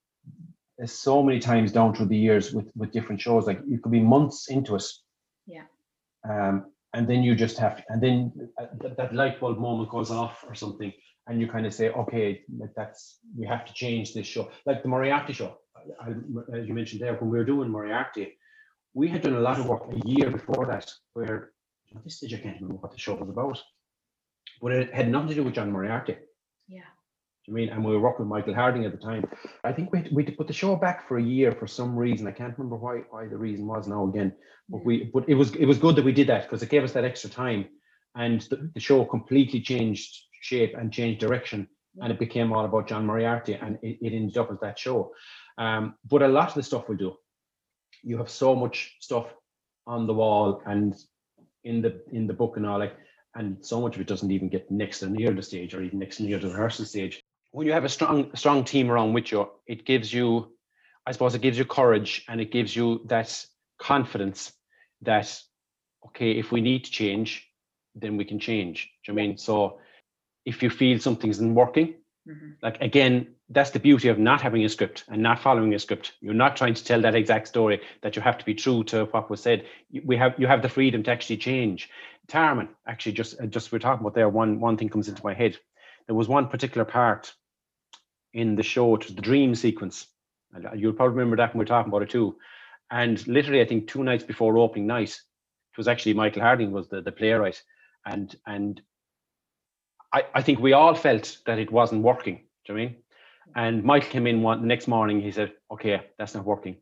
so 0.85 1.23
many 1.23 1.39
times 1.39 1.71
down 1.71 1.95
through 1.95 2.07
the 2.07 2.17
years 2.17 2.53
with 2.53 2.71
with 2.75 2.91
different 2.91 3.21
shows 3.21 3.47
like 3.47 3.59
you 3.67 3.79
could 3.79 3.91
be 3.91 3.99
months 3.99 4.49
into 4.49 4.75
it. 4.75 4.85
Yeah. 5.45 5.63
Um 6.29 6.71
and 6.93 7.07
then 7.07 7.21
you 7.21 7.35
just 7.35 7.57
have 7.57 7.77
to, 7.77 7.83
and 7.89 8.01
then 8.01 8.31
that, 8.79 8.97
that 8.97 9.13
light 9.13 9.39
bulb 9.39 9.59
moment 9.59 9.89
goes 9.89 10.09
off 10.09 10.43
or 10.47 10.55
something 10.55 10.91
and 11.27 11.41
you 11.41 11.47
kind 11.47 11.65
of 11.65 11.73
say 11.73 11.89
okay 11.89 12.41
like 12.57 12.71
that's 12.75 13.19
we 13.37 13.45
have 13.45 13.65
to 13.65 13.73
change 13.73 14.13
this 14.13 14.27
show. 14.27 14.49
Like 14.65 14.81
the 14.81 14.89
moriarty 14.89 15.33
show 15.33 15.57
I, 16.01 16.57
as 16.57 16.67
you 16.67 16.73
mentioned 16.73 17.01
there 17.01 17.13
when 17.15 17.29
we 17.29 17.37
were 17.37 17.45
doing 17.45 17.69
moriarty 17.69 18.37
we 18.93 19.07
had 19.07 19.21
done 19.21 19.35
a 19.35 19.39
lot 19.39 19.59
of 19.59 19.67
work 19.67 19.83
a 19.91 20.07
year 20.07 20.31
before 20.31 20.65
that 20.65 20.91
where 21.13 21.51
at 21.95 22.03
this 22.03 22.17
stage 22.17 22.33
I 22.33 22.37
can't 22.37 22.55
remember 22.55 22.81
what 22.81 22.91
the 22.91 22.99
show 22.99 23.15
was 23.15 23.29
about. 23.29 23.61
But 24.61 24.71
it 24.71 24.93
had 24.93 25.09
nothing 25.09 25.29
to 25.29 25.35
do 25.35 25.43
with 25.43 25.53
John 25.53 25.71
Moriarty. 25.71 26.15
Yeah. 26.67 26.81
I 27.47 27.51
mean, 27.51 27.69
and 27.69 27.85
we 27.85 27.93
were 27.93 27.99
working 27.99 28.25
with 28.25 28.29
Michael 28.29 28.55
Harding 28.55 28.85
at 28.85 28.91
the 28.91 28.97
time. 28.97 29.23
I 29.63 29.71
think 29.71 29.91
we 29.93 30.09
we 30.11 30.23
put 30.23 30.47
the 30.47 30.53
show 30.53 30.75
back 30.75 31.07
for 31.07 31.17
a 31.17 31.23
year 31.23 31.53
for 31.53 31.67
some 31.67 31.95
reason. 31.95 32.27
I 32.27 32.31
can't 32.31 32.57
remember 32.57 32.75
why 32.75 33.03
why 33.09 33.27
the 33.27 33.37
reason 33.37 33.67
was 33.67 33.87
now 33.87 34.05
again. 34.05 34.33
But 34.67 34.83
we 34.83 35.09
but 35.13 35.29
it 35.29 35.35
was 35.35 35.55
it 35.55 35.65
was 35.65 35.77
good 35.77 35.95
that 35.95 36.03
we 36.03 36.11
did 36.11 36.27
that 36.27 36.43
because 36.43 36.61
it 36.61 36.69
gave 36.69 36.83
us 36.83 36.91
that 36.93 37.05
extra 37.05 37.29
time, 37.29 37.69
and 38.15 38.41
the, 38.41 38.69
the 38.73 38.81
show 38.81 39.05
completely 39.05 39.61
changed 39.61 40.25
shape 40.41 40.75
and 40.77 40.91
changed 40.91 41.21
direction, 41.21 41.69
yeah. 41.95 42.03
and 42.03 42.13
it 42.13 42.19
became 42.19 42.51
all 42.51 42.65
about 42.65 42.87
John 42.89 43.05
Moriarty, 43.05 43.53
and 43.53 43.79
it, 43.81 43.97
it 44.01 44.13
ended 44.13 44.37
up 44.37 44.51
as 44.51 44.59
that 44.59 44.77
show. 44.77 45.13
Um, 45.57 45.95
but 46.07 46.21
a 46.21 46.27
lot 46.27 46.49
of 46.49 46.55
the 46.55 46.63
stuff 46.63 46.87
we 46.87 46.95
do, 46.95 47.15
you 48.03 48.17
have 48.17 48.29
so 48.29 48.55
much 48.55 48.95
stuff 48.99 49.25
on 49.85 50.05
the 50.05 50.13
wall 50.13 50.61
and 50.65 50.95
in 51.63 51.81
the 51.81 52.01
in 52.11 52.27
the 52.27 52.33
book 52.33 52.57
and 52.57 52.65
all 52.65 52.79
like 52.79 52.95
and 53.35 53.57
so 53.65 53.81
much 53.81 53.95
of 53.95 54.01
it 54.01 54.07
doesn't 54.07 54.31
even 54.31 54.49
get 54.49 54.69
next 54.69 54.99
to 54.99 55.09
near 55.09 55.31
the 55.31 55.41
stage 55.41 55.73
or 55.73 55.81
even 55.81 55.99
next 55.99 56.17
to 56.17 56.23
near 56.23 56.39
the 56.39 56.47
rehearsal 56.47 56.85
stage. 56.85 57.21
When 57.51 57.65
you 57.65 57.73
have 57.73 57.85
a 57.85 57.89
strong 57.89 58.35
strong 58.35 58.63
team 58.63 58.91
around 58.91 59.13
with 59.13 59.31
you 59.31 59.49
it 59.65 59.85
gives 59.85 60.13
you 60.13 60.51
i 61.05 61.11
suppose 61.11 61.33
it 61.33 61.41
gives 61.41 61.57
you 61.57 61.65
courage 61.65 62.23
and 62.27 62.39
it 62.41 62.51
gives 62.51 62.75
you 62.75 63.01
that 63.07 63.45
confidence 63.79 64.51
that 65.01 65.41
okay 66.05 66.31
if 66.31 66.51
we 66.51 66.61
need 66.61 66.83
to 66.83 66.91
change 66.91 67.47
then 67.99 68.17
we 68.17 68.25
can 68.25 68.39
change. 68.39 68.89
Do 69.05 69.11
you 69.11 69.15
mean? 69.15 69.37
So 69.37 69.79
if 70.45 70.63
you 70.63 70.69
feel 70.69 70.99
something 70.99 71.29
isn't 71.29 71.55
working 71.55 71.95
mm-hmm. 72.27 72.49
like 72.61 72.81
again 72.81 73.27
that's 73.49 73.71
the 73.71 73.79
beauty 73.79 74.09
of 74.09 74.19
not 74.19 74.41
having 74.41 74.65
a 74.65 74.69
script 74.69 75.05
and 75.07 75.23
not 75.23 75.39
following 75.39 75.73
a 75.73 75.79
script. 75.79 76.13
You're 76.19 76.33
not 76.33 76.57
trying 76.57 76.73
to 76.73 76.83
tell 76.83 77.01
that 77.01 77.15
exact 77.15 77.47
story 77.47 77.81
that 78.01 78.15
you 78.15 78.21
have 78.21 78.37
to 78.37 78.45
be 78.45 78.53
true 78.53 78.83
to 78.85 79.05
what 79.05 79.29
was 79.29 79.41
said. 79.41 79.65
We 80.03 80.17
have 80.17 80.35
you 80.37 80.47
have 80.47 80.61
the 80.61 80.69
freedom 80.69 81.03
to 81.03 81.11
actually 81.11 81.37
change. 81.37 81.89
Tearmann, 82.27 82.67
actually, 82.85 83.13
just 83.13 83.39
uh, 83.39 83.45
just 83.45 83.71
we're 83.71 83.79
talking 83.79 84.01
about 84.01 84.15
there. 84.15 84.27
One 84.27 84.59
one 84.59 84.75
thing 84.77 84.89
comes 84.89 85.07
into 85.07 85.23
my 85.23 85.33
head. 85.33 85.57
There 86.07 86.15
was 86.15 86.27
one 86.27 86.47
particular 86.47 86.85
part 86.85 87.33
in 88.33 88.55
the 88.55 88.63
show. 88.63 88.95
It 88.95 89.05
was 89.05 89.15
the 89.15 89.21
dream 89.21 89.55
sequence. 89.55 90.07
And 90.53 90.79
you'll 90.79 90.93
probably 90.93 91.15
remember 91.15 91.37
that 91.37 91.53
when 91.53 91.59
we're 91.59 91.65
talking 91.65 91.89
about 91.89 92.03
it 92.03 92.09
too. 92.09 92.37
And 92.89 93.25
literally, 93.27 93.61
I 93.61 93.65
think 93.65 93.87
two 93.87 94.03
nights 94.03 94.23
before 94.23 94.57
opening 94.57 94.87
night, 94.87 95.09
it 95.09 95.77
was 95.77 95.87
actually 95.87 96.13
Michael 96.13 96.41
Harding 96.41 96.71
was 96.71 96.87
the, 96.87 97.01
the 97.01 97.11
playwright, 97.11 97.61
and 98.05 98.35
and 98.45 98.81
I, 100.13 100.23
I 100.33 100.41
think 100.41 100.59
we 100.59 100.73
all 100.73 100.95
felt 100.95 101.37
that 101.45 101.59
it 101.59 101.71
wasn't 101.71 102.03
working. 102.03 102.41
Do 102.65 102.73
you 102.73 102.77
know 102.77 102.83
I 102.83 102.85
mean? 102.87 102.95
And 103.55 103.83
Michael 103.83 104.09
came 104.09 104.27
in 104.27 104.41
one 104.41 104.67
next 104.67 104.87
morning. 104.87 105.21
He 105.21 105.31
said, 105.31 105.53
"Okay, 105.71 106.01
that's 106.17 106.35
not 106.35 106.45
working. 106.45 106.77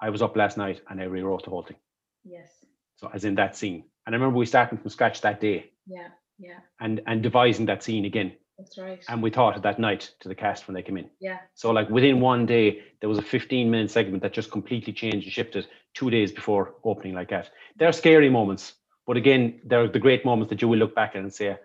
I 0.00 0.10
was 0.10 0.22
up 0.22 0.36
last 0.36 0.56
night 0.56 0.80
and 0.88 1.00
I 1.00 1.04
rewrote 1.04 1.44
the 1.44 1.50
whole 1.50 1.62
thing." 1.62 1.76
Yes. 2.24 2.50
So 2.96 3.10
as 3.12 3.24
in 3.24 3.34
that 3.36 3.56
scene, 3.56 3.84
and 4.06 4.14
I 4.14 4.18
remember 4.18 4.38
we 4.38 4.46
started 4.46 4.80
from 4.80 4.90
scratch 4.90 5.20
that 5.22 5.40
day. 5.40 5.70
Yeah, 5.86 6.08
yeah. 6.38 6.60
And 6.80 7.00
and 7.06 7.22
devising 7.22 7.66
that 7.66 7.82
scene 7.82 8.04
again. 8.04 8.32
That's 8.58 8.78
right. 8.78 9.02
And 9.08 9.22
we 9.22 9.30
taught 9.30 9.56
it 9.56 9.62
that 9.62 9.78
night 9.78 10.14
to 10.20 10.28
the 10.28 10.34
cast 10.34 10.68
when 10.68 10.74
they 10.74 10.82
came 10.82 10.96
in. 10.96 11.10
Yeah. 11.20 11.38
So 11.54 11.70
like 11.70 11.88
within 11.88 12.20
one 12.20 12.46
day, 12.46 12.82
there 13.00 13.08
was 13.08 13.18
a 13.18 13.22
15 13.22 13.70
minute 13.70 13.90
segment 13.90 14.22
that 14.22 14.32
just 14.32 14.50
completely 14.50 14.92
changed 14.92 15.24
and 15.24 15.32
shifted 15.32 15.66
two 15.94 16.10
days 16.10 16.30
before 16.30 16.74
opening 16.84 17.14
like 17.14 17.30
that. 17.30 17.50
They're 17.76 17.92
scary 17.92 18.28
moments, 18.28 18.74
but 19.06 19.16
again, 19.16 19.60
they're 19.64 19.88
the 19.88 19.98
great 19.98 20.24
moments 20.24 20.50
that 20.50 20.62
you 20.62 20.68
will 20.68 20.78
look 20.78 20.94
back 20.94 21.16
at 21.16 21.22
and 21.22 21.32
say, 21.34 21.56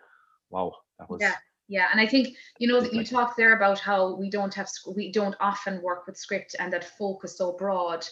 "Wow, 0.50 0.74
that 1.00 1.10
was." 1.10 1.20
Yeah 1.22 1.36
yeah 1.68 1.88
and 1.92 2.00
i 2.00 2.08
think 2.08 2.36
you 2.60 2.68
know 2.68 2.80
that 2.80 2.94
you 2.94 3.04
talked 3.04 3.38
there 3.38 3.56
about 3.56 3.80
how 3.80 4.16
we 4.16 4.30
don't 4.30 4.54
have 4.54 4.70
we 4.96 5.12
don't 5.12 5.36
often 5.40 5.82
work 5.82 6.08
with 6.08 6.18
script 6.18 6.56
and 6.60 6.72
that 6.72 6.98
focus 6.98 7.38
so 7.38 7.54
broad 7.54 8.08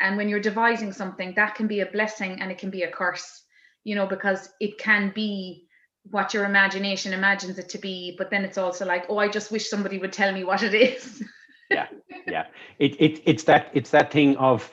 and 0.00 0.16
when 0.16 0.28
you're 0.28 0.40
devising 0.40 0.92
something 0.92 1.32
that 1.34 1.54
can 1.54 1.66
be 1.66 1.80
a 1.80 1.86
blessing 1.86 2.40
and 2.40 2.50
it 2.50 2.58
can 2.58 2.70
be 2.70 2.82
a 2.82 2.90
curse 2.90 3.44
you 3.84 3.94
know 3.94 4.06
because 4.06 4.50
it 4.60 4.78
can 4.78 5.12
be 5.14 5.66
what 6.10 6.32
your 6.34 6.44
imagination 6.44 7.12
imagines 7.12 7.58
it 7.58 7.68
to 7.68 7.78
be 7.78 8.14
but 8.18 8.30
then 8.30 8.44
it's 8.44 8.58
also 8.58 8.84
like 8.84 9.04
oh 9.08 9.18
i 9.18 9.28
just 9.28 9.50
wish 9.50 9.68
somebody 9.68 9.98
would 9.98 10.12
tell 10.12 10.32
me 10.32 10.44
what 10.44 10.62
it 10.62 10.74
is 10.74 11.22
yeah 11.70 11.86
yeah 12.26 12.46
it, 12.78 13.00
it 13.00 13.22
it's 13.24 13.44
that 13.44 13.70
it's 13.72 13.90
that 13.90 14.12
thing 14.12 14.36
of 14.36 14.70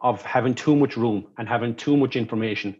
of 0.00 0.22
having 0.22 0.54
too 0.54 0.74
much 0.74 0.96
room 0.96 1.26
and 1.38 1.48
having 1.48 1.74
too 1.74 1.96
much 1.96 2.16
information 2.16 2.74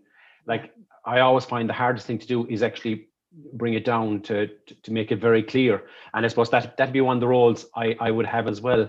like 0.47 0.73
i 1.05 1.21
always 1.21 1.45
find 1.45 1.69
the 1.69 1.75
hardest 1.75 2.07
thing 2.07 2.19
to 2.19 2.27
do 2.27 2.47
is 2.47 2.63
actually 2.63 3.09
bring 3.55 3.75
it 3.75 3.85
down 3.85 4.21
to, 4.23 4.47
to, 4.47 4.75
to 4.83 4.93
make 4.93 5.13
it 5.13 5.21
very 5.21 5.43
clear. 5.43 5.85
And 6.15 6.25
I 6.25 6.29
suppose 6.29 6.51
that 6.51 6.77
that'd 6.77 6.93
be 6.93 7.01
one 7.01 7.17
of 7.17 7.21
the 7.21 7.29
roles 7.29 7.67
I, 7.75 7.97
I 8.01 8.11
would 8.11 8.27
have 8.27 8.47
as 8.47 8.61
well 8.61 8.89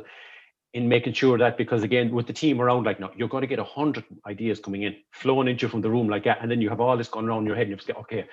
in 0.73 0.89
making 0.89 1.13
sure 1.13 1.37
that 1.37 1.57
because 1.57 1.83
again 1.83 2.11
with 2.11 2.27
the 2.27 2.33
team 2.33 2.59
around 2.59 2.83
like 2.83 2.99
no 2.99 3.11
you're 3.15 3.27
going 3.27 3.41
to 3.41 3.47
get 3.47 3.59
a 3.59 3.63
hundred 3.63 4.03
ideas 4.25 4.59
coming 4.59 4.83
in 4.83 4.95
flowing 5.11 5.47
into 5.47 5.65
you 5.65 5.69
from 5.69 5.81
the 5.81 5.89
room 5.89 6.09
like 6.09 6.23
that 6.23 6.39
and 6.41 6.49
then 6.49 6.61
you 6.61 6.69
have 6.69 6.81
all 6.81 6.97
this 6.97 7.07
going 7.07 7.27
around 7.27 7.41
in 7.41 7.45
your 7.45 7.55
head 7.55 7.67
and 7.67 7.71
you 7.71 7.77
to 7.77 7.85
say 7.85 7.93
okay 7.93 8.25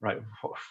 right 0.00 0.18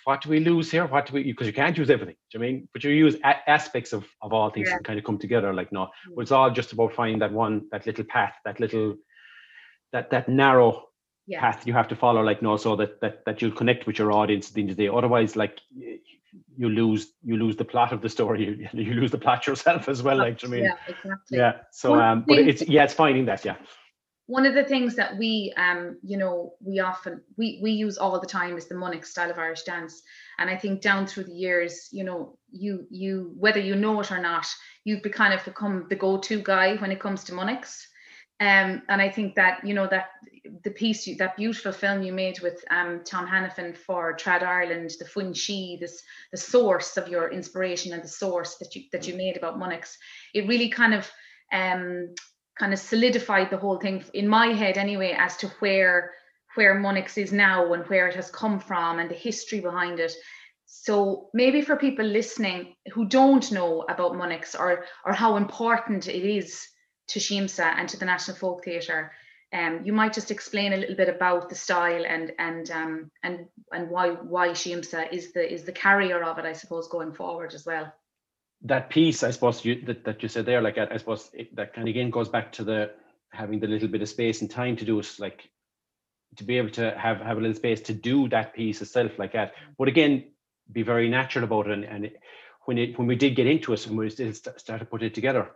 what 0.06 0.22
do 0.22 0.30
we 0.30 0.40
lose 0.40 0.72
here 0.72 0.86
what 0.88 1.06
do 1.06 1.14
we 1.14 1.24
because 1.24 1.48
you 1.48 1.54
can't 1.54 1.78
use 1.78 1.90
everything 1.90 2.16
do 2.32 2.38
you 2.38 2.40
mean 2.40 2.68
but 2.74 2.84
you 2.84 2.92
use 2.92 3.16
a- 3.24 3.50
aspects 3.50 3.94
of 3.94 4.06
of 4.22 4.34
all 4.34 4.50
things 4.50 4.70
yeah. 4.70 4.80
kind 4.80 4.98
of 4.98 5.06
come 5.06 5.18
together 5.18 5.54
like 5.54 5.72
no 5.72 5.86
mm. 5.86 6.16
but 6.16 6.22
it's 6.22 6.32
all 6.32 6.50
just 6.50 6.74
about 6.74 6.94
finding 6.94 7.20
that 7.20 7.32
one 7.32 7.68
that 7.72 7.86
little 7.86 8.06
path 8.06 8.34
that 8.44 8.60
little 8.60 8.96
that 9.92 10.10
that 10.10 10.28
narrow 10.28 10.88
yeah. 11.26 11.40
path 11.40 11.66
you 11.66 11.74
have 11.74 11.88
to 11.88 11.96
follow 11.96 12.22
like 12.22 12.42
no 12.42 12.58
so 12.58 12.76
that 12.76 13.00
that 13.02 13.24
that 13.26 13.42
you'll 13.42 13.52
connect 13.52 13.88
with 13.88 13.98
your 13.98 14.12
audience 14.12 14.50
at 14.50 14.56
the 14.56 14.62
end 14.62 14.70
of 14.72 14.78
the 14.78 14.84
day. 14.84 14.90
Otherwise 14.94 15.36
like 15.36 15.60
you 15.72 16.70
lose 16.70 17.12
you 17.24 17.38
lose 17.38 17.56
the 17.56 17.66
plot 17.66 17.94
of 17.94 18.02
the 18.02 18.10
story. 18.10 18.68
You, 18.74 18.84
you 18.84 18.94
lose 18.94 19.12
the 19.12 19.18
plot 19.18 19.48
yourself 19.48 19.88
as 19.88 20.04
well 20.04 20.18
like 20.18 20.44
I 20.44 20.48
mean? 20.48 20.64
Yeah 20.64 20.76
exactly. 20.88 21.38
Yeah 21.38 21.54
so 21.72 22.00
um 22.00 22.26
but 22.28 22.40
it's 22.40 22.62
yeah 22.68 22.84
it's 22.84 22.94
finding 22.94 23.26
that 23.26 23.46
yeah. 23.46 23.56
One 24.28 24.46
of 24.46 24.54
the 24.54 24.64
things 24.64 24.96
that 24.96 25.18
we 25.18 25.54
um 25.58 25.98
you 26.02 26.18
know 26.18 26.54
we 26.60 26.80
often 26.80 27.22
we 27.38 27.60
we 27.62 27.72
use 27.72 27.98
all 27.98 28.20
the 28.20 28.28
time 28.28 28.58
is 28.58 28.68
the 28.68 28.76
Monix 28.76 29.06
style 29.06 29.32
of 29.32 29.38
Irish 29.38 29.64
dance. 29.64 30.02
And 30.40 30.50
I 30.50 30.58
think 30.58 30.82
down 30.82 31.08
through 31.08 31.26
the 31.26 31.34
years 31.34 31.88
you 31.92 32.04
know 32.04 32.38
you 32.52 32.86
you 32.90 33.34
whether 33.38 33.60
you 33.60 33.76
know 33.76 34.00
it 34.02 34.12
or 34.12 34.20
not 34.20 34.48
you've 34.84 35.04
be 35.04 35.10
kind 35.10 35.34
of 35.34 35.46
become 35.46 35.86
the 35.90 35.96
go-to 35.96 36.42
guy 36.42 36.76
when 36.76 36.92
it 36.92 37.00
comes 37.00 37.24
to 37.26 37.32
Monix 37.32 37.86
um, 38.40 38.82
and 38.90 39.02
I 39.02 39.10
think 39.10 39.36
that 39.36 39.66
you 39.66 39.74
know 39.74 39.88
that 39.88 40.08
the 40.64 40.72
piece, 40.72 41.08
that 41.18 41.38
beautiful 41.38 41.72
film 41.72 42.04
you 42.04 42.12
made 42.12 42.40
with 42.42 42.64
um, 42.70 43.02
Tom 43.06 43.28
Hannifin 43.28 43.76
for 43.76 44.16
Trad 44.16 44.44
Ireland, 44.44 44.92
the 45.00 45.06
Foinse, 45.06 45.80
this 45.80 46.02
the 46.32 46.38
source 46.38 46.98
of 46.98 47.08
your 47.08 47.32
inspiration 47.32 47.94
and 47.94 48.04
the 48.04 48.08
source 48.08 48.56
that 48.58 48.76
you 48.76 48.84
that 48.92 49.08
you 49.08 49.16
made 49.16 49.38
about 49.38 49.60
Monix, 49.60 49.96
it 50.34 50.48
really 50.48 50.70
kind 50.70 50.94
of 50.94 51.10
um, 51.54 52.14
kind 52.58 52.74
of 52.74 52.80
solidified 52.80 53.50
the 53.50 53.58
whole 53.58 53.80
thing 53.80 54.04
in 54.14 54.28
my 54.28 54.48
head 54.48 54.78
anyway 54.78 55.16
as 55.18 55.38
to 55.38 55.48
where 55.60 56.12
where 56.56 56.76
Monix 56.76 57.18
is 57.18 57.32
now 57.32 57.74
and 57.74 57.86
where 57.88 58.08
it 58.08 58.16
has 58.16 58.30
come 58.30 58.60
from 58.60 59.00
and 59.00 59.10
the 59.10 59.16
history 59.16 59.60
behind 59.60 60.00
it. 60.00 60.14
So 60.66 61.30
maybe 61.34 61.62
for 61.62 61.76
people 61.76 62.06
listening 62.06 62.76
who 62.92 63.06
don't 63.06 63.52
know 63.52 63.86
about 63.90 64.14
Monix 64.14 64.60
or 64.60 64.86
or 65.06 65.14
how 65.14 65.38
important 65.38 66.08
it 66.08 66.28
is 66.28 66.68
to 67.08 67.20
Siamsa 67.20 67.74
and 67.78 67.90
to 67.90 67.98
the 67.98 68.06
National 68.06 68.38
Folk 68.38 68.64
Theatre. 68.64 69.12
Um, 69.54 69.82
you 69.86 69.94
might 69.94 70.14
just 70.14 70.32
explain 70.32 70.74
a 70.74 70.78
little 70.78 70.96
bit 70.96 71.10
about 71.10 71.48
the 71.48 71.56
style 71.56 72.04
and 72.06 72.32
and 72.40 72.72
um, 72.72 73.12
and 73.22 73.46
and 73.72 73.90
why 73.90 74.10
why 74.10 74.50
Siamsa 74.50 75.12
is 75.14 75.32
the 75.34 75.54
is 75.54 75.64
the 75.64 75.72
carrier 75.72 76.24
of 76.24 76.40
it, 76.40 76.46
I 76.46 76.54
suppose, 76.54 76.88
going 76.88 77.14
forward 77.14 77.54
as 77.54 77.66
well. 77.66 77.94
That 78.64 78.90
piece, 78.90 79.24
I 79.24 79.32
suppose, 79.32 79.64
you 79.64 79.82
that, 79.86 80.06
that 80.06 80.24
you 80.24 80.30
said 80.30 80.46
there, 80.46 80.62
like 80.62 80.78
I 80.78 80.98
suppose 80.98 81.30
it, 81.34 81.56
that 81.56 81.74
kind 81.74 81.88
of 81.88 81.92
again 81.92 82.10
goes 82.10 82.30
back 82.30 82.52
to 82.54 82.64
the 82.64 82.92
having 83.32 83.60
the 83.60 83.68
little 83.68 83.88
bit 83.88 84.02
of 84.02 84.10
space 84.10 84.42
and 84.42 84.50
time 84.50 84.76
to 84.78 84.86
do 84.86 85.00
it, 85.00 85.20
like 85.20 85.50
to 86.38 86.44
be 86.44 86.58
able 86.58 86.72
to 86.72 86.98
have 86.98 87.18
have 87.18 87.38
a 87.38 87.42
little 87.42 87.56
space 87.56 87.82
to 87.82 87.94
do 87.94 88.28
that 88.30 88.56
piece 88.56 88.82
itself, 88.82 89.20
like 89.20 89.34
that. 89.34 89.54
But 89.78 89.88
again, 89.88 90.32
be 90.72 90.82
very 90.82 91.10
natural 91.10 91.44
about 91.44 91.68
it. 91.68 91.74
And, 91.74 91.84
and 91.84 92.06
it, 92.06 92.20
when 92.66 92.78
it 92.78 92.98
when 92.98 93.08
we 93.08 93.16
did 93.16 93.36
get 93.36 93.48
into 93.48 93.74
it 93.74 93.86
and 93.86 93.98
we 93.98 94.10
started 94.10 94.90
putting 94.90 95.08
it 95.08 95.14
together, 95.14 95.52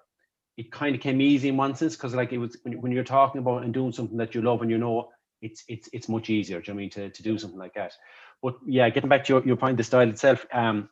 it 0.57 0.71
kind 0.71 0.95
of 0.95 1.01
came 1.01 1.21
easy 1.21 1.49
in 1.49 1.57
one 1.57 1.75
sense 1.75 1.95
because 1.95 2.15
like 2.15 2.33
it 2.33 2.39
was 2.39 2.57
when, 2.63 2.81
when 2.81 2.91
you're 2.91 3.03
talking 3.03 3.39
about 3.39 3.63
and 3.63 3.73
doing 3.73 3.91
something 3.91 4.17
that 4.17 4.33
you 4.33 4.41
love 4.41 4.61
and 4.61 4.71
you 4.71 4.77
know 4.77 5.09
it's 5.41 5.63
it's 5.67 5.87
it's 5.93 6.09
much 6.09 6.29
easier. 6.29 6.59
Do 6.59 6.71
you 6.71 6.73
know 6.73 6.79
I 6.79 6.81
mean 6.81 6.89
to, 6.91 7.09
to 7.09 7.23
do 7.23 7.37
something 7.37 7.59
like 7.59 7.75
that? 7.75 7.93
But 8.41 8.55
yeah, 8.65 8.89
getting 8.89 9.09
back 9.09 9.23
to 9.25 9.33
your, 9.33 9.45
your 9.45 9.55
point, 9.55 9.77
the 9.77 9.83
style 9.83 10.09
itself. 10.09 10.45
Um, 10.51 10.89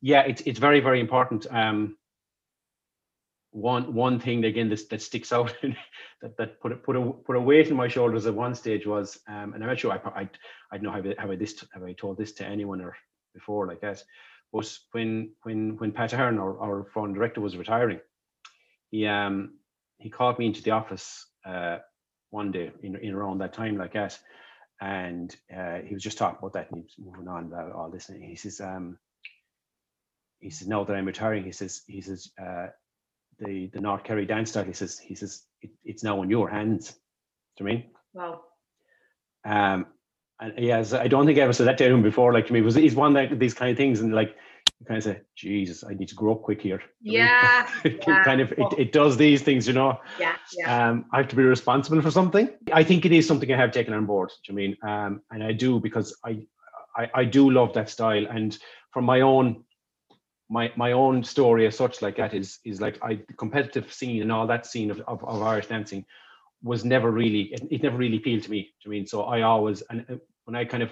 yeah, 0.00 0.22
it's 0.22 0.42
it's 0.42 0.58
very 0.58 0.80
very 0.80 1.00
important. 1.00 1.46
Um, 1.50 1.96
one 3.50 3.94
one 3.94 4.20
thing 4.20 4.44
again 4.44 4.68
that, 4.68 4.88
that 4.90 5.02
sticks 5.02 5.32
out 5.32 5.54
that, 6.22 6.36
that 6.36 6.60
put 6.60 6.72
a, 6.72 6.76
put 6.76 6.96
a 6.96 7.12
put 7.12 7.36
a 7.36 7.40
weight 7.40 7.68
in 7.68 7.76
my 7.76 7.88
shoulders 7.88 8.26
at 8.26 8.34
one 8.34 8.54
stage 8.54 8.86
was 8.86 9.18
um, 9.28 9.54
and 9.54 9.62
I'm 9.62 9.68
not 9.68 9.78
sure 9.78 9.92
I 9.92 10.20
I 10.20 10.28
I 10.70 10.76
don't 10.76 10.82
know 10.82 10.90
how 10.90 11.26
I, 11.26 11.32
I 11.32 11.36
this 11.36 11.64
have 11.72 11.82
I 11.82 11.92
told 11.92 12.18
this 12.18 12.32
to 12.34 12.46
anyone 12.46 12.80
or 12.80 12.96
before 13.34 13.66
like 13.66 13.80
that 13.80 14.02
but 14.52 14.70
when 14.92 15.32
when 15.44 15.76
when 15.78 15.92
Pat 15.92 16.12
Ahern 16.12 16.38
our, 16.38 16.60
our 16.60 16.84
foreign 16.92 17.14
director 17.14 17.40
was 17.40 17.56
retiring 17.56 18.00
he 18.90 19.06
um 19.06 19.54
he 19.98 20.10
called 20.10 20.38
me 20.38 20.46
into 20.46 20.62
the 20.62 20.72
office 20.72 21.26
uh, 21.46 21.78
one 22.30 22.52
day 22.52 22.70
in, 22.82 22.96
in 22.96 23.14
around 23.14 23.38
that 23.38 23.54
time 23.54 23.78
like 23.78 23.94
that 23.94 24.18
and 24.80 25.36
uh, 25.56 25.78
he 25.86 25.94
was 25.94 26.02
just 26.02 26.18
talking 26.18 26.38
about 26.38 26.54
that 26.54 26.70
and 26.70 26.78
he 26.80 27.02
was 27.02 27.12
moving 27.12 27.28
on 27.28 27.46
about 27.46 27.72
all 27.72 27.90
this 27.90 28.08
and 28.10 28.22
he 28.22 28.36
says 28.36 28.60
um 28.60 28.98
he 30.40 30.50
says 30.50 30.68
now 30.68 30.84
that 30.84 30.94
I'm 30.96 31.06
retiring 31.06 31.44
he 31.44 31.52
says 31.52 31.82
he 31.86 32.00
says 32.02 32.30
uh, 32.42 32.66
the 33.38 33.68
the 33.72 33.80
North 33.80 34.04
Kerry 34.04 34.26
dance 34.26 34.50
style. 34.50 34.64
He 34.64 34.72
says 34.72 34.98
he 34.98 35.14
says 35.14 35.44
it, 35.62 35.70
it's 35.84 36.04
now 36.04 36.22
in 36.22 36.30
your 36.30 36.48
hands. 36.48 36.92
Do 37.56 37.64
you 37.64 37.66
mean? 37.66 37.84
Wow. 38.14 38.42
Um, 39.44 39.86
and 40.40 40.54
yes, 40.58 40.92
I 40.92 41.08
don't 41.08 41.26
think 41.26 41.38
I 41.38 41.42
ever 41.42 41.52
said 41.52 41.68
that 41.68 41.78
to 41.78 41.86
him 41.86 42.02
before. 42.02 42.32
Like 42.32 42.46
to 42.48 42.52
me, 42.52 42.62
was 42.62 42.74
he's 42.74 42.94
one 42.94 43.14
that 43.14 43.38
these 43.38 43.54
kind 43.54 43.70
of 43.70 43.76
things, 43.76 44.00
and 44.00 44.14
like 44.14 44.36
you 44.80 44.86
kind 44.86 44.98
of 44.98 45.04
say, 45.04 45.20
Jesus, 45.34 45.82
I 45.82 45.94
need 45.94 46.08
to 46.08 46.14
grow 46.14 46.32
up 46.32 46.42
quick 46.42 46.62
here. 46.62 46.80
Yeah. 47.00 47.68
it 47.84 48.04
yeah. 48.06 48.22
kind 48.22 48.40
of 48.40 48.52
it, 48.52 48.66
it 48.78 48.92
does 48.92 49.16
these 49.16 49.42
things, 49.42 49.66
you 49.66 49.72
know. 49.72 50.00
Yeah. 50.20 50.36
Yeah. 50.56 50.88
Um, 50.88 51.06
I 51.12 51.18
have 51.18 51.28
to 51.28 51.36
be 51.36 51.42
responsible 51.42 52.00
for 52.00 52.10
something. 52.10 52.48
I 52.72 52.84
think 52.84 53.04
it 53.04 53.12
is 53.12 53.26
something 53.26 53.52
I 53.52 53.56
have 53.56 53.72
taken 53.72 53.92
on 53.92 54.06
board. 54.06 54.30
Do 54.44 54.52
you 54.52 54.56
mean? 54.56 54.76
Um, 54.82 55.22
and 55.30 55.42
I 55.42 55.52
do 55.52 55.80
because 55.80 56.16
I, 56.24 56.46
I 56.96 57.10
I 57.14 57.24
do 57.24 57.50
love 57.50 57.72
that 57.74 57.90
style, 57.90 58.26
and 58.26 58.56
from 58.92 59.04
my 59.04 59.22
own 59.22 59.64
my 60.48 60.72
my 60.76 60.92
own 60.92 61.22
story 61.24 61.66
as 61.66 61.76
such 61.76 62.00
like 62.00 62.16
that 62.16 62.34
is 62.34 62.58
is 62.64 62.80
like 62.80 62.98
I 63.02 63.14
the 63.26 63.34
competitive 63.34 63.92
scene 63.92 64.22
and 64.22 64.32
all 64.32 64.46
that 64.46 64.66
scene 64.66 64.90
of, 64.90 65.00
of, 65.00 65.22
of 65.24 65.42
Irish 65.42 65.66
dancing 65.66 66.04
was 66.62 66.84
never 66.84 67.10
really 67.10 67.52
it, 67.52 67.62
it, 67.70 67.82
never 67.82 67.96
really 67.96 68.16
appealed 68.16 68.44
to 68.44 68.50
me. 68.50 68.70
I 68.84 68.88
mean, 68.88 69.06
so 69.06 69.22
I 69.24 69.42
always 69.42 69.82
and 69.90 70.04
uh, 70.08 70.16
when 70.44 70.56
I 70.56 70.64
kind 70.64 70.82
of 70.82 70.90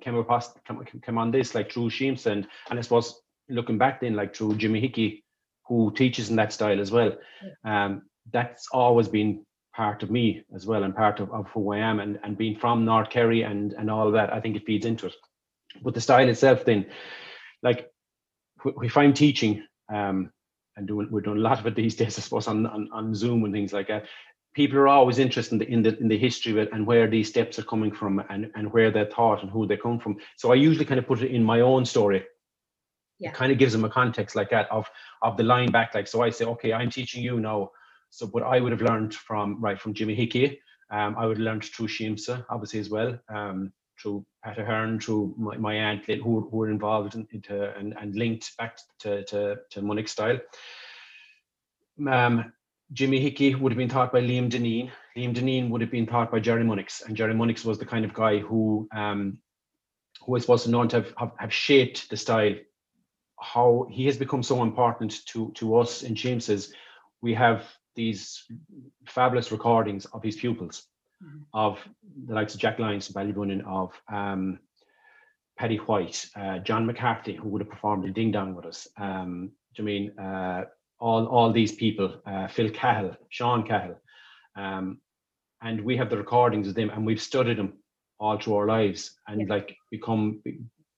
came 0.00 0.16
across 0.16 0.52
come, 0.66 0.84
came 1.04 1.18
on 1.18 1.30
this 1.30 1.54
like 1.54 1.72
through 1.72 1.90
Siamsa 1.90 2.26
and 2.26 2.48
and 2.70 2.78
I 2.78 2.82
suppose 2.82 3.20
looking 3.48 3.78
back 3.78 4.00
then 4.00 4.14
like 4.14 4.34
through 4.34 4.56
Jimmy 4.56 4.80
Hickey 4.80 5.24
who 5.66 5.92
teaches 5.92 6.30
in 6.30 6.36
that 6.36 6.52
style 6.52 6.80
as 6.80 6.90
well. 6.90 7.12
Um, 7.64 8.02
that's 8.32 8.68
always 8.72 9.08
been 9.08 9.44
part 9.74 10.02
of 10.02 10.10
me 10.10 10.44
as 10.54 10.66
well 10.66 10.82
and 10.82 10.94
part 10.94 11.20
of, 11.20 11.32
of 11.32 11.46
who 11.48 11.72
I 11.72 11.78
am 11.78 12.00
and, 12.00 12.18
and 12.24 12.36
being 12.36 12.56
from 12.56 12.84
North 12.84 13.10
Kerry 13.10 13.42
and 13.42 13.72
and 13.74 13.90
all 13.90 14.06
of 14.06 14.14
that 14.14 14.32
I 14.32 14.40
think 14.40 14.56
it 14.56 14.66
feeds 14.66 14.86
into 14.86 15.06
it. 15.06 15.14
But 15.82 15.94
the 15.94 16.00
style 16.00 16.28
itself 16.28 16.64
then 16.64 16.86
like 17.62 17.90
we 18.76 18.88
find 18.88 19.14
teaching 19.14 19.64
um, 19.92 20.30
and 20.76 20.86
doing 20.86 21.08
we're 21.10 21.20
doing 21.20 21.38
a 21.38 21.40
lot 21.40 21.58
of 21.58 21.66
it 21.66 21.74
these 21.74 21.94
days, 21.94 22.18
I 22.18 22.22
suppose, 22.22 22.46
on, 22.46 22.66
on, 22.66 22.88
on 22.92 23.14
Zoom 23.14 23.44
and 23.44 23.52
things 23.52 23.72
like 23.72 23.88
that. 23.88 24.06
People 24.54 24.78
are 24.78 24.88
always 24.88 25.18
interested 25.18 25.62
in 25.62 25.82
the 25.82 25.96
in 25.98 26.08
the 26.08 26.18
history 26.18 26.52
of 26.52 26.58
it 26.58 26.70
and 26.72 26.86
where 26.86 27.08
these 27.08 27.28
steps 27.28 27.58
are 27.58 27.64
coming 27.64 27.92
from 27.92 28.22
and, 28.30 28.50
and 28.56 28.72
where 28.72 28.90
they're 28.90 29.06
taught 29.08 29.42
and 29.42 29.50
who 29.50 29.66
they 29.66 29.76
come 29.76 29.98
from. 29.98 30.16
So 30.36 30.50
I 30.50 30.56
usually 30.56 30.84
kind 30.84 30.98
of 30.98 31.06
put 31.06 31.22
it 31.22 31.30
in 31.30 31.44
my 31.44 31.60
own 31.60 31.84
story. 31.84 32.24
Yeah. 33.18 33.30
It 33.30 33.34
kind 33.34 33.52
of 33.52 33.58
gives 33.58 33.72
them 33.72 33.84
a 33.84 33.90
context 33.90 34.34
like 34.34 34.50
that 34.50 34.70
of 34.70 34.90
of 35.22 35.36
the 35.36 35.44
line 35.44 35.70
back. 35.70 35.94
Like 35.94 36.08
so 36.08 36.22
I 36.22 36.30
say, 36.30 36.44
okay, 36.46 36.72
I'm 36.72 36.90
teaching 36.90 37.22
you 37.22 37.38
now. 37.38 37.70
So 38.10 38.26
what 38.26 38.42
I 38.42 38.58
would 38.60 38.72
have 38.72 38.82
learned 38.82 39.14
from 39.14 39.60
right 39.60 39.80
from 39.80 39.94
Jimmy 39.94 40.16
Hickey, 40.16 40.58
um, 40.90 41.14
I 41.16 41.26
would 41.26 41.36
have 41.36 41.44
learned 41.44 41.64
through 41.64 41.86
Siamsa, 41.88 42.44
obviously 42.50 42.80
as 42.80 42.90
well. 42.90 43.16
Um, 43.28 43.72
through 44.00 44.24
Pat 44.42 44.58
Ahern, 44.58 44.98
through 44.98 45.34
my, 45.36 45.56
my 45.56 45.74
aunt 45.74 46.04
who, 46.06 46.48
who 46.50 46.56
were 46.56 46.70
involved 46.70 47.14
in, 47.14 47.26
into 47.32 47.76
and, 47.76 47.94
and 48.00 48.14
linked 48.14 48.56
back 48.56 48.78
to, 49.00 49.22
to, 49.24 49.56
to 49.70 49.82
Munnix 49.82 50.08
style. 50.08 50.38
Um, 52.10 52.52
Jimmy 52.92 53.20
Hickey 53.20 53.54
would 53.54 53.72
have 53.72 53.78
been 53.78 53.88
taught 53.88 54.12
by 54.12 54.20
Liam 54.20 54.50
Deneen. 54.50 54.90
Liam 55.16 55.34
Deneen 55.34 55.70
would 55.70 55.80
have 55.80 55.90
been 55.90 56.06
taught 56.06 56.30
by 56.30 56.40
Jerry 56.40 56.64
Munnix, 56.64 57.04
and 57.06 57.16
Jerry 57.16 57.34
Munnix 57.34 57.64
was 57.64 57.78
the 57.78 57.86
kind 57.86 58.04
of 58.04 58.12
guy 58.12 58.38
who 58.38 58.88
um, 58.94 59.38
who 60.22 60.34
is 60.36 60.42
supposed 60.42 60.64
to 60.64 60.70
known 60.70 60.88
to 60.88 60.96
have, 60.96 61.14
have, 61.16 61.32
have, 61.38 61.52
shaped 61.52 62.10
the 62.10 62.16
style. 62.16 62.54
How 63.40 63.86
he 63.90 64.06
has 64.06 64.16
become 64.16 64.42
so 64.42 64.62
important 64.62 65.24
to 65.26 65.52
to 65.52 65.76
us 65.76 66.02
in 66.02 66.14
James 66.14 66.48
is 66.48 66.74
we 67.22 67.32
have 67.34 67.66
these 67.94 68.44
fabulous 69.06 69.52
recordings 69.52 70.04
of 70.06 70.22
his 70.22 70.36
pupils 70.36 70.86
mm-hmm. 71.22 71.42
of 71.54 71.78
the 72.26 72.34
likes 72.34 72.54
of 72.54 72.60
Jack 72.60 72.78
Lyons, 72.78 73.08
Ballybunion, 73.08 73.64
of 73.66 73.92
um, 74.12 74.58
Paddy 75.56 75.76
White, 75.76 76.26
uh, 76.36 76.58
John 76.58 76.86
McCarthy, 76.86 77.34
who 77.34 77.48
would 77.48 77.60
have 77.60 77.70
performed 77.70 78.04
in 78.04 78.12
Ding 78.12 78.30
Dong 78.30 78.54
with 78.54 78.66
us. 78.66 78.88
Um, 78.96 79.52
I 79.78 79.82
mean, 79.82 80.18
uh, 80.18 80.64
all 81.00 81.26
all 81.26 81.52
these 81.52 81.72
people, 81.72 82.20
uh, 82.26 82.46
Phil 82.48 82.70
Cahill, 82.70 83.16
Sean 83.30 83.66
Cahill, 83.66 83.96
um, 84.56 84.98
and 85.62 85.80
we 85.80 85.96
have 85.96 86.10
the 86.10 86.16
recordings 86.16 86.68
of 86.68 86.74
them, 86.74 86.90
and 86.90 87.04
we've 87.04 87.20
studied 87.20 87.58
them 87.58 87.74
all 88.18 88.38
through 88.38 88.54
our 88.54 88.66
lives, 88.66 89.18
and 89.26 89.40
yeah. 89.40 89.46
like 89.48 89.76
become 89.90 90.42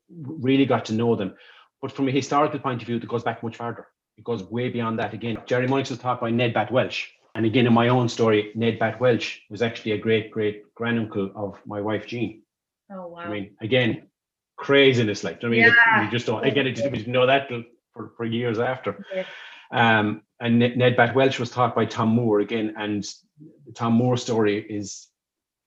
really 0.08 0.66
got 0.66 0.84
to 0.86 0.92
know 0.92 1.14
them. 1.16 1.34
But 1.80 1.92
from 1.92 2.08
a 2.08 2.12
historical 2.12 2.58
point 2.58 2.82
of 2.82 2.86
view, 2.86 2.96
it 2.96 3.08
goes 3.08 3.22
back 3.22 3.42
much 3.42 3.56
farther. 3.56 3.86
It 4.18 4.24
goes 4.24 4.42
way 4.44 4.68
beyond 4.68 4.98
that. 4.98 5.14
Again, 5.14 5.38
Jerry 5.46 5.66
Munnix 5.66 5.90
was 5.90 5.98
taught 5.98 6.20
by 6.20 6.30
Ned 6.30 6.52
Bat 6.52 6.72
Welch, 6.72 7.12
and 7.34 7.46
again, 7.46 7.66
in 7.66 7.72
my 7.72 7.88
own 7.88 8.08
story, 8.08 8.52
Ned 8.54 8.78
Bat 8.78 9.00
Welch 9.00 9.42
was 9.50 9.62
actually 9.62 9.92
a 9.92 9.98
great 9.98 10.30
great 10.30 10.74
granduncle 10.74 11.30
of 11.34 11.58
my 11.64 11.80
wife 11.80 12.06
Jean. 12.06 12.42
Oh 12.90 13.06
wow! 13.06 13.20
I 13.20 13.30
mean, 13.30 13.56
again, 13.60 14.08
craziness 14.56 15.24
like. 15.24 15.42
I 15.44 15.48
mean, 15.48 15.60
yeah. 15.60 16.04
you 16.04 16.10
just 16.10 16.26
don't. 16.26 16.44
Again, 16.44 16.66
I 16.66 16.70
didn't 16.70 17.06
know 17.06 17.26
that 17.26 17.48
for, 17.92 18.12
for 18.16 18.24
years 18.24 18.58
after. 18.58 19.04
Yeah. 19.14 19.24
Um, 19.72 20.22
and 20.40 20.58
Ned 20.58 20.96
Bat 20.96 21.14
Welch 21.14 21.38
was 21.38 21.50
taught 21.50 21.74
by 21.74 21.86
Tom 21.86 22.08
Moore 22.08 22.40
again, 22.40 22.74
and 22.76 23.04
the 23.66 23.72
Tom 23.72 23.94
Moore 23.94 24.16
story 24.16 24.60
is 24.68 25.08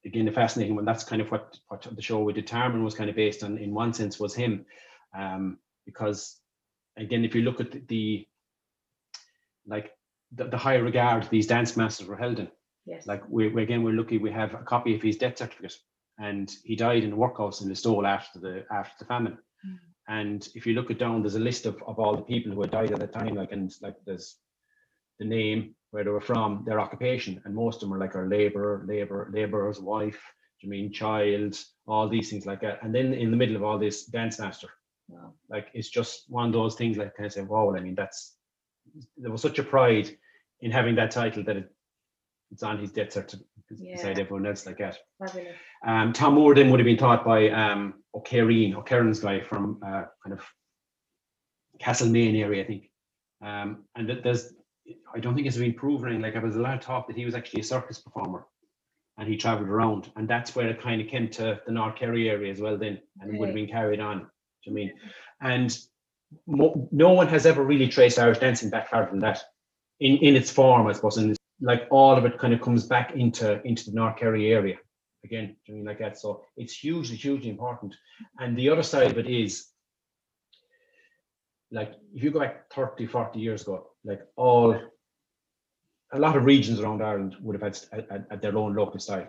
again 0.06 0.28
a 0.28 0.32
fascinating 0.32 0.76
one. 0.76 0.86
That's 0.86 1.04
kind 1.04 1.22
of 1.22 1.32
what 1.32 1.58
what 1.68 1.88
the 1.96 2.02
show 2.02 2.22
with 2.22 2.36
Tearmann 2.36 2.84
was 2.84 2.94
kind 2.94 3.10
of 3.10 3.16
based 3.16 3.44
on. 3.44 3.58
In 3.58 3.74
one 3.74 3.94
sense, 3.94 4.20
was 4.20 4.36
him, 4.36 4.66
um, 5.18 5.58
because 5.86 6.40
again, 6.98 7.26
if 7.26 7.34
you 7.34 7.42
look 7.42 7.60
at 7.60 7.72
the, 7.72 7.82
the 7.88 8.28
like 9.66 9.92
the, 10.34 10.46
the 10.46 10.58
high 10.58 10.76
regard 10.76 11.28
these 11.30 11.48
dance 11.48 11.76
masters 11.76 12.08
were 12.08 12.18
held 12.18 12.40
in. 12.40 12.50
Yes. 12.86 13.08
Like 13.08 13.24
we, 13.28 13.48
we 13.48 13.64
again, 13.64 13.84
we're 13.84 13.94
lucky 13.94 14.18
we 14.18 14.32
have 14.32 14.54
a 14.54 14.60
copy 14.60 14.94
of 14.96 15.02
his 15.02 15.18
death 15.18 15.38
certificate, 15.38 15.76
and 16.20 16.52
he 16.64 16.76
died 16.76 17.04
in 17.04 17.14
a 17.14 17.16
workhouse 17.16 17.62
in 17.62 17.70
Listowel 17.70 18.08
after 18.08 18.40
the 18.40 18.66
after 18.72 18.94
the 19.00 19.06
famine. 19.06 19.38
Mm. 19.66 19.80
And 20.08 20.48
if 20.56 20.66
you 20.66 20.74
look 20.74 20.92
it 20.92 21.00
down, 21.00 21.22
there's 21.22 21.36
a 21.36 21.40
list 21.40 21.66
of, 21.66 21.82
of 21.88 22.00
all 22.00 22.16
the 22.16 22.22
people 22.22 22.52
who 22.52 22.62
had 22.62 22.72
died 22.72 22.92
at 22.92 23.00
that 23.00 23.14
time, 23.14 23.36
like 23.36 23.52
and 23.52 23.74
like 23.82 23.96
there's 24.06 24.38
the 25.20 25.26
name, 25.26 25.76
where 25.92 26.04
they 26.04 26.10
were 26.10 26.22
from, 26.22 26.64
their 26.66 26.80
occupation, 26.80 27.42
and 27.46 27.56
most 27.56 27.76
of 27.76 27.90
them 27.90 27.94
are 27.94 28.00
like 28.00 28.16
our 28.16 28.28
labor, 28.28 28.86
labor, 28.88 29.32
laborer's 29.34 29.80
wife, 29.80 30.22
you 30.60 30.70
mean 30.70 30.92
child, 30.92 31.58
all 31.88 32.10
these 32.10 32.30
things 32.30 32.46
like 32.46 32.62
that. 32.62 32.80
And 32.84 32.94
then 32.94 33.14
in 33.14 33.32
the 33.32 33.38
middle 33.38 33.56
of 33.56 33.64
all 33.64 33.80
this, 33.80 34.06
dance 34.06 34.40
master. 34.40 34.70
Wow. 35.08 35.34
Like 35.50 35.68
it's 35.74 35.90
just 35.90 36.26
one 36.28 36.48
of 36.48 36.54
those 36.54 36.76
things 36.76 36.98
like 36.98 37.16
kind 37.16 37.28
of 37.28 37.34
say, 37.34 37.42
wow, 37.42 37.74
I 37.76 37.80
mean 37.80 37.96
that's 37.96 38.36
there 39.18 39.32
was 39.32 39.42
such 39.42 39.60
a 39.60 39.64
pride 39.64 40.16
in 40.62 40.72
having 40.72 40.96
that 40.96 41.12
title 41.12 41.44
that 41.44 41.58
it, 41.58 41.72
it's 42.52 42.64
on 42.64 42.80
his 42.80 42.92
death 42.92 43.14
certificate 43.14 43.48
yeah. 43.70 43.96
beside 43.96 44.20
everyone 44.20 44.46
else 44.46 44.66
like 44.66 44.80
that. 44.80 44.98
Um, 45.86 46.14
Tom 46.14 46.36
Moore 46.36 46.56
then 46.56 46.72
would 46.72 46.80
have 46.80 46.86
been 46.86 46.98
taught 46.98 47.24
by 47.26 47.50
um, 47.50 47.96
O'Kerreen, 48.16 48.76
O'Kerrin's 48.76 49.20
guy 49.20 49.42
from 49.42 49.80
uh, 49.86 50.06
kind 50.24 50.34
of 50.34 50.42
Castlemaine 51.80 52.36
area, 52.36 52.64
I 52.64 52.68
think. 52.68 52.90
Um, 53.44 53.84
and 53.96 54.10
there's, 54.24 54.54
I 55.14 55.20
don't 55.20 55.36
think 55.36 55.48
it's 55.48 55.58
been 55.58 55.74
proven, 55.74 56.22
like 56.22 56.34
there 56.34 56.42
was 56.42 56.56
a 56.56 56.62
lot 56.62 56.76
of 56.76 56.82
talk 56.82 57.08
that 57.08 57.18
he 57.18 57.26
was 57.26 57.36
actually 57.36 57.62
a 57.62 57.66
circus 57.66 58.00
performer 58.00 58.46
and 59.18 59.28
he 59.28 59.38
traveled 59.38 59.70
around. 59.70 60.12
And 60.16 60.28
that's 60.28 60.56
where 60.56 60.68
it 60.68 60.82
kind 60.82 61.02
of 61.02 61.08
came 61.08 61.30
to 61.32 61.60
the 61.66 61.72
North 61.72 61.96
Kerry 61.96 62.30
area 62.30 62.52
as 62.52 62.62
well 62.62 62.78
then, 62.78 63.00
and 63.20 63.34
it 63.34 63.40
would 63.40 63.50
have 63.50 63.56
been 63.56 63.68
carried 63.68 64.00
on. 64.00 64.28
I 64.68 64.72
mean, 64.72 64.94
and 65.42 65.78
mo- 66.48 66.88
no 66.92 67.14
one 67.14 67.28
has 67.28 67.46
ever 67.46 67.64
really 67.64 67.88
traced 67.88 68.20
Irish 68.20 68.40
dancing 68.40 68.70
back 68.70 68.90
farther 68.90 69.12
than 69.12 69.20
that 69.20 69.44
in, 70.00 70.18
in 70.18 70.36
its 70.36 70.52
form, 70.52 70.88
I 70.88 70.94
suppose. 70.94 71.18
And 71.18 71.36
like 71.62 71.88
all 71.92 72.18
of 72.18 72.26
it 72.26 72.38
kind 72.38 72.54
of 72.54 72.62
comes 72.62 72.86
back 72.86 73.16
into 73.16 73.62
into 73.64 73.86
the 73.86 73.96
North 73.96 74.18
Kerry 74.18 74.52
area 74.52 74.78
again, 75.26 75.56
I 75.68 75.72
mean 75.72 75.86
like 75.86 76.00
that. 76.00 76.18
So 76.18 76.44
it's 76.56 76.74
hugely, 76.74 77.18
hugely 77.18 77.50
important. 77.50 77.94
And 78.40 78.58
the 78.58 78.70
other 78.70 78.84
side 78.84 79.12
of 79.12 79.18
it 79.18 79.28
is 79.28 79.68
like 81.72 81.94
if 82.14 82.24
you 82.24 82.32
go 82.32 82.40
back 82.40 82.72
30, 82.74 83.08
40 83.08 83.40
years 83.40 83.64
ago, 83.64 83.88
like 84.04 84.22
all 84.36 84.80
a 86.14 86.20
lot 86.20 86.38
of 86.38 86.46
regions 86.46 86.80
around 86.80 87.02
Ireland 87.02 87.36
would 87.42 87.60
have 87.60 87.76
had, 87.92 88.26
had 88.30 88.42
their 88.42 88.58
own 88.58 88.76
local 88.76 89.00
style. 89.00 89.28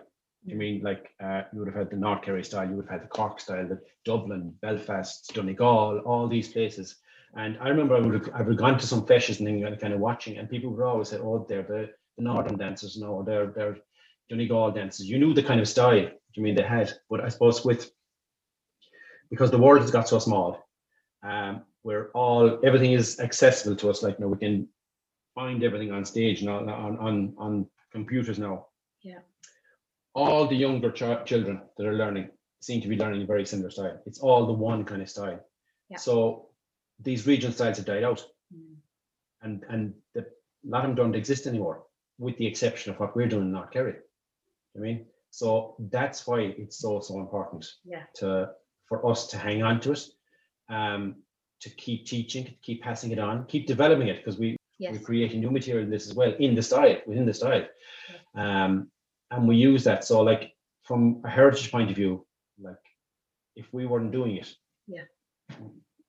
I 0.49 0.53
mean 0.53 0.81
like 0.83 1.09
uh, 1.21 1.41
you 1.51 1.59
would 1.59 1.67
have 1.67 1.75
had 1.75 1.89
the 1.89 1.97
North 1.97 2.21
Kerry 2.21 2.43
style, 2.43 2.69
you 2.69 2.75
would 2.75 2.85
have 2.85 3.01
had 3.01 3.03
the 3.03 3.13
Cork 3.17 3.39
style, 3.39 3.67
the 3.67 3.81
Dublin, 4.05 4.53
Belfast, 4.61 5.33
Donegal, 5.33 5.99
all 6.05 6.27
these 6.27 6.49
places. 6.49 6.95
And 7.35 7.57
I 7.59 7.67
remember 7.69 7.95
I 7.95 7.99
would 7.99 8.13
have, 8.13 8.29
I 8.33 8.41
would 8.41 8.53
have 8.53 8.57
gone 8.57 8.79
to 8.79 8.87
some 8.87 9.05
feshes 9.05 9.39
and 9.39 9.81
kind 9.81 9.93
of 9.93 9.99
watching, 9.99 10.37
and 10.37 10.49
people 10.49 10.71
would 10.71 10.83
always 10.83 11.09
say, 11.09 11.17
"Oh, 11.17 11.45
they're 11.47 11.61
the, 11.61 11.89
the 12.17 12.23
northern 12.23 12.57
dancers, 12.57 12.97
no, 12.97 13.21
they're 13.21 13.47
they're 13.47 13.77
Donegal 14.29 14.71
dances. 14.71 15.09
You 15.09 15.19
knew 15.19 15.33
the 15.33 15.43
kind 15.43 15.59
of 15.61 15.67
style. 15.67 16.09
you 16.33 16.43
mean 16.43 16.55
they 16.55 16.63
had, 16.63 16.91
but 17.09 17.21
I 17.21 17.29
suppose 17.29 17.63
with 17.65 17.89
because 19.29 19.51
the 19.51 19.57
world 19.57 19.81
has 19.81 19.91
got 19.91 20.07
so 20.07 20.19
small, 20.19 20.63
um, 21.23 21.63
where 21.83 22.09
all 22.11 22.59
everything 22.63 22.91
is 22.93 23.19
accessible 23.19 23.75
to 23.77 23.89
us. 23.89 24.03
Like 24.03 24.17
you 24.19 24.25
know, 24.25 24.29
we 24.31 24.37
can 24.37 24.67
find 25.35 25.63
everything 25.63 25.91
on 25.91 26.05
stage 26.05 26.41
and 26.41 26.49
on 26.49 26.69
on 26.69 26.97
on, 26.97 27.33
on 27.37 27.67
computers 27.91 28.39
now. 28.39 28.67
Yeah. 29.01 29.19
All 30.13 30.47
the 30.47 30.55
younger 30.55 30.91
ch- 30.91 31.25
children 31.29 31.61
that 31.77 31.85
are 31.87 31.93
learning 31.93 32.29
seem 32.59 32.81
to 32.81 32.87
be 32.87 32.97
learning 32.97 33.21
a 33.23 33.25
very 33.25 33.45
similar 33.45 33.69
style. 33.69 34.01
It's 34.05 34.19
all 34.19 34.45
the 34.47 34.53
one 34.53 34.83
kind 34.83 35.01
of 35.01 35.09
style. 35.09 35.39
Yeah. 35.89 35.97
So 35.97 36.49
these 36.99 37.27
regional 37.27 37.53
styles 37.53 37.77
have 37.77 37.85
died 37.85 38.03
out, 38.03 38.25
Mm. 38.55 38.75
and 39.41 39.63
and 39.69 39.93
the, 40.13 40.21
a 40.21 40.25
lot 40.69 40.83
of 40.83 40.89
them 40.89 40.95
don't 40.95 41.15
exist 41.15 41.47
anymore, 41.47 41.83
with 42.17 42.37
the 42.37 42.47
exception 42.47 42.91
of 42.93 42.99
what 42.99 43.15
we're 43.15 43.27
doing 43.27 43.43
in 43.43 43.51
North 43.51 43.71
Kerry. 43.71 43.95
I 44.77 44.79
mean, 44.79 45.05
so 45.31 45.75
that's 45.91 46.25
why 46.27 46.41
it's 46.57 46.77
so 46.79 46.99
so 46.99 47.19
important 47.19 47.65
Yeah. 47.85 48.03
to 48.15 48.51
for 48.87 49.05
us 49.09 49.27
to 49.27 49.37
hang 49.37 49.63
on 49.63 49.79
to 49.81 49.91
it, 49.91 50.03
um, 50.69 51.15
to 51.61 51.69
keep 51.71 52.05
teaching, 52.05 52.45
to 52.45 52.51
keep 52.61 52.81
passing 52.83 53.11
it 53.11 53.19
on, 53.19 53.45
keep 53.47 53.67
developing 53.67 54.07
it 54.07 54.17
because 54.17 54.37
we 54.39 54.55
Yes. 54.79 54.93
we're 54.93 55.05
creating 55.05 55.41
new 55.41 55.49
material 55.51 55.83
in 55.85 55.89
this 55.89 56.07
as 56.07 56.13
well 56.13 56.31
in 56.39 56.53
the 56.53 56.61
style 56.61 56.97
within 57.07 57.25
the 57.25 57.33
style 57.33 57.65
um 58.35 58.91
and 59.31 59.47
we 59.47 59.55
use 59.55 59.83
that 59.83 60.03
so 60.05 60.21
like 60.21 60.53
from 60.83 61.19
a 61.25 61.29
heritage 61.29 61.71
point 61.71 61.89
of 61.89 61.95
view 61.95 62.23
like 62.59 62.83
if 63.55 63.73
we 63.73 63.87
weren't 63.87 64.11
doing 64.11 64.37
it 64.37 64.49
Yeah. 64.87 65.05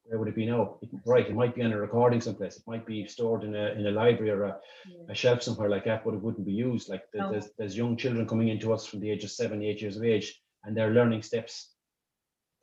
Where 0.09 0.19
would 0.19 0.29
it 0.29 0.35
be 0.35 0.47
now 0.47 0.79
It- 0.83 0.91
right 1.07 1.29
it 1.29 1.35
might 1.35 1.55
be 1.55 1.63
on 1.63 1.73
a 1.73 1.79
recording 1.79 2.21
someplace 2.21 2.57
it 2.57 2.67
might 2.67 2.87
be 2.87 3.07
stored 3.07 3.45
in 3.45 3.55
a 3.55 3.67
in 3.79 3.87
a 3.87 3.91
library 3.91 4.31
or 4.31 4.43
a, 4.45 4.61
Yeah. 4.87 5.13
a 5.13 5.15
shelf 5.15 5.43
somewhere 5.43 5.69
like 5.69 5.85
that 5.85 6.05
but 6.05 6.15
it 6.15 6.23
wouldn't 6.23 6.47
be 6.47 6.53
used 6.71 6.89
like 6.89 7.05
there- 7.13 7.23
No. 7.23 7.31
there's 7.33 7.49
there's 7.59 7.77
young 7.77 7.97
children 7.97 8.27
coming 8.27 8.49
into 8.49 8.73
us 8.73 8.87
from 8.87 9.01
the 9.01 9.11
age 9.11 9.25
of 9.25 9.31
seven 9.31 9.63
eight 9.63 9.81
years 9.83 9.97
of 9.97 10.05
age 10.05 10.27
and 10.65 10.77
they're 10.77 10.95
learning 10.99 11.23
steps 11.23 11.75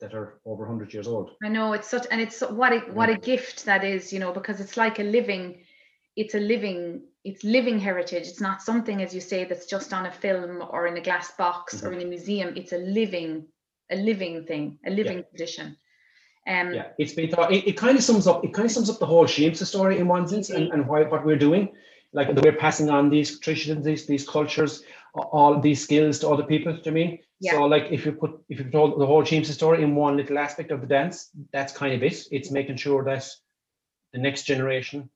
that 0.00 0.12
are 0.14 0.40
over 0.44 0.64
100 0.64 0.92
years 0.92 1.08
old 1.08 1.30
I 1.42 1.48
know 1.48 1.72
it's 1.72 1.88
such, 1.88 2.06
and 2.10 2.20
it's 2.20 2.40
what 2.40 2.72
a 2.72 2.80
what 2.98 3.08
a 3.08 3.16
gift 3.16 3.64
that 3.64 3.82
is, 3.84 4.12
you 4.12 4.18
know, 4.18 4.32
because 4.32 4.60
it's 4.60 4.76
like 4.76 4.98
a 4.98 5.02
living, 5.18 5.64
it's 6.16 6.34
a 6.34 6.40
living, 6.40 6.80
it's 7.24 7.44
living 7.44 7.78
heritage. 7.78 8.26
It's 8.28 8.40
not 8.48 8.60
something, 8.62 9.00
as 9.02 9.14
you 9.14 9.22
say, 9.22 9.44
that's 9.44 9.66
just 9.66 9.92
on 9.94 10.04
a 10.06 10.12
film 10.12 10.62
or 10.70 10.86
in 10.86 10.96
a 10.98 11.00
glass 11.00 11.30
box 11.38 11.82
or 11.82 11.90
mm-hmm. 11.90 12.00
in 12.00 12.06
a 12.06 12.10
museum. 12.10 12.48
It's 12.56 12.72
a 12.72 12.78
living, 12.78 13.46
a 13.90 13.96
living 13.96 14.44
thing, 14.44 14.78
a 14.86 14.90
living 14.90 15.24
tradition. 15.30 15.76
Um, 16.48 16.72
yeah 16.72 16.88
it's 16.98 17.12
been 17.12 17.30
thought 17.30 17.52
it, 17.52 17.66
it 17.66 17.76
kind 17.76 17.96
of 17.96 18.04
sums 18.04 18.26
up 18.26 18.44
it 18.44 18.54
kind 18.54 18.66
of 18.66 18.72
sums 18.72 18.88
up 18.88 18.98
the 18.98 19.06
whole 19.06 19.26
Siamsa 19.26 19.66
story 19.66 19.98
in 19.98 20.06
one 20.06 20.28
sense 20.28 20.50
and, 20.50 20.72
and 20.72 20.86
why 20.86 21.02
what 21.02 21.24
we're 21.24 21.36
doing. 21.36 21.72
Like 22.12 22.28
we're 22.28 22.52
passing 22.52 22.88
on 22.88 23.10
these 23.10 23.38
traditions 23.40 23.84
these 23.84 24.06
these 24.06 24.28
cultures 24.28 24.82
all 25.14 25.60
these 25.60 25.82
skills 25.82 26.18
to 26.20 26.28
other 26.28 26.44
people 26.44 26.72
do 26.72 26.78
you 26.78 26.90
know 26.90 26.90
I 26.90 26.94
mean? 26.94 27.18
Yeah. 27.40 27.52
so 27.52 27.64
like 27.64 27.88
if 27.90 28.06
you 28.06 28.12
put 28.12 28.40
if 28.48 28.58
you 28.60 28.70
told 28.70 29.00
the 29.00 29.06
whole 29.06 29.24
Siamsa 29.24 29.52
story 29.52 29.82
in 29.82 29.94
one 29.94 30.16
little 30.16 30.38
aspect 30.38 30.70
of 30.70 30.80
the 30.80 30.86
dance 30.86 31.30
that's 31.52 31.72
kind 31.72 31.94
of 31.94 32.02
it. 32.02 32.26
It's 32.30 32.50
making 32.50 32.76
sure 32.76 33.04
that 33.04 33.28
the 34.12 34.20
next 34.20 34.44
generation 34.44 35.10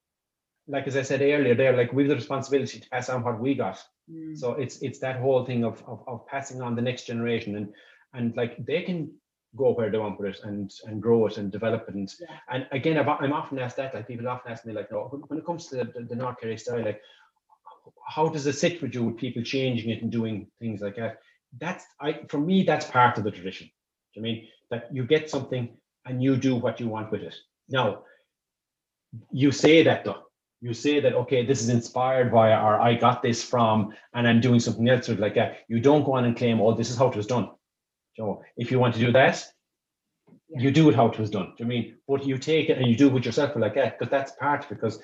like 0.66 0.86
as 0.86 0.96
I 0.96 1.02
said 1.02 1.22
earlier 1.22 1.54
they're 1.54 1.76
like 1.76 1.92
we 1.92 2.02
have 2.02 2.10
the 2.10 2.16
responsibility 2.16 2.80
to 2.80 2.90
pass 2.90 3.08
on 3.08 3.22
what 3.22 3.40
we 3.40 3.54
got. 3.54 3.78
Mm, 4.10 4.36
so 4.36 4.52
it's 4.52 4.82
it's 4.82 4.98
that 4.98 5.20
whole 5.20 5.44
thing 5.44 5.64
of, 5.64 5.82
of 5.86 6.02
of 6.08 6.26
passing 6.26 6.60
on 6.60 6.74
the 6.74 6.82
next 6.82 7.06
generation 7.06 7.56
and 7.56 7.68
and 8.14 8.36
like 8.36 8.64
they 8.66 8.82
can 8.82 9.12
go 9.56 9.72
where 9.72 9.90
they 9.90 9.98
want 9.98 10.18
with 10.18 10.34
it 10.36 10.40
and 10.44 10.72
and 10.86 11.02
grow 11.02 11.26
it 11.26 11.38
and 11.38 11.50
develop 11.50 11.88
it. 11.88 11.94
And 11.94 12.12
Yeah. 12.20 12.36
and 12.50 12.66
again 12.72 12.98
I've, 12.98 13.08
I'm 13.08 13.32
often 13.32 13.58
asked 13.58 13.76
that 13.76 13.94
like 13.94 14.06
people 14.06 14.28
often 14.28 14.52
ask 14.52 14.64
me 14.64 14.72
like 14.72 14.90
no 14.90 15.08
when, 15.10 15.22
when 15.22 15.38
it 15.38 15.46
comes 15.46 15.66
to 15.68 15.76
the, 15.76 15.84
the, 15.84 16.02
the 16.04 16.14
North 16.16 16.40
Kerry 16.40 16.56
style 16.58 16.84
like 16.84 17.00
how 18.06 18.28
does 18.28 18.46
it 18.46 18.54
sit 18.54 18.80
with 18.82 18.94
you 18.94 19.04
with 19.04 19.16
people 19.16 19.42
changing 19.42 19.90
it 19.90 20.02
and 20.02 20.10
doing 20.12 20.46
things 20.60 20.80
like 20.80 20.96
that? 20.96 21.18
That's 21.58 21.84
I 22.00 22.20
for 22.28 22.38
me 22.38 22.62
that's 22.62 22.86
part 22.86 23.18
of 23.18 23.24
the 23.24 23.30
tradition. 23.30 23.70
I 24.16 24.20
mean? 24.20 24.46
That 24.70 24.92
you 24.92 25.04
get 25.04 25.30
something 25.30 25.76
and 26.06 26.22
you 26.22 26.36
do 26.36 26.54
what 26.56 26.78
you 26.80 26.88
want 26.88 27.10
with 27.10 27.22
it. 27.22 27.34
Now 27.68 28.04
you 29.32 29.50
say 29.50 29.82
that 29.82 30.04
though. 30.04 30.22
You 30.60 30.74
say 30.74 31.00
that 31.00 31.14
okay 31.14 31.44
this 31.44 31.62
is 31.62 31.70
inspired 31.70 32.30
by 32.30 32.52
or 32.52 32.80
i 32.80 32.94
got 32.94 33.22
this 33.22 33.42
from 33.42 33.94
and 34.14 34.28
i'm 34.28 34.40
doing 34.40 34.60
something 34.60 34.88
else 34.88 35.08
with 35.08 35.18
it 35.18 35.22
like 35.22 35.34
that. 35.34 35.58
You 35.68 35.80
don't 35.80 36.04
go 36.04 36.12
on 36.12 36.24
and 36.24 36.36
claim 36.36 36.60
oh 36.60 36.74
this 36.74 36.90
is 36.90 36.96
how 36.98 37.08
it 37.08 37.16
was 37.16 37.26
done 37.26 37.50
so 38.20 38.42
if 38.56 38.70
you 38.70 38.78
want 38.82 38.94
to 38.94 39.00
do 39.06 39.12
that 39.20 39.36
Yeah. 40.52 40.62
you 40.64 40.70
do 40.78 40.88
it 40.90 40.96
how 40.98 41.06
it 41.12 41.18
was 41.22 41.30
done 41.36 41.48
do 41.56 41.64
you 41.64 41.68
mean 41.74 41.84
but 42.08 42.26
you 42.30 42.36
take 42.38 42.66
it 42.72 42.78
and 42.78 42.86
you 42.90 42.96
do 43.02 43.06
it 43.08 43.14
with 43.16 43.26
yourself 43.28 43.56
like 43.64 43.74
that 43.80 43.90
because 43.98 44.10
that's 44.14 44.32
part 44.44 44.62
because 44.72 44.96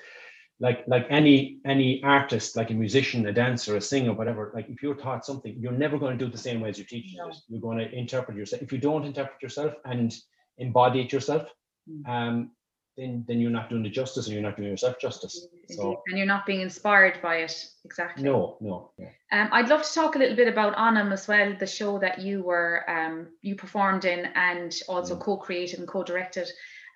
like 0.65 0.79
like 0.93 1.05
any 1.19 1.35
any 1.73 1.89
artist 2.15 2.55
like 2.59 2.69
a 2.71 2.77
musician 2.83 3.27
a 3.31 3.33
dancer 3.41 3.75
a 3.77 3.81
singer 3.91 4.13
whatever 4.19 4.43
like 4.57 4.67
if 4.75 4.83
you're 4.83 4.99
taught 5.05 5.25
something 5.29 5.53
you're 5.61 5.79
never 5.85 5.97
going 6.01 6.13
to 6.17 6.21
do 6.23 6.27
it 6.29 6.35
the 6.37 6.45
same 6.49 6.59
way 6.61 6.69
as 6.73 6.77
your 6.81 6.87
teacher 6.93 7.15
No. 7.19 7.27
does 7.27 7.43
you're 7.49 7.65
going 7.67 7.79
to 7.83 7.87
interpret 8.03 8.35
yourself 8.41 8.61
if 8.67 8.71
you 8.73 8.81
don't 8.87 9.05
interpret 9.11 9.41
yourself 9.45 9.73
and 9.85 10.09
embody 10.57 11.01
it 11.05 11.11
yourself 11.17 11.45
Mm. 11.89 12.03
um 12.13 12.51
then 12.97 13.23
then 13.27 13.39
you're 13.39 13.51
not 13.51 13.69
doing 13.69 13.83
the 13.83 13.89
justice 13.89 14.25
and 14.25 14.33
you're 14.33 14.43
not 14.43 14.57
doing 14.57 14.69
yourself 14.69 14.99
justice 14.99 15.47
so 15.69 16.01
and 16.07 16.17
you're 16.17 16.25
not 16.27 16.45
being 16.45 16.61
inspired 16.61 17.21
by 17.21 17.37
it 17.37 17.69
exactly. 17.85 18.23
no 18.23 18.57
no 18.59 18.89
yeah. 18.97 19.09
Um, 19.31 19.49
I'd 19.51 19.67
love 19.69 19.83
to 19.83 19.93
talk 19.93 20.15
a 20.15 20.19
little 20.19 20.35
bit 20.37 20.47
about 20.47 20.77
Anam 20.79 21.11
as 21.11 21.27
well, 21.27 21.53
the 21.59 21.67
show 21.67 21.99
that 21.99 22.19
you 22.19 22.41
were 22.43 22.89
um, 22.89 23.27
you 23.41 23.55
performed 23.55 24.05
in 24.05 24.25
and 24.35 24.73
also 24.87 25.15
Mm. 25.15 25.19
co-created 25.19 25.79
and 25.79 25.87
co-directed. 25.87 26.47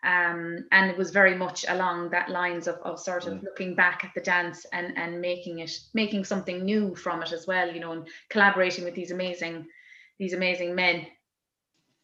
Um, 0.03 0.65
and 0.71 0.89
it 0.89 0.97
was 0.97 1.11
very 1.11 1.35
much 1.35 1.65
along 1.67 2.09
that 2.11 2.29
lines 2.29 2.67
of, 2.67 2.75
of 2.83 2.99
sort 2.99 3.27
of 3.27 3.33
Mm. 3.33 3.43
looking 3.43 3.75
back 3.75 4.03
at 4.05 4.11
the 4.15 4.21
dance 4.21 4.65
and, 4.71 4.97
and 4.97 5.19
making 5.21 5.59
it 5.59 5.71
making 5.93 6.23
something 6.23 6.63
new 6.63 6.95
from 6.95 7.21
it 7.21 7.31
as 7.33 7.45
well, 7.47 7.69
you 7.71 7.81
know, 7.81 7.91
and 7.91 8.07
collaborating 8.29 8.85
with 8.85 8.95
these 8.95 9.11
amazing 9.11 9.67
these 10.17 10.33
amazing 10.33 10.73
men. 10.73 11.05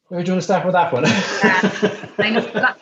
Where 0.09 0.21
do 0.23 0.27
you 0.27 0.33
want 0.33 0.41
to 0.41 0.45
start 0.45 0.65
with 0.65 0.73
that 0.73 0.91
one? 0.93 1.05
I 1.05 2.29
know 2.29 2.41
that, 2.53 2.77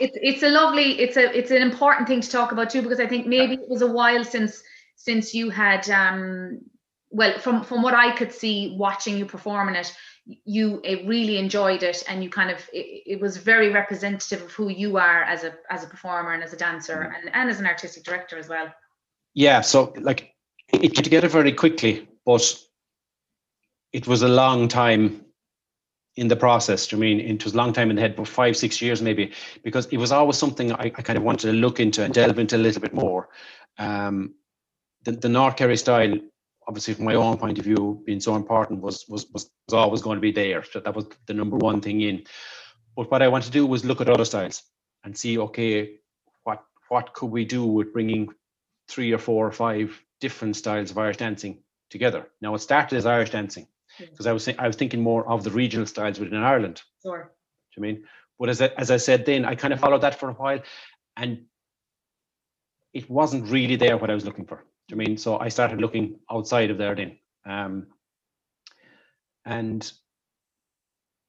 it's 0.00 0.16
it's 0.20 0.42
a 0.42 0.48
lovely 0.48 1.00
it's 1.00 1.16
a 1.16 1.36
it's 1.36 1.50
an 1.50 1.62
important 1.62 2.08
thing 2.08 2.20
to 2.20 2.30
talk 2.30 2.52
about 2.52 2.70
too 2.70 2.82
because 2.82 3.00
I 3.00 3.06
think 3.06 3.26
maybe 3.26 3.54
it 3.54 3.68
was 3.68 3.82
a 3.82 3.86
while 3.86 4.24
since 4.24 4.62
since 4.96 5.34
you 5.34 5.50
had 5.50 5.88
um 5.90 6.60
well 7.10 7.38
from 7.38 7.62
from 7.64 7.82
what 7.82 7.94
I 7.94 8.14
could 8.16 8.32
see 8.32 8.76
watching 8.78 9.16
you 9.18 9.26
performing 9.26 9.74
it 9.74 9.94
you 10.26 10.80
uh, 10.88 11.06
really 11.06 11.38
enjoyed 11.38 11.82
it 11.82 12.02
and 12.08 12.24
you 12.24 12.30
kind 12.30 12.50
of 12.50 12.58
it, 12.72 13.02
it 13.06 13.20
was 13.20 13.36
very 13.36 13.70
representative 13.70 14.42
of 14.42 14.52
who 14.52 14.68
you 14.68 14.96
are 14.96 15.22
as 15.22 15.44
a 15.44 15.54
as 15.70 15.84
a 15.84 15.86
performer 15.86 16.32
and 16.32 16.42
as 16.42 16.52
a 16.52 16.56
dancer 16.56 17.14
and, 17.16 17.30
and 17.34 17.50
as 17.50 17.60
an 17.60 17.66
artistic 17.66 18.04
director 18.04 18.38
as 18.38 18.48
well. 18.48 18.72
Yeah, 19.34 19.60
so 19.60 19.92
like 20.00 20.34
it 20.72 20.94
came 20.94 21.04
together 21.04 21.28
very 21.28 21.52
quickly, 21.52 22.08
but 22.24 22.58
it 23.92 24.06
was 24.06 24.22
a 24.22 24.28
long 24.28 24.68
time 24.68 25.24
in 26.16 26.28
the 26.28 26.36
process. 26.36 26.92
I 26.92 26.96
mean, 26.96 27.20
it 27.20 27.44
was 27.44 27.54
a 27.54 27.56
long 27.56 27.72
time 27.72 27.90
in 27.90 27.96
the 27.96 28.02
head, 28.02 28.16
but 28.16 28.28
five, 28.28 28.56
six 28.56 28.80
years 28.80 29.02
maybe, 29.02 29.32
because 29.62 29.86
it 29.86 29.96
was 29.96 30.12
always 30.12 30.36
something 30.36 30.72
I, 30.72 30.84
I 30.84 30.90
kind 30.90 31.16
of 31.16 31.24
wanted 31.24 31.48
to 31.48 31.52
look 31.52 31.80
into 31.80 32.04
and 32.04 32.14
delve 32.14 32.38
into 32.38 32.56
a 32.56 32.58
little 32.58 32.80
bit 32.80 32.94
more. 32.94 33.28
Um, 33.78 34.34
the, 35.04 35.12
the 35.12 35.28
North 35.28 35.56
Kerry 35.56 35.76
style, 35.76 36.14
obviously 36.68 36.94
from 36.94 37.04
my 37.04 37.14
own 37.14 37.36
point 37.36 37.58
of 37.58 37.64
view, 37.64 38.02
being 38.06 38.20
so 38.20 38.36
important 38.36 38.80
was 38.80 39.04
was 39.08 39.26
was, 39.32 39.50
was 39.68 39.74
always 39.74 40.02
going 40.02 40.16
to 40.16 40.20
be 40.20 40.32
there. 40.32 40.62
So 40.64 40.80
that 40.80 40.94
was 40.94 41.06
the 41.26 41.34
number 41.34 41.56
one 41.56 41.80
thing 41.80 42.00
in. 42.00 42.24
But 42.96 43.10
what 43.10 43.22
I 43.22 43.28
wanted 43.28 43.46
to 43.46 43.50
do 43.50 43.66
was 43.66 43.84
look 43.84 44.00
at 44.00 44.08
other 44.08 44.24
styles 44.24 44.62
and 45.02 45.16
see, 45.16 45.38
okay, 45.38 45.96
what 46.44 46.62
what 46.88 47.12
could 47.12 47.30
we 47.30 47.44
do 47.44 47.66
with 47.66 47.92
bringing 47.92 48.28
three 48.88 49.12
or 49.12 49.18
four 49.18 49.46
or 49.46 49.52
five 49.52 50.00
different 50.20 50.56
styles 50.56 50.90
of 50.90 50.98
Irish 50.98 51.16
dancing 51.16 51.58
together. 51.90 52.28
Now 52.40 52.54
it 52.54 52.60
started 52.60 52.96
as 52.96 53.06
Irish 53.06 53.30
dancing. 53.30 53.66
Because 53.98 54.26
I 54.26 54.32
was 54.32 54.48
I 54.48 54.66
was 54.66 54.76
thinking 54.76 55.02
more 55.02 55.28
of 55.28 55.44
the 55.44 55.50
regional 55.50 55.86
styles 55.86 56.18
within 56.18 56.42
Ireland. 56.42 56.82
sure 57.02 57.30
Do 57.74 57.80
you 57.80 57.82
mean? 57.82 58.04
But 58.38 58.48
as 58.48 58.60
I, 58.60 58.66
as 58.76 58.90
I 58.90 58.96
said 58.96 59.24
then, 59.24 59.44
I 59.44 59.54
kind 59.54 59.72
of 59.72 59.80
followed 59.80 60.00
that 60.02 60.18
for 60.18 60.28
a 60.28 60.32
while, 60.32 60.60
and 61.16 61.44
it 62.92 63.08
wasn't 63.08 63.48
really 63.48 63.76
there 63.76 63.96
what 63.96 64.10
I 64.10 64.14
was 64.14 64.24
looking 64.24 64.46
for. 64.46 64.64
Do 64.88 64.92
you 64.92 64.96
mean? 64.96 65.16
So 65.16 65.38
I 65.38 65.48
started 65.48 65.80
looking 65.80 66.18
outside 66.30 66.70
of 66.70 66.78
there 66.78 66.94
then, 66.94 67.18
um, 67.46 67.86
and 69.44 69.90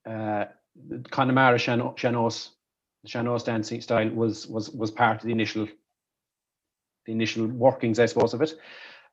uh, 0.06 0.46
the 0.88 1.00
Connemara 1.10 1.58
Shano- 1.58 1.98
Sean-Nós, 1.98 2.50
the 3.04 3.10
Sean-Nós 3.10 3.44
dancing 3.44 3.82
style 3.82 4.10
was 4.10 4.48
was 4.48 4.70
was 4.70 4.92
part 4.92 5.18
of 5.18 5.24
the 5.24 5.32
initial 5.32 5.68
the 7.06 7.12
initial 7.12 7.46
workings, 7.48 8.00
I 8.00 8.08
suppose, 8.08 8.34
of 8.34 8.42
it. 8.42 8.54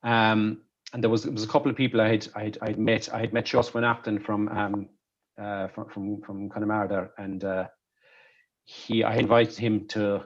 Um, 0.01 0.61
and 0.93 1.03
there 1.03 1.09
was 1.09 1.23
there 1.23 1.31
was 1.31 1.43
a 1.43 1.47
couple 1.47 1.69
of 1.69 1.75
people 1.77 1.99
I 1.99 2.09
had 2.09 2.27
I 2.35 2.43
had, 2.43 2.57
I 2.61 2.67
had 2.67 2.79
met. 2.79 3.13
I 3.13 3.19
had 3.19 3.33
met 3.33 3.45
Seosamh 3.45 3.73
Ó 3.73 3.81
Neachtain 3.81 4.23
from 4.23 4.47
um, 4.49 4.89
uh, 5.41 5.67
from 5.69 5.89
from 5.89 6.21
from 6.21 6.49
Connemara 6.49 6.87
there, 6.87 7.11
and 7.17 7.43
uh, 7.43 7.67
he 8.65 9.03
I 9.03 9.15
invited 9.15 9.57
him 9.57 9.87
to 9.89 10.25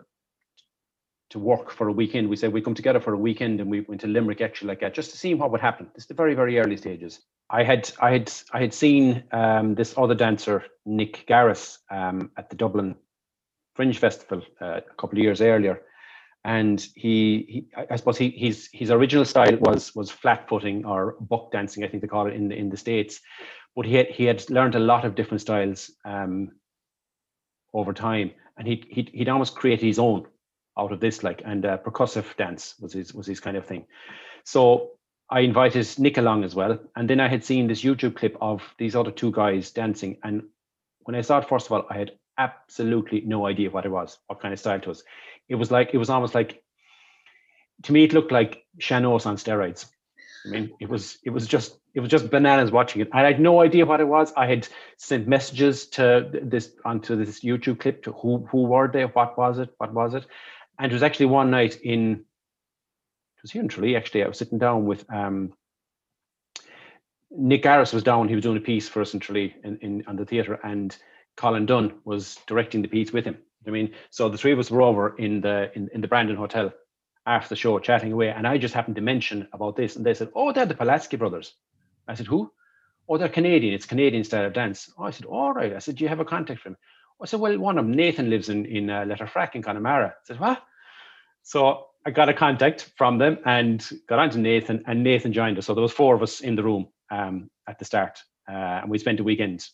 to 1.30 1.40
work 1.40 1.72
for 1.72 1.88
a 1.88 1.92
weekend. 1.92 2.30
We 2.30 2.36
said 2.36 2.54
we 2.54 2.62
come 2.62 2.76
together 2.76 3.00
for 3.00 3.14
a 3.14 3.18
weekend, 3.18 3.62
and 3.62 3.72
we 3.72 3.82
went 3.82 4.02
to 4.02 4.08
Limerick 4.08 4.42
actually 4.42 4.68
like 4.68 4.82
that, 4.82 4.94
just 4.94 5.12
to 5.12 5.18
see 5.18 5.34
what 5.34 5.52
would 5.52 5.62
happen. 5.62 5.90
It's 5.96 6.06
the 6.06 6.14
very 6.14 6.36
very 6.36 6.60
early 6.60 6.78
stages. 6.78 7.22
I 7.50 7.64
had 7.64 7.90
I 8.02 8.12
had 8.12 8.32
I 8.52 8.60
had 8.60 8.74
seen 8.74 9.24
um, 9.32 9.76
this 9.76 9.98
other 9.98 10.16
dancer 10.16 10.66
Nic 10.86 11.26
Gareiss 11.28 11.78
um, 11.90 12.32
at 12.38 12.50
the 12.50 12.58
Dublin 12.58 12.96
Fringe 13.76 13.98
Festival 13.98 14.42
uh, 14.62 14.82
a 14.90 14.96
couple 14.98 15.18
of 15.18 15.24
years 15.24 15.40
earlier, 15.40 15.82
and 16.44 16.80
he, 16.96 17.46
he 17.48 17.86
I 17.90 17.96
suppose 17.96 18.18
he, 18.18 18.30
his 18.30 18.70
his 18.72 18.92
original 18.92 19.26
style 19.26 19.58
was 19.58 19.94
was 19.96 20.10
flat 20.10 20.48
footing 20.48 20.86
or 20.86 21.16
buck 21.20 21.52
dancing, 21.52 21.84
I 21.84 21.88
think 21.88 22.02
they 22.02 22.08
call 22.08 22.28
it 22.28 22.34
in 22.34 22.48
the, 22.50 22.56
in 22.56 22.70
the 22.70 22.78
states. 22.78 23.20
But 23.76 23.86
he 23.86 23.96
had, 23.96 24.08
he 24.08 24.26
had 24.26 24.50
learned 24.50 24.76
a 24.76 24.80
lot 24.80 25.06
of 25.06 25.14
different 25.14 25.42
styles 25.42 25.92
um, 26.04 26.52
over 27.74 27.94
time, 27.94 28.32
and 28.58 28.68
he 28.68 28.84
he'd, 28.90 29.10
he'd 29.14 29.30
almost 29.30 29.56
created 29.56 29.86
his 29.86 30.00
own 30.00 30.26
out 30.78 30.92
of 30.92 31.00
this, 31.00 31.24
like 31.24 31.42
and 31.46 31.66
uh, 31.66 31.78
percussive 31.78 32.36
dance 32.38 32.76
was 32.80 32.94
his 32.94 33.14
was 33.14 33.28
his 33.28 33.40
kind 33.40 33.58
of 33.58 33.66
thing. 33.66 33.86
So 34.46 34.92
I 35.30 35.42
invited 35.42 35.88
Nick 36.00 36.18
along 36.18 36.44
as 36.44 36.56
well, 36.56 36.80
and 36.96 37.10
then 37.10 37.20
I 37.20 37.28
had 37.28 37.44
seen 37.44 37.68
this 37.68 37.84
YouTube 37.84 38.16
clip 38.16 38.38
of 38.40 38.64
these 38.78 38.96
other 38.96 39.12
two 39.12 39.32
guys 39.32 39.72
dancing, 39.72 40.18
and 40.24 40.44
when 41.04 41.16
I 41.16 41.22
saw 41.22 41.40
it, 41.40 41.50
first 41.50 41.68
of 41.68 41.72
all, 41.74 41.86
I 41.90 41.98
had 41.98 42.12
absolutely 42.38 43.22
no 43.22 43.46
idea 43.48 43.70
what 43.70 43.86
it 43.86 43.92
was, 43.92 44.20
what 44.28 44.40
kind 44.40 44.54
of 44.54 44.60
style 44.60 44.78
it 44.78 44.88
was. 44.88 45.04
It 45.50 45.56
was 45.56 45.72
like 45.72 45.94
it 45.94 45.98
was 45.98 46.10
almost 46.10 46.36
like 46.36 46.62
to 47.84 47.94
me, 47.94 48.04
it 48.04 48.14
looked 48.14 48.32
like 48.32 48.66
Sean-Nós 48.80 49.26
on 49.26 49.38
steroids. 49.38 49.86
I 50.46 50.50
mean, 50.50 50.74
it 50.80 50.90
was 50.90 51.18
it 51.24 51.32
was 51.32 51.46
just 51.46 51.78
it 51.94 52.00
was 52.00 52.10
just 52.10 52.30
bananas 52.30 52.72
watching 52.72 53.02
it. 53.02 53.10
I 53.12 53.22
had 53.22 53.40
no 53.40 53.62
idea 53.62 53.86
what 53.86 54.00
it 54.00 54.08
was. 54.08 54.32
I 54.38 54.48
had 54.48 54.68
sent 54.98 55.28
messages 55.28 55.88
to 55.90 56.30
this 56.42 56.72
onto 56.86 57.16
this 57.16 57.42
YouTube 57.44 57.80
clip 57.80 58.04
to 58.04 58.14
who 58.14 58.48
who 58.50 58.64
were 58.64 58.88
they, 58.88 59.04
what 59.04 59.38
was 59.38 59.60
it, 59.60 59.70
what 59.78 59.94
was 59.94 60.14
it, 60.14 60.26
and 60.80 60.92
it 60.92 60.96
was 60.96 61.04
actually 61.04 61.26
one 61.28 61.52
night 61.52 61.80
in 61.84 62.12
it 62.12 63.42
was 63.42 63.52
here 63.52 63.62
in 63.62 63.68
Tralee 63.68 63.96
actually. 63.96 64.24
I 64.24 64.28
was 64.28 64.38
sitting 64.38 64.58
down 64.58 64.86
with 64.86 65.06
um, 65.12 65.54
Nic 67.30 67.64
Gareiss 67.64 67.94
was 67.94 68.04
down. 68.04 68.30
He 68.30 68.36
was 68.36 68.44
doing 68.44 68.58
a 68.58 68.62
piece 68.62 68.88
for 68.88 69.02
us 69.02 69.14
in 69.14 69.20
Tralee 69.20 69.56
in, 69.64 69.78
in 69.80 70.04
on 70.08 70.16
the 70.16 70.26
theatre, 70.26 70.60
and 70.64 70.96
Colin 71.36 71.66
Dunne 71.66 71.94
was 72.06 72.38
directing 72.48 72.82
the 72.82 72.88
piece 72.88 73.12
with 73.12 73.26
him. 73.26 73.38
I 73.68 73.72
mean, 73.72 73.94
so 74.10 74.30
the 74.30 74.38
three 74.38 74.54
of 74.54 74.60
us 74.60 74.72
were 74.72 74.82
over 74.82 75.16
in 75.18 75.42
the 75.42 75.72
in, 75.76 75.90
in 75.94 76.02
the 76.02 76.08
Brandon 76.08 76.36
Hotel 76.36 76.74
after 77.26 77.50
the 77.50 77.56
show, 77.56 77.78
chatting 77.80 78.14
away, 78.14 78.30
and 78.30 78.48
I 78.48 78.58
just 78.58 78.74
happened 78.74 78.96
to 78.96 79.02
mention 79.02 79.48
about 79.52 79.76
this, 79.76 79.96
and 79.96 80.06
they 80.06 80.14
said, 80.14 80.30
"Oh, 80.34 80.52
they're 80.54 80.66
the 80.66 80.76
Pilatzke 80.76 81.20
brothers." 81.20 81.54
I 82.08 82.16
said, 82.16 82.28
"Who?" 82.28 82.52
"Oh, 83.10 83.18
they're 83.18 83.30
Canadian. 83.30 83.74
It's 83.74 83.86
Canadian 83.86 84.24
style 84.24 84.46
of 84.46 84.54
dance." 84.54 84.92
Oh, 84.98 85.04
I 85.04 85.12
said, 85.12 85.26
"All 85.26 85.54
right." 85.54 85.74
I 85.74 85.80
said, 85.80 85.98
"Do 85.98 86.04
you 86.04 86.10
have 86.10 86.22
a 86.22 86.26
contact 86.26 86.62
for 86.62 86.70
him?" 86.70 86.78
I 87.22 87.26
said, 87.26 87.40
"Well, 87.42 87.58
one 87.60 87.78
of 87.78 87.86
them, 87.86 87.96
Nathan, 87.96 88.30
lives 88.30 88.50
in 88.50 88.66
in 88.66 88.90
uh, 88.90 89.04
Letterfrack 89.06 89.56
in 89.56 89.62
Connemara." 89.62 90.08
I 90.08 90.24
said, 90.24 90.40
"What?" 90.40 90.64
So 91.44 91.88
I 92.06 92.12
got 92.12 92.30
a 92.30 92.34
contact 92.34 92.92
from 92.98 93.18
them 93.18 93.40
and 93.46 93.86
got 94.08 94.20
on 94.20 94.30
to 94.30 94.40
Nathan, 94.40 94.84
and 94.88 95.04
Nathan 95.04 95.34
joined 95.34 95.58
us. 95.58 95.66
So 95.66 95.74
there 95.74 95.82
was 95.82 95.92
four 95.92 96.16
of 96.16 96.24
us 96.24 96.40
in 96.40 96.56
the 96.56 96.64
room 96.64 96.88
um, 97.12 97.50
at 97.68 97.80
the 97.80 97.86
start, 97.86 98.24
uh, 98.50 98.82
and 98.82 98.90
we 98.90 98.98
spent 98.98 99.20
a 99.20 99.24
weekend 99.24 99.68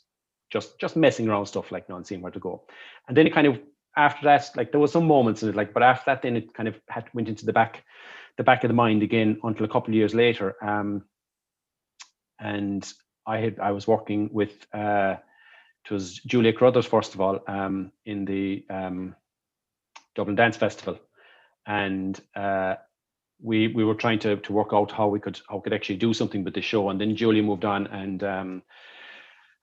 just 0.52 0.80
just 0.80 0.96
messing 0.96 1.30
around 1.30 1.46
stuff 1.46 1.72
like 1.72 1.90
not 1.90 2.08
seeing 2.08 2.22
where 2.22 2.32
to 2.32 2.40
go. 2.40 2.64
And 3.08 3.16
then 3.16 3.28
it 3.28 3.34
kind 3.34 3.48
of 3.48 3.60
after 3.96 4.26
that, 4.26 4.50
like 4.56 4.72
there 4.72 4.80
was 4.80 4.92
some 4.92 5.08
moments 5.08 5.44
in 5.44 5.50
it, 5.50 5.56
like, 5.56 5.74
but 5.74 5.84
after 5.84 6.04
that, 6.08 6.22
then 6.22 6.36
it 6.36 6.54
kind 6.54 6.68
of 6.68 6.80
had 6.90 7.06
went 7.14 7.30
into 7.30 7.46
the 7.46 7.54
back, 7.54 7.84
the 8.38 8.44
back 8.44 8.64
of 8.64 8.68
the 8.70 8.74
mind 8.74 9.04
again 9.04 9.40
until 9.44 9.66
a 9.66 9.70
couple 9.70 9.92
of 9.92 9.96
years 9.96 10.14
later. 10.14 10.56
Um, 10.64 11.04
and 12.40 12.92
I 13.26 13.38
had 13.38 13.60
I 13.60 13.72
was 13.72 13.88
working 13.88 14.30
with 14.32 14.66
uh, 14.74 15.16
it 15.86 15.92
was 15.92 16.20
Julia 16.20 16.54
Carruthers 16.54 16.86
first 16.86 17.14
of 17.14 17.22
all 17.22 17.40
um, 17.48 17.92
in 18.06 18.26
the 18.26 18.66
um, 18.70 19.16
Dublin 20.16 20.36
Dance 20.36 20.58
Festival, 20.58 21.00
and 21.66 22.20
uh, 22.36 22.76
we 23.42 23.68
we 23.68 23.84
were 23.84 23.96
trying 23.96 24.20
to 24.20 24.38
to 24.38 24.54
work 24.54 24.70
out 24.74 24.92
how 24.92 25.08
we 25.08 25.20
could 25.20 25.40
how 25.50 25.58
we 25.58 25.62
could 25.62 25.74
actually 25.74 25.98
do 25.98 26.14
something 26.14 26.44
with 26.44 26.54
the 26.54 26.62
show. 26.62 26.90
And 26.90 27.00
then 27.00 27.16
Julia 27.16 27.44
moved 27.44 27.66
on, 27.66 27.88
and 27.88 28.24
um, 28.24 28.64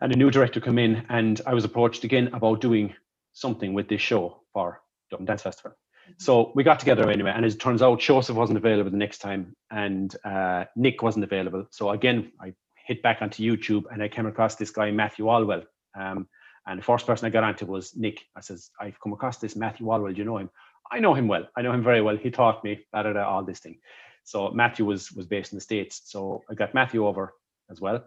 and 0.01 0.15
a 0.15 0.17
new 0.17 0.31
director 0.31 0.61
came 0.61 0.79
in, 0.79 1.05
and 1.09 1.41
I 1.47 1.55
was 1.55 1.65
approached 1.65 2.05
again 2.05 2.29
about 2.33 2.61
doing 2.61 2.95
something 3.33 3.75
with 3.75 3.89
this 3.89 4.01
show 4.01 4.43
for 4.53 4.81
Dublin 5.11 5.27
Dance 5.27 5.43
Festival. 5.43 5.73
Mm-hmm. 5.73 6.13
So 6.19 6.53
we 6.55 6.65
got 6.65 6.79
together 6.79 7.11
anyway, 7.11 7.33
and 7.35 7.45
as 7.45 7.55
it 7.55 7.61
turns 7.61 7.83
out, 7.83 8.01
Joseph 8.01 8.37
wasn't 8.37 8.59
available 8.59 8.91
the 8.91 8.97
next 8.97 9.19
time, 9.19 9.55
and 9.71 10.15
uh, 10.25 10.65
Nick 10.77 11.03
wasn't 11.03 11.25
available. 11.25 11.67
So 11.71 11.91
again, 11.91 12.33
I 12.41 12.55
hit 12.87 13.03
back 13.03 13.23
onto 13.23 13.43
YouTube, 13.43 13.85
and 13.93 14.03
I 14.03 14.09
came 14.09 14.27
across 14.27 14.57
this 14.57 14.71
guy 14.71 14.91
Matthew 14.91 15.27
Olwell. 15.27 15.65
Um, 15.99 16.29
and 16.67 16.79
the 16.79 16.85
first 16.85 17.07
person 17.07 17.27
I 17.27 17.31
got 17.31 17.45
onto 17.45 17.67
was 17.67 17.97
Nick. 17.97 18.21
I 18.37 18.41
says, 18.41 18.71
I've 18.81 19.01
come 19.01 19.13
across 19.13 19.39
this 19.39 19.57
Matthew 19.57 19.87
Olwell. 19.87 20.13
Do 20.13 20.19
you 20.19 20.25
know 20.25 20.39
him? 20.39 20.51
I 20.91 21.01
know 21.01 21.15
him 21.15 21.29
well. 21.29 21.49
I 21.57 21.63
know 21.63 21.73
him 21.73 21.83
very 21.83 22.03
well. 22.03 22.17
He 22.17 22.31
taught 22.31 22.63
me 22.65 22.85
all 22.95 23.45
this 23.45 23.61
thing. 23.61 23.79
So 24.25 24.51
Matthew 24.51 24.85
was 24.85 25.11
was 25.13 25.27
based 25.27 25.53
in 25.53 25.57
the 25.57 25.63
states. 25.63 26.03
So 26.05 26.43
I 26.51 26.55
got 26.55 26.75
Matthew 26.75 27.07
over 27.07 27.35
as 27.71 27.81
well. 27.81 28.05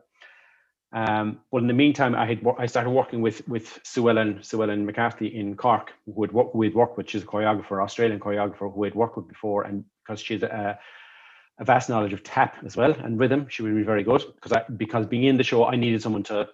Um, 0.93 1.39
but 1.51 1.57
in 1.63 1.67
the 1.67 1.73
meantime, 1.73 2.13
I 2.13 2.25
had 2.27 2.45
I 2.59 2.67
started 2.67 2.91
working 2.91 3.21
with 3.21 3.47
with 3.47 3.79
Sue 3.83 4.09
Ellen, 4.09 4.43
Sue 4.43 4.61
Ellen 4.61 4.85
McCarthy 4.85 5.27
in 5.27 5.55
Cork, 5.55 5.91
who 6.05 6.21
had 6.21 6.31
who 6.31 6.61
had 6.61 6.75
worked 6.75 6.97
with. 6.97 7.09
She's 7.09 7.23
a 7.23 7.25
choreographer, 7.25 7.83
Australian 7.83 8.19
choreographer 8.19 8.71
who 8.71 8.83
had 8.83 8.93
worked 8.93 9.17
with 9.17 9.27
before, 9.27 9.63
and 9.63 9.85
because 10.05 10.21
she's 10.21 10.43
a, 10.43 10.79
a 11.59 11.65
vast 11.65 11.89
knowledge 11.89 12.13
of 12.13 12.23
tap 12.23 12.57
as 12.63 12.77
well 12.77 12.91
and 12.91 13.19
rhythm, 13.19 13.47
she 13.49 13.63
would 13.63 13.75
be 13.75 13.83
very 13.83 14.03
good. 14.03 14.23
Because 14.35 14.51
I 14.51 14.63
because 14.77 15.07
being 15.07 15.23
in 15.23 15.37
the 15.37 15.43
show, 15.43 15.65
I 15.65 15.75
needed 15.75 16.01
someone 16.01 16.23
to 16.23 16.47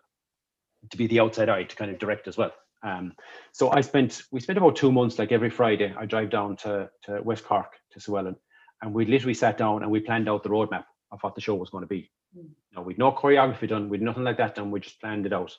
to 0.90 0.98
be 0.98 1.08
the 1.08 1.20
outside 1.20 1.50
eye 1.50 1.64
to 1.64 1.76
kind 1.76 1.92
of 1.92 2.00
direct 2.00 2.28
as 2.30 2.38
well. 2.38 2.54
Um, 2.82 3.14
so 3.52 3.70
I 3.72 3.82
spent 3.82 4.24
we 4.32 4.40
spent 4.40 4.58
about 4.58 4.78
two 4.78 4.92
months, 4.92 5.20
like 5.20 5.34
every 5.34 5.50
Friday, 5.50 5.94
I 5.98 6.06
drive 6.06 6.30
down 6.30 6.56
to 6.58 6.90
to 7.04 7.22
West 7.22 7.44
Cork 7.44 7.74
to 7.92 8.00
Sue 8.00 8.18
Ellen, 8.18 8.38
and 8.82 8.94
we 8.94 9.06
literally 9.06 9.34
sat 9.34 9.58
down 9.58 9.84
and 9.84 9.92
we 9.92 10.00
planned 10.00 10.30
out 10.30 10.44
the 10.44 10.50
roadmap 10.50 10.86
of 11.12 11.22
what 11.24 11.36
the 11.36 11.42
show 11.42 11.56
was 11.56 11.70
going 11.70 11.84
to 11.84 11.88
be. 11.88 12.10
Mm. 12.38 12.50
You 12.72 12.82
we'd 12.82 12.98
no 12.98 13.12
choreography 13.12 13.68
done, 13.68 13.90
we'd 13.90 14.02
nothing 14.02 14.24
like 14.24 14.38
that 14.38 14.56
done. 14.56 14.72
We 14.72 14.80
just 14.80 15.00
planned 15.00 15.26
it 15.26 15.34
out. 15.34 15.56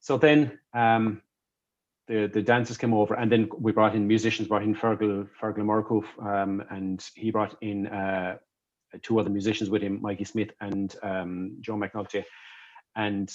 So 0.00 0.18
then 0.18 0.58
um, 0.72 1.22
the 2.06 2.30
the 2.32 2.42
dancers 2.42 2.78
came 2.78 2.94
over, 2.94 3.14
and 3.14 3.30
then 3.30 3.48
we 3.58 3.72
brought 3.72 3.94
in 3.94 4.06
musicians. 4.06 4.48
Brought 4.48 4.62
in 4.62 4.74
Fergal 4.74 5.28
Fergal 5.40 5.64
Murkoof, 5.64 6.04
um, 6.24 6.62
and 6.70 7.04
he 7.14 7.30
brought 7.30 7.56
in 7.60 7.86
uh, 7.88 8.36
two 9.02 9.18
other 9.18 9.30
musicians 9.30 9.70
with 9.70 9.82
him, 9.82 10.00
Mikey 10.00 10.24
Smith 10.24 10.50
and 10.60 10.94
um, 11.02 11.56
Joe 11.60 11.74
McNulty, 11.74 12.24
and 12.94 13.32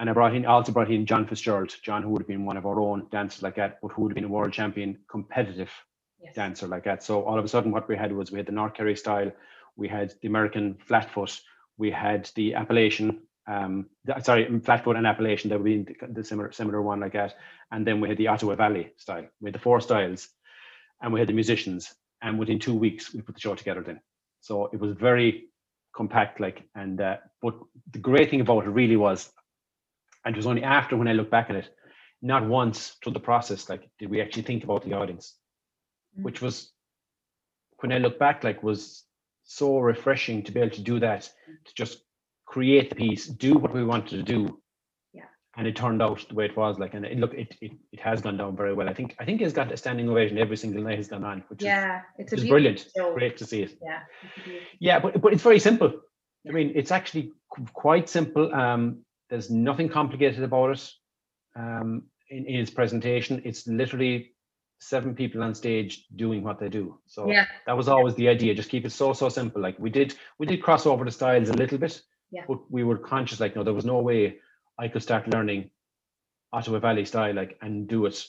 and 0.00 0.10
I 0.10 0.12
brought 0.12 0.34
in 0.34 0.46
also 0.46 0.72
brought 0.72 0.90
in 0.90 1.06
John 1.06 1.26
Fitzgerald, 1.26 1.74
John 1.82 2.02
who 2.02 2.10
would 2.10 2.22
have 2.22 2.28
been 2.28 2.44
one 2.44 2.56
of 2.56 2.66
our 2.66 2.80
own 2.80 3.06
dancers 3.10 3.42
like 3.42 3.56
that, 3.56 3.78
but 3.80 3.92
who 3.92 4.02
would 4.02 4.12
have 4.12 4.16
been 4.16 4.24
a 4.24 4.28
world 4.28 4.52
champion 4.52 4.98
competitive 5.08 5.70
yes. 6.22 6.34
dancer 6.34 6.66
like 6.66 6.84
that. 6.84 7.02
So 7.02 7.22
all 7.22 7.38
of 7.38 7.44
a 7.44 7.48
sudden, 7.48 7.70
what 7.70 7.88
we 7.88 7.96
had 7.96 8.12
was 8.12 8.32
we 8.32 8.38
had 8.38 8.46
the 8.46 8.52
North 8.52 8.74
Kerry 8.74 8.96
style, 8.96 9.30
we 9.76 9.88
had 9.88 10.14
the 10.20 10.28
American 10.28 10.74
flatfoot, 10.74 11.40
we 11.76 11.90
had 11.90 12.30
the 12.34 12.54
Appalachian, 12.54 13.20
um, 13.46 13.86
sorry, 14.22 14.60
flatfoot 14.60 14.96
and 14.96 15.06
Appalachian, 15.06 15.50
that 15.50 15.60
would 15.60 15.86
be 15.86 15.94
the 16.08 16.24
similar 16.24 16.52
similar 16.52 16.80
one 16.80 17.00
like 17.00 17.12
that, 17.12 17.34
and 17.70 17.86
then 17.86 18.00
we 18.00 18.08
had 18.08 18.18
the 18.18 18.28
Ottawa 18.28 18.54
Valley 18.54 18.92
style. 18.96 19.26
We 19.40 19.48
had 19.48 19.54
the 19.54 19.58
four 19.58 19.80
styles, 19.80 20.28
and 21.02 21.12
we 21.12 21.20
had 21.20 21.28
the 21.28 21.34
musicians, 21.34 21.94
and 22.22 22.38
within 22.38 22.58
two 22.58 22.74
weeks 22.74 23.12
we 23.12 23.20
put 23.20 23.34
the 23.34 23.40
show 23.40 23.54
together. 23.54 23.82
Then, 23.82 24.00
so 24.40 24.66
it 24.72 24.80
was 24.80 24.96
very 24.96 25.46
compact, 25.94 26.40
like, 26.40 26.62
and 26.74 27.00
uh, 27.00 27.16
but 27.42 27.54
the 27.92 27.98
great 27.98 28.30
thing 28.30 28.40
about 28.40 28.64
it 28.64 28.70
really 28.70 28.96
was, 28.96 29.30
and 30.24 30.34
it 30.34 30.38
was 30.38 30.46
only 30.46 30.62
after 30.62 30.96
when 30.96 31.08
I 31.08 31.12
look 31.12 31.30
back 31.30 31.50
at 31.50 31.56
it, 31.56 31.68
not 32.24 32.46
once 32.46 32.96
through 33.02 33.12
the 33.12 33.20
process 33.20 33.68
like 33.68 33.88
did 33.98 34.10
we 34.10 34.22
actually 34.22 34.42
think 34.42 34.64
about 34.64 34.82
the 34.82 34.94
audience, 34.94 35.36
mm-hmm. 36.14 36.24
which 36.24 36.40
was 36.40 36.72
when 37.80 37.92
I 37.92 37.98
look 37.98 38.18
back 38.18 38.42
like 38.42 38.62
was 38.62 39.04
so 39.44 39.78
refreshing 39.78 40.42
to 40.42 40.52
be 40.52 40.60
able 40.60 40.74
to 40.74 40.82
do 40.82 40.98
that, 41.00 41.22
to 41.66 41.74
just 41.74 42.02
create 42.46 42.90
the 42.90 42.96
piece, 42.96 43.26
do 43.26 43.54
what 43.54 43.74
we 43.74 43.84
wanted 43.84 44.10
to 44.16 44.22
do. 44.22 44.60
Yeah. 45.12 45.24
And 45.56 45.66
it 45.66 45.76
turned 45.76 46.02
out 46.02 46.26
the 46.28 46.34
way 46.34 46.46
it 46.46 46.56
was 46.56 46.78
like, 46.78 46.94
and 46.94 47.04
it, 47.04 47.18
look, 47.18 47.34
it, 47.34 47.54
it, 47.60 47.72
it 47.92 48.00
has 48.00 48.20
gone 48.20 48.36
down 48.36 48.56
very 48.56 48.74
well. 48.74 48.88
I 48.88 48.94
think, 48.94 49.14
I 49.18 49.24
think 49.24 49.40
it's 49.40 49.52
got 49.52 49.72
a 49.72 49.76
standing 49.76 50.08
ovation 50.08 50.38
every 50.38 50.56
single 50.56 50.82
night 50.82 50.98
he's 50.98 51.08
gone 51.08 51.24
on, 51.24 51.44
which 51.48 51.62
yeah, 51.62 52.02
is, 52.18 52.32
it's 52.32 52.44
brilliant. 52.44 52.86
Show. 52.96 53.14
Great 53.14 53.36
to 53.38 53.46
see 53.46 53.62
it. 53.62 53.78
Yeah. 53.82 54.00
Yeah. 54.80 55.00
But, 55.00 55.20
but 55.20 55.32
it's 55.32 55.42
very 55.42 55.58
simple. 55.58 55.92
I 56.48 56.52
mean, 56.52 56.72
it's 56.74 56.90
actually 56.90 57.32
quite 57.72 58.08
simple. 58.08 58.54
Um, 58.54 59.04
there's 59.30 59.50
nothing 59.50 59.88
complicated 59.88 60.42
about 60.42 60.72
it. 60.72 60.90
Um, 61.56 62.04
in, 62.30 62.46
in 62.46 62.60
its 62.60 62.70
presentation, 62.70 63.40
it's 63.44 63.66
literally 63.66 64.33
seven 64.84 65.14
people 65.14 65.42
on 65.42 65.54
stage 65.54 66.06
doing 66.14 66.42
what 66.42 66.58
they 66.58 66.68
do. 66.68 66.98
So 67.06 67.30
yeah. 67.30 67.46
that 67.66 67.76
was 67.76 67.88
always 67.88 68.14
the 68.14 68.28
idea. 68.28 68.54
Just 68.54 68.68
keep 68.68 68.84
it 68.84 68.90
so 68.90 69.12
so 69.12 69.28
simple. 69.28 69.62
Like 69.62 69.78
we 69.78 69.90
did 69.90 70.14
we 70.38 70.46
did 70.46 70.62
cross 70.62 70.86
over 70.86 71.04
the 71.04 71.10
styles 71.10 71.48
a 71.48 71.54
little 71.54 71.78
bit, 71.78 72.02
yeah. 72.30 72.44
but 72.46 72.58
we 72.70 72.84
were 72.84 72.98
conscious 72.98 73.40
like 73.40 73.56
no, 73.56 73.64
there 73.64 73.74
was 73.74 73.86
no 73.86 74.00
way 74.00 74.38
I 74.78 74.88
could 74.88 75.02
start 75.02 75.28
learning 75.28 75.70
Ottawa 76.52 76.80
Valley 76.80 77.04
style 77.04 77.34
like 77.34 77.56
and 77.62 77.88
do 77.88 78.04
it 78.06 78.22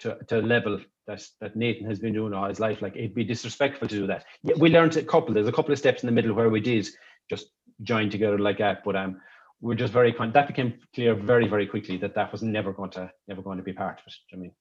to 0.00 0.18
to 0.28 0.40
a 0.40 0.42
level 0.42 0.80
that 1.06 1.26
that 1.40 1.56
Nathan 1.56 1.88
has 1.88 1.98
been 1.98 2.12
doing 2.12 2.34
all 2.34 2.48
his 2.48 2.60
life. 2.60 2.82
Like 2.82 2.96
it'd 2.96 3.14
be 3.14 3.24
disrespectful 3.24 3.88
to 3.88 3.94
do 3.94 4.06
that. 4.08 4.26
Yeah, 4.42 4.56
we 4.58 4.68
learned 4.68 4.96
a 4.96 5.02
couple. 5.02 5.32
There's 5.32 5.48
a 5.48 5.52
couple 5.52 5.72
of 5.72 5.78
steps 5.78 6.02
in 6.02 6.06
the 6.06 6.12
middle 6.12 6.34
where 6.34 6.50
we 6.50 6.60
did 6.60 6.86
just 7.30 7.46
join 7.82 8.10
together 8.10 8.38
like 8.38 8.58
that, 8.58 8.84
but 8.84 8.94
um 8.94 9.20
we're 9.60 9.74
just 9.74 9.92
very 9.92 10.12
con- 10.12 10.32
that 10.32 10.46
became 10.46 10.74
clear 10.94 11.14
very 11.14 11.48
very 11.48 11.66
quickly 11.66 11.96
that 11.96 12.14
that 12.14 12.30
was 12.30 12.42
never 12.42 12.72
going 12.72 12.90
to 12.90 13.10
never 13.26 13.42
going 13.42 13.58
to 13.58 13.64
be 13.64 13.72
part 13.72 13.98
of 14.00 14.06
it. 14.06 14.14
I 14.34 14.36
mean. 14.36 14.52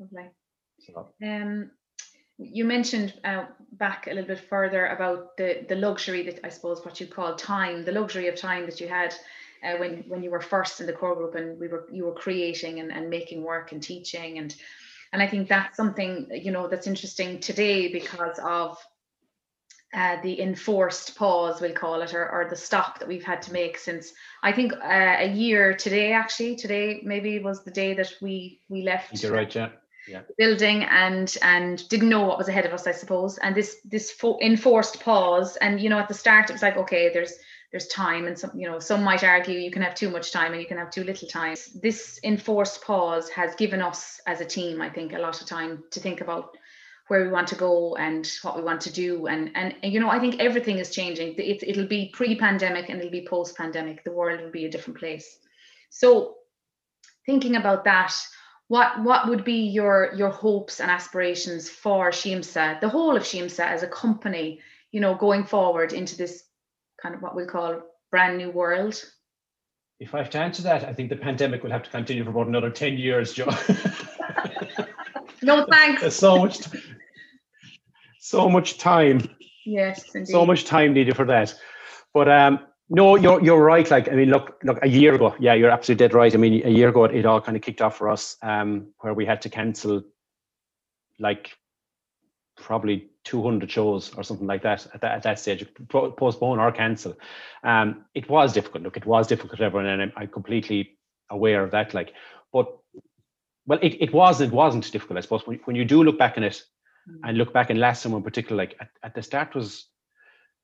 Lovely. 0.00 0.30
Um, 1.22 1.70
you 2.38 2.64
mentioned 2.64 3.14
uh, 3.24 3.46
back 3.72 4.06
a 4.06 4.10
little 4.10 4.28
bit 4.28 4.48
further 4.48 4.86
about 4.86 5.36
the 5.36 5.64
the 5.68 5.76
luxury 5.76 6.22
that 6.24 6.40
I 6.44 6.48
suppose 6.48 6.84
what 6.84 7.00
you 7.00 7.06
call 7.06 7.36
time, 7.36 7.84
the 7.84 7.92
luxury 7.92 8.28
of 8.28 8.36
time 8.36 8.66
that 8.66 8.80
you 8.80 8.88
had 8.88 9.14
uh, 9.64 9.76
when 9.76 10.04
when 10.08 10.22
you 10.22 10.30
were 10.30 10.40
first 10.40 10.80
in 10.80 10.86
the 10.86 10.92
core 10.92 11.14
group 11.14 11.34
and 11.34 11.58
we 11.60 11.68
were 11.68 11.86
you 11.92 12.04
were 12.04 12.14
creating 12.14 12.80
and, 12.80 12.90
and 12.90 13.08
making 13.08 13.42
work 13.42 13.72
and 13.72 13.82
teaching 13.82 14.38
and 14.38 14.54
And 15.12 15.22
I 15.22 15.28
think 15.28 15.48
that's 15.48 15.76
something, 15.76 16.26
you 16.30 16.52
know, 16.52 16.68
that's 16.68 16.86
interesting 16.86 17.38
today 17.38 17.92
because 17.92 18.38
of 18.42 18.78
uh, 19.94 20.16
the 20.22 20.40
enforced 20.40 21.16
pause, 21.16 21.60
we'll 21.60 21.74
call 21.74 22.00
it, 22.00 22.14
or, 22.14 22.26
or 22.30 22.48
the 22.48 22.56
stop 22.56 22.98
that 22.98 23.08
we've 23.08 23.24
had 23.24 23.42
to 23.42 23.52
make 23.52 23.76
since 23.76 24.12
I 24.42 24.52
think 24.52 24.72
uh, 24.72 25.16
a 25.18 25.28
year 25.28 25.74
today. 25.74 26.12
Actually, 26.12 26.56
today 26.56 27.02
maybe 27.04 27.38
was 27.40 27.62
the 27.62 27.70
day 27.70 27.92
that 27.94 28.14
we 28.22 28.60
we 28.70 28.82
left. 28.82 29.22
You're 29.22 29.32
right, 29.32 29.54
yeah. 29.54 29.68
Yeah. 30.08 30.22
building 30.36 30.82
and 30.84 31.34
and 31.42 31.88
didn't 31.88 32.08
know 32.08 32.24
what 32.26 32.38
was 32.38 32.48
ahead 32.48 32.66
of 32.66 32.72
us, 32.72 32.86
I 32.86 32.92
suppose. 32.92 33.38
And 33.38 33.54
this 33.54 33.78
this 33.84 34.10
fo- 34.10 34.38
enforced 34.40 35.00
pause, 35.00 35.56
and 35.56 35.80
you 35.80 35.88
know, 35.88 35.98
at 35.98 36.08
the 36.08 36.14
start 36.14 36.50
it 36.50 36.54
was 36.54 36.62
like, 36.62 36.76
okay, 36.76 37.10
there's 37.12 37.34
there's 37.70 37.86
time, 37.86 38.26
and 38.26 38.38
some 38.38 38.50
you 38.54 38.68
know 38.68 38.78
some 38.78 39.02
might 39.04 39.24
argue 39.24 39.58
you 39.58 39.70
can 39.70 39.82
have 39.82 39.94
too 39.94 40.10
much 40.10 40.32
time 40.32 40.52
and 40.52 40.60
you 40.60 40.66
can 40.66 40.78
have 40.78 40.90
too 40.90 41.04
little 41.04 41.28
time. 41.28 41.56
This 41.80 42.18
enforced 42.24 42.82
pause 42.82 43.28
has 43.30 43.54
given 43.54 43.80
us 43.80 44.20
as 44.26 44.40
a 44.40 44.44
team, 44.44 44.82
I 44.82 44.90
think, 44.90 45.12
a 45.12 45.18
lot 45.18 45.40
of 45.40 45.46
time 45.46 45.84
to 45.90 46.00
think 46.00 46.20
about 46.20 46.56
where 47.08 47.24
we 47.24 47.30
want 47.30 47.48
to 47.48 47.56
go 47.56 47.96
and 47.96 48.30
what 48.42 48.56
we 48.56 48.62
want 48.62 48.80
to 48.80 48.92
do 48.92 49.26
and 49.26 49.50
and, 49.54 49.74
and 49.82 49.92
you 49.92 50.00
know 50.00 50.08
i 50.08 50.18
think 50.18 50.40
everything 50.40 50.78
is 50.78 50.90
changing 50.90 51.34
it, 51.36 51.62
it'll 51.62 51.86
be 51.86 52.10
pre-pandemic 52.14 52.88
and 52.88 53.00
it'll 53.00 53.10
be 53.10 53.26
post-pandemic 53.26 54.02
the 54.04 54.12
world 54.12 54.40
will 54.40 54.50
be 54.50 54.64
a 54.64 54.70
different 54.70 54.98
place 54.98 55.38
so 55.90 56.36
thinking 57.26 57.56
about 57.56 57.84
that 57.84 58.14
what 58.72 59.02
what 59.02 59.28
would 59.28 59.44
be 59.44 59.66
your 59.66 60.14
your 60.16 60.30
hopes 60.30 60.80
and 60.80 60.90
aspirations 60.90 61.68
for 61.68 62.10
Siamsa, 62.10 62.80
the 62.80 62.88
whole 62.88 63.14
of 63.14 63.22
Siamsa 63.22 63.66
as 63.66 63.82
a 63.82 63.86
company, 63.86 64.60
you 64.92 64.98
know, 64.98 65.14
going 65.14 65.44
forward 65.44 65.92
into 65.92 66.16
this 66.16 66.44
kind 67.02 67.14
of 67.14 67.20
what 67.20 67.36
we 67.36 67.44
call 67.44 67.82
brand 68.10 68.38
new 68.38 68.50
world? 68.50 68.94
If 70.00 70.14
I 70.14 70.18
have 70.20 70.30
to 70.30 70.38
answer 70.38 70.62
that, 70.62 70.84
I 70.84 70.94
think 70.94 71.10
the 71.10 71.16
pandemic 71.16 71.62
will 71.62 71.70
have 71.70 71.82
to 71.82 71.90
continue 71.90 72.24
for 72.24 72.30
about 72.30 72.46
another 72.46 72.70
10 72.70 72.96
years, 72.96 73.34
Joe. 73.34 73.44
no 75.42 75.66
thanks. 75.66 76.00
There's 76.00 76.16
so 76.16 76.38
much 76.38 76.60
so 78.20 78.48
much 78.48 78.78
time. 78.78 79.28
Yes, 79.66 80.02
indeed. 80.14 80.32
So 80.32 80.46
much 80.46 80.64
time 80.64 80.94
needed 80.94 81.14
for 81.14 81.26
that. 81.26 81.54
But 82.14 82.30
um 82.30 82.60
no, 82.94 83.16
you're 83.16 83.42
you're 83.42 83.64
right. 83.64 83.90
Like 83.90 84.10
I 84.10 84.12
mean, 84.12 84.28
look, 84.28 84.58
look, 84.64 84.78
a 84.82 84.88
year 84.88 85.14
ago, 85.14 85.34
yeah, 85.40 85.54
you're 85.54 85.70
absolutely 85.70 86.06
dead 86.06 86.14
right. 86.14 86.34
I 86.34 86.36
mean, 86.36 86.64
a 86.64 86.70
year 86.70 86.90
ago, 86.90 87.04
it 87.04 87.24
all 87.24 87.40
kind 87.40 87.56
of 87.56 87.62
kicked 87.62 87.80
off 87.80 87.96
for 87.96 88.10
us, 88.10 88.36
um, 88.42 88.88
where 88.98 89.14
we 89.14 89.24
had 89.24 89.40
to 89.42 89.48
cancel, 89.48 90.02
like, 91.18 91.56
probably 92.56 93.08
200 93.24 93.70
shows 93.70 94.12
or 94.14 94.22
something 94.22 94.46
like 94.46 94.62
that 94.62 94.86
at 94.92 95.00
that, 95.00 95.12
at 95.12 95.22
that 95.22 95.38
stage, 95.38 95.66
postpone 95.88 96.58
or 96.58 96.70
cancel. 96.70 97.16
Um, 97.64 98.04
it 98.14 98.28
was 98.28 98.52
difficult. 98.52 98.84
Look, 98.84 98.98
it 98.98 99.06
was 99.06 99.26
difficult, 99.26 99.62
everyone, 99.62 99.86
and 99.86 100.02
I'm, 100.02 100.12
I'm 100.14 100.28
completely 100.28 100.98
aware 101.30 101.64
of 101.64 101.70
that. 101.70 101.94
Like, 101.94 102.12
but 102.52 102.76
well, 103.66 103.78
it, 103.80 104.02
it 104.02 104.12
was 104.12 104.42
it 104.42 104.52
wasn't 104.52 104.92
difficult, 104.92 105.16
I 105.16 105.22
suppose. 105.22 105.46
When, 105.46 105.58
when 105.64 105.76
you 105.76 105.86
do 105.86 106.04
look 106.04 106.18
back 106.18 106.36
on 106.36 106.44
it, 106.44 106.62
mm. 107.08 107.20
and 107.24 107.38
look 107.38 107.54
back 107.54 107.70
in 107.70 107.80
last 107.80 108.02
summer 108.02 108.18
in 108.18 108.22
particular, 108.22 108.62
like 108.62 108.76
at, 108.80 108.90
at 109.02 109.14
the 109.14 109.22
start 109.22 109.54
was 109.54 109.86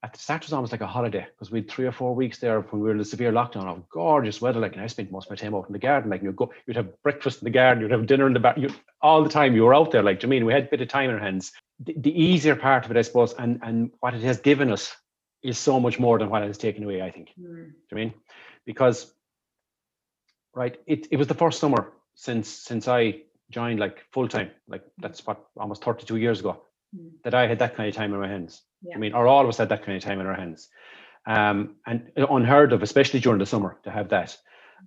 at 0.02 0.12
the 0.12 0.18
start 0.18 0.44
was 0.44 0.52
almost 0.52 0.70
like 0.70 0.80
a 0.80 0.86
holiday 0.86 1.26
because 1.34 1.50
we 1.50 1.58
had 1.58 1.68
three 1.68 1.86
or 1.86 1.92
four 1.92 2.14
weeks 2.14 2.38
there 2.38 2.60
when 2.60 2.80
we 2.80 2.86
were 2.86 2.92
in 2.92 2.98
the 2.98 3.04
severe 3.04 3.32
lockdown 3.32 3.66
of 3.66 3.88
gorgeous 3.88 4.40
weather. 4.40 4.60
Like, 4.60 4.74
and 4.74 4.82
I 4.82 4.86
spent 4.86 5.10
most 5.10 5.26
of 5.26 5.30
my 5.30 5.36
time 5.36 5.54
out 5.54 5.66
in 5.66 5.72
the 5.72 5.78
garden. 5.78 6.10
Like, 6.10 6.22
you'd 6.22 6.36
go, 6.36 6.52
you'd 6.66 6.76
have 6.76 7.02
breakfast 7.02 7.42
in 7.42 7.46
the 7.46 7.50
garden, 7.50 7.82
you'd 7.82 7.90
have 7.90 8.06
dinner 8.06 8.26
in 8.26 8.32
the 8.32 8.38
back, 8.38 8.58
you 8.58 8.70
all 9.02 9.24
the 9.24 9.28
time. 9.28 9.56
You 9.56 9.64
were 9.64 9.74
out 9.74 9.90
there. 9.90 10.04
Like, 10.04 10.20
do 10.20 10.26
you 10.26 10.30
mean 10.30 10.46
we 10.46 10.52
had 10.52 10.64
a 10.64 10.68
bit 10.68 10.80
of 10.80 10.88
time 10.88 11.10
in 11.10 11.16
our 11.16 11.22
hands? 11.22 11.52
The, 11.80 11.94
the, 11.96 12.22
easier 12.22 12.54
part 12.54 12.84
of 12.84 12.90
it, 12.92 12.96
I 12.96 13.02
suppose, 13.02 13.34
and 13.34 13.60
and 13.62 13.90
what 14.00 14.14
it 14.14 14.22
has 14.22 14.40
given 14.40 14.72
us 14.72 14.94
is 15.42 15.58
so 15.58 15.78
much 15.78 15.98
more 15.98 16.18
than 16.18 16.28
what 16.28 16.42
it 16.42 16.46
has 16.46 16.58
taken 16.58 16.84
away. 16.84 17.02
I 17.02 17.10
think. 17.10 17.30
Mm. 17.40 17.66
Do 17.66 17.72
you 17.90 17.96
mean? 17.96 18.14
Because, 18.66 19.12
right, 20.54 20.76
it 20.86 21.08
it 21.10 21.16
was 21.16 21.28
the 21.28 21.34
first 21.34 21.60
summer 21.60 21.92
since 22.14 22.48
since 22.48 22.88
I 22.88 23.22
joined 23.50 23.78
like 23.78 24.04
full 24.12 24.28
time. 24.28 24.50
Like 24.68 24.82
that's 24.98 25.24
what 25.24 25.44
almost 25.56 25.84
thirty 25.84 26.04
two 26.04 26.16
years 26.16 26.40
ago 26.40 26.62
mm. 26.96 27.10
that 27.22 27.34
I 27.34 27.46
had 27.46 27.60
that 27.60 27.76
kind 27.76 27.88
of 27.88 27.94
time 27.94 28.12
in 28.12 28.20
my 28.20 28.28
hands 28.28 28.62
yeah. 28.82 28.94
I 28.94 28.98
mean, 28.98 29.12
or 29.12 29.26
all 29.26 29.42
of 29.42 29.48
us 29.48 29.58
had 29.58 29.68
that 29.70 29.84
kind 29.84 29.96
of 29.96 30.02
time 30.02 30.20
in 30.20 30.26
our 30.26 30.34
hands. 30.34 30.68
Um, 31.26 31.76
and 31.86 32.10
unheard 32.16 32.72
of, 32.72 32.82
especially 32.82 33.20
during 33.20 33.38
the 33.38 33.46
summer, 33.46 33.78
to 33.84 33.90
have 33.90 34.08
that. 34.10 34.36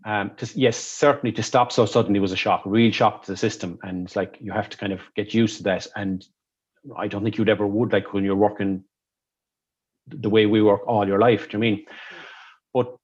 Um, 0.05 0.31
to, 0.37 0.49
yes, 0.55 0.77
certainly 0.77 1.31
to 1.33 1.43
stop 1.43 1.71
so 1.71 1.85
suddenly 1.85 2.19
was 2.19 2.31
a 2.31 2.37
shock, 2.37 2.65
a 2.65 2.69
real 2.69 2.91
shock 2.91 3.25
to 3.25 3.31
the 3.31 3.37
system. 3.37 3.77
And 3.83 4.07
it's 4.07 4.15
like 4.15 4.37
you 4.39 4.51
have 4.51 4.69
to 4.69 4.77
kind 4.77 4.93
of 4.93 5.01
get 5.15 5.33
used 5.33 5.57
to 5.57 5.63
that. 5.63 5.87
And 5.95 6.25
I 6.97 7.07
don't 7.07 7.23
think 7.23 7.37
you'd 7.37 7.49
ever 7.49 7.67
would 7.67 7.93
like 7.93 8.13
when 8.13 8.23
you're 8.23 8.35
working 8.35 8.83
the 10.07 10.29
way 10.29 10.45
we 10.45 10.61
work 10.61 10.81
all 10.87 11.07
your 11.07 11.19
life. 11.19 11.49
Do 11.49 11.57
you 11.57 11.59
mean? 11.59 11.85
But 12.73 12.95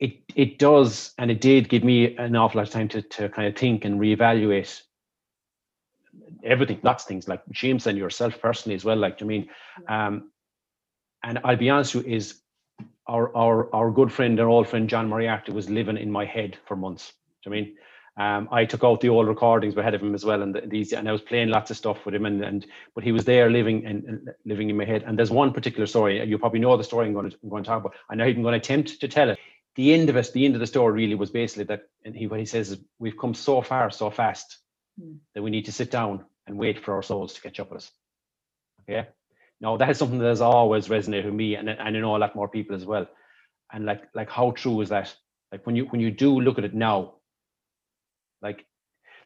it 0.00 0.20
it 0.34 0.58
does, 0.58 1.12
and 1.18 1.30
it 1.30 1.40
did 1.40 1.68
give 1.68 1.84
me 1.84 2.16
an 2.16 2.36
awful 2.36 2.58
lot 2.58 2.68
of 2.68 2.72
time 2.72 2.88
to 2.88 3.02
to 3.02 3.28
kind 3.28 3.48
of 3.48 3.56
think 3.56 3.84
and 3.84 4.00
reevaluate 4.00 4.82
everything, 6.44 6.80
lots 6.82 7.04
of 7.04 7.08
things 7.08 7.28
like 7.28 7.42
James 7.50 7.86
and 7.86 7.98
yourself 7.98 8.40
personally 8.40 8.76
as 8.76 8.84
well. 8.84 8.96
Like, 8.96 9.22
I 9.22 9.24
mean, 9.24 9.48
um, 9.88 10.30
and 11.22 11.38
I'll 11.44 11.56
be 11.56 11.70
honest 11.70 11.94
with 11.94 12.06
you, 12.06 12.16
is 12.16 12.40
our 13.06 13.34
our 13.36 13.74
our 13.74 13.90
good 13.90 14.12
friend 14.12 14.38
and 14.38 14.48
old 14.48 14.68
friend 14.68 14.88
John 14.88 15.08
Moriarty 15.08 15.52
was 15.52 15.68
living 15.68 15.96
in 15.96 16.10
my 16.10 16.24
head 16.24 16.58
for 16.66 16.76
months. 16.76 17.12
Do 17.42 17.50
I 17.50 17.52
mean, 17.52 17.76
um, 18.16 18.48
I 18.52 18.64
took 18.64 18.84
out 18.84 19.00
the 19.00 19.08
old 19.08 19.28
recordings 19.28 19.74
we 19.74 19.82
had 19.82 19.94
of 19.94 20.02
him 20.02 20.14
as 20.14 20.24
well, 20.24 20.42
and 20.42 20.54
the, 20.54 20.62
these, 20.62 20.92
and 20.92 21.08
I 21.08 21.12
was 21.12 21.22
playing 21.22 21.48
lots 21.48 21.70
of 21.70 21.76
stuff 21.76 22.04
with 22.04 22.14
him, 22.14 22.26
and 22.26 22.44
and 22.44 22.66
but 22.94 23.04
he 23.04 23.12
was 23.12 23.24
there 23.24 23.50
living 23.50 23.86
and 23.86 24.28
living 24.44 24.70
in 24.70 24.76
my 24.76 24.84
head. 24.84 25.04
And 25.06 25.18
there's 25.18 25.30
one 25.30 25.52
particular 25.52 25.86
story 25.86 26.22
you 26.24 26.38
probably 26.38 26.60
know 26.60 26.76
the 26.76 26.84
story 26.84 27.06
I'm 27.06 27.14
going 27.14 27.30
to 27.30 27.36
I'm 27.42 27.48
going 27.48 27.64
to 27.64 27.68
talk 27.68 27.80
about. 27.80 27.94
I 28.10 28.14
know 28.14 28.24
I'm 28.24 28.42
going 28.42 28.52
to 28.52 28.58
attempt 28.58 29.00
to 29.00 29.08
tell 29.08 29.30
it. 29.30 29.38
The 29.74 29.94
end 29.94 30.08
of 30.08 30.16
it, 30.16 30.32
the 30.32 30.44
end 30.44 30.54
of 30.54 30.60
the 30.60 30.66
story, 30.66 30.92
really 30.92 31.14
was 31.14 31.30
basically 31.30 31.64
that, 31.64 31.82
and 32.04 32.14
he 32.14 32.26
what 32.26 32.40
he 32.40 32.46
says 32.46 32.72
is, 32.72 32.78
we've 32.98 33.18
come 33.18 33.34
so 33.34 33.62
far 33.62 33.90
so 33.90 34.10
fast 34.10 34.58
mm. 35.00 35.16
that 35.34 35.42
we 35.42 35.50
need 35.50 35.66
to 35.66 35.72
sit 35.72 35.90
down 35.90 36.24
and 36.46 36.58
wait 36.58 36.84
for 36.84 36.94
our 36.94 37.02
souls 37.02 37.34
to 37.34 37.40
catch 37.40 37.60
up 37.60 37.70
with 37.70 37.78
us. 37.78 37.90
Okay. 38.82 39.08
Now 39.60 39.76
that 39.76 39.90
is 39.90 39.98
something 39.98 40.18
that 40.18 40.28
has 40.28 40.40
always 40.40 40.88
resonated 40.88 41.26
with 41.26 41.34
me 41.34 41.56
and, 41.56 41.68
and 41.68 41.80
I 41.80 41.90
know 41.90 42.16
a 42.16 42.18
lot 42.18 42.36
more 42.36 42.48
people 42.48 42.76
as 42.76 42.84
well. 42.84 43.06
And 43.72 43.84
like 43.84 44.02
like 44.14 44.30
how 44.30 44.52
true 44.52 44.80
is 44.80 44.88
that? 44.88 45.14
Like 45.52 45.66
when 45.66 45.76
you 45.76 45.84
when 45.86 46.00
you 46.00 46.10
do 46.10 46.40
look 46.40 46.58
at 46.58 46.64
it 46.64 46.74
now, 46.74 47.14
like 48.40 48.64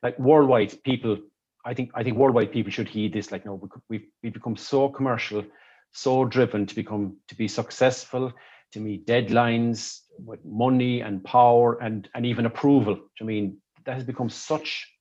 like 0.02 0.18
worldwide 0.18 0.82
people, 0.82 1.18
I 1.64 1.74
think 1.74 1.90
I 1.94 2.02
think 2.02 2.16
worldwide 2.16 2.52
people 2.52 2.72
should 2.72 2.88
heed 2.88 3.12
this. 3.12 3.30
Like 3.30 3.46
no, 3.46 3.68
we've 3.88 4.06
we've 4.22 4.32
become 4.32 4.56
so 4.56 4.88
commercial, 4.88 5.44
so 5.92 6.24
driven 6.24 6.66
to 6.66 6.74
become 6.74 7.18
to 7.28 7.36
be 7.36 7.46
successful, 7.46 8.32
to 8.72 8.80
meet 8.80 9.06
deadlines 9.06 10.00
with 10.18 10.44
money 10.44 11.00
and 11.02 11.22
power 11.22 11.80
and 11.80 12.08
and 12.14 12.26
even 12.26 12.46
approval. 12.46 12.98
I 13.20 13.24
mean, 13.24 13.58
that 13.84 13.94
has 13.94 14.04
become 14.04 14.28
such 14.28 14.91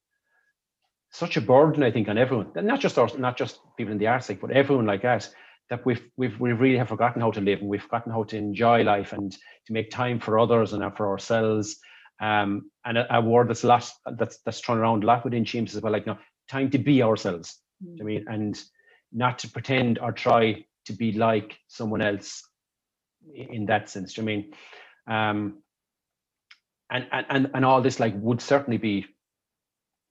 such 1.11 1.37
a 1.37 1.41
burden, 1.41 1.83
I 1.83 1.91
think, 1.91 2.07
on 2.07 2.17
everyone. 2.17 2.51
Not 2.55 2.79
just 2.79 2.97
us, 2.97 3.17
not 3.17 3.37
just 3.37 3.59
people 3.77 3.91
in 3.91 3.97
the 3.97 4.07
arts, 4.07 4.31
but 4.41 4.51
everyone 4.51 4.85
like 4.85 5.05
us. 5.05 5.33
That 5.69 5.85
we've 5.85 6.01
we've 6.17 6.37
we 6.37 6.51
really 6.51 6.77
have 6.77 6.89
forgotten 6.89 7.21
how 7.21 7.31
to 7.31 7.39
live 7.39 7.59
and 7.59 7.69
we've 7.69 7.81
forgotten 7.81 8.11
how 8.11 8.23
to 8.23 8.37
enjoy 8.37 8.83
life 8.83 9.13
and 9.13 9.31
to 9.31 9.73
make 9.73 9.89
time 9.89 10.19
for 10.19 10.37
others 10.37 10.73
and 10.73 10.83
for 10.97 11.09
ourselves. 11.09 11.79
Um, 12.19 12.69
and 12.83 12.97
a, 12.97 13.15
a 13.15 13.21
word 13.21 13.49
that's 13.49 13.63
a 13.63 13.67
lot 13.67 13.89
that's 14.17 14.39
that's 14.45 14.59
thrown 14.59 14.79
around 14.79 15.03
a 15.03 15.07
lot 15.07 15.23
within 15.23 15.45
Siamsa 15.45 15.77
as 15.77 15.81
well, 15.81 15.93
like 15.93 16.05
you 16.05 16.13
know, 16.13 16.19
time 16.49 16.69
to 16.71 16.77
be 16.77 17.01
ourselves. 17.01 17.57
Mm. 17.81 18.01
I 18.01 18.03
mean, 18.03 18.25
and 18.27 18.61
not 19.13 19.39
to 19.39 19.49
pretend 19.49 19.97
or 19.99 20.11
try 20.11 20.65
to 20.85 20.93
be 20.93 21.13
like 21.13 21.57
someone 21.67 22.01
else 22.01 22.43
in 23.33 23.65
that 23.67 23.89
sense. 23.89 24.19
I 24.19 24.23
mean, 24.23 24.53
um, 25.07 25.61
and 26.89 27.07
and 27.11 27.49
and 27.53 27.65
all 27.65 27.81
this 27.81 27.99
like 27.99 28.13
would 28.17 28.41
certainly 28.41 28.77
be 28.77 29.05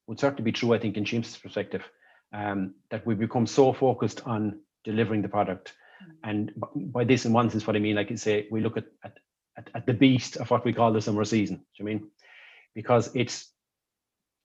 would 0.06 0.20
certainly 0.20 0.42
be 0.42 0.52
true, 0.52 0.74
I 0.74 0.78
think, 0.78 0.96
in 0.96 1.04
Siamsa's 1.04 1.36
perspective, 1.36 1.82
um, 2.32 2.74
that 2.90 3.06
we 3.06 3.14
become 3.14 3.46
so 3.46 3.72
focused 3.72 4.22
on 4.26 4.60
delivering 4.84 5.22
the 5.22 5.28
product. 5.28 5.72
Mm. 6.02 6.30
And 6.30 6.52
by 6.92 7.04
this, 7.04 7.24
in 7.24 7.32
one 7.32 7.50
sense, 7.50 7.66
what 7.66 7.76
I 7.76 7.80
mean, 7.80 7.96
like 7.96 8.10
you 8.10 8.16
say, 8.16 8.46
we 8.50 8.60
look 8.60 8.76
at, 8.76 8.86
at, 9.04 9.18
at, 9.74 9.86
the 9.86 9.94
beast 9.94 10.36
of 10.36 10.50
what 10.50 10.64
we 10.64 10.72
call 10.72 10.92
the 10.92 11.00
summer 11.00 11.24
season. 11.24 11.56
Do 11.56 11.62
you 11.78 11.84
mean? 11.84 12.08
Because 12.74 13.10
it's 13.14 13.50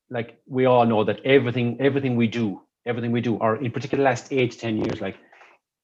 like 0.09 0.39
we 0.47 0.65
all 0.65 0.85
know 0.85 1.03
that 1.03 1.25
everything, 1.25 1.77
everything 1.79 2.15
we 2.15 2.27
do, 2.27 2.61
everything 2.85 3.11
we 3.11 3.21
do, 3.21 3.35
or 3.35 3.57
in 3.57 3.71
particular, 3.71 4.03
last 4.03 4.31
eight 4.31 4.51
to 4.51 4.57
10 4.57 4.77
years, 4.77 5.01
like 5.01 5.17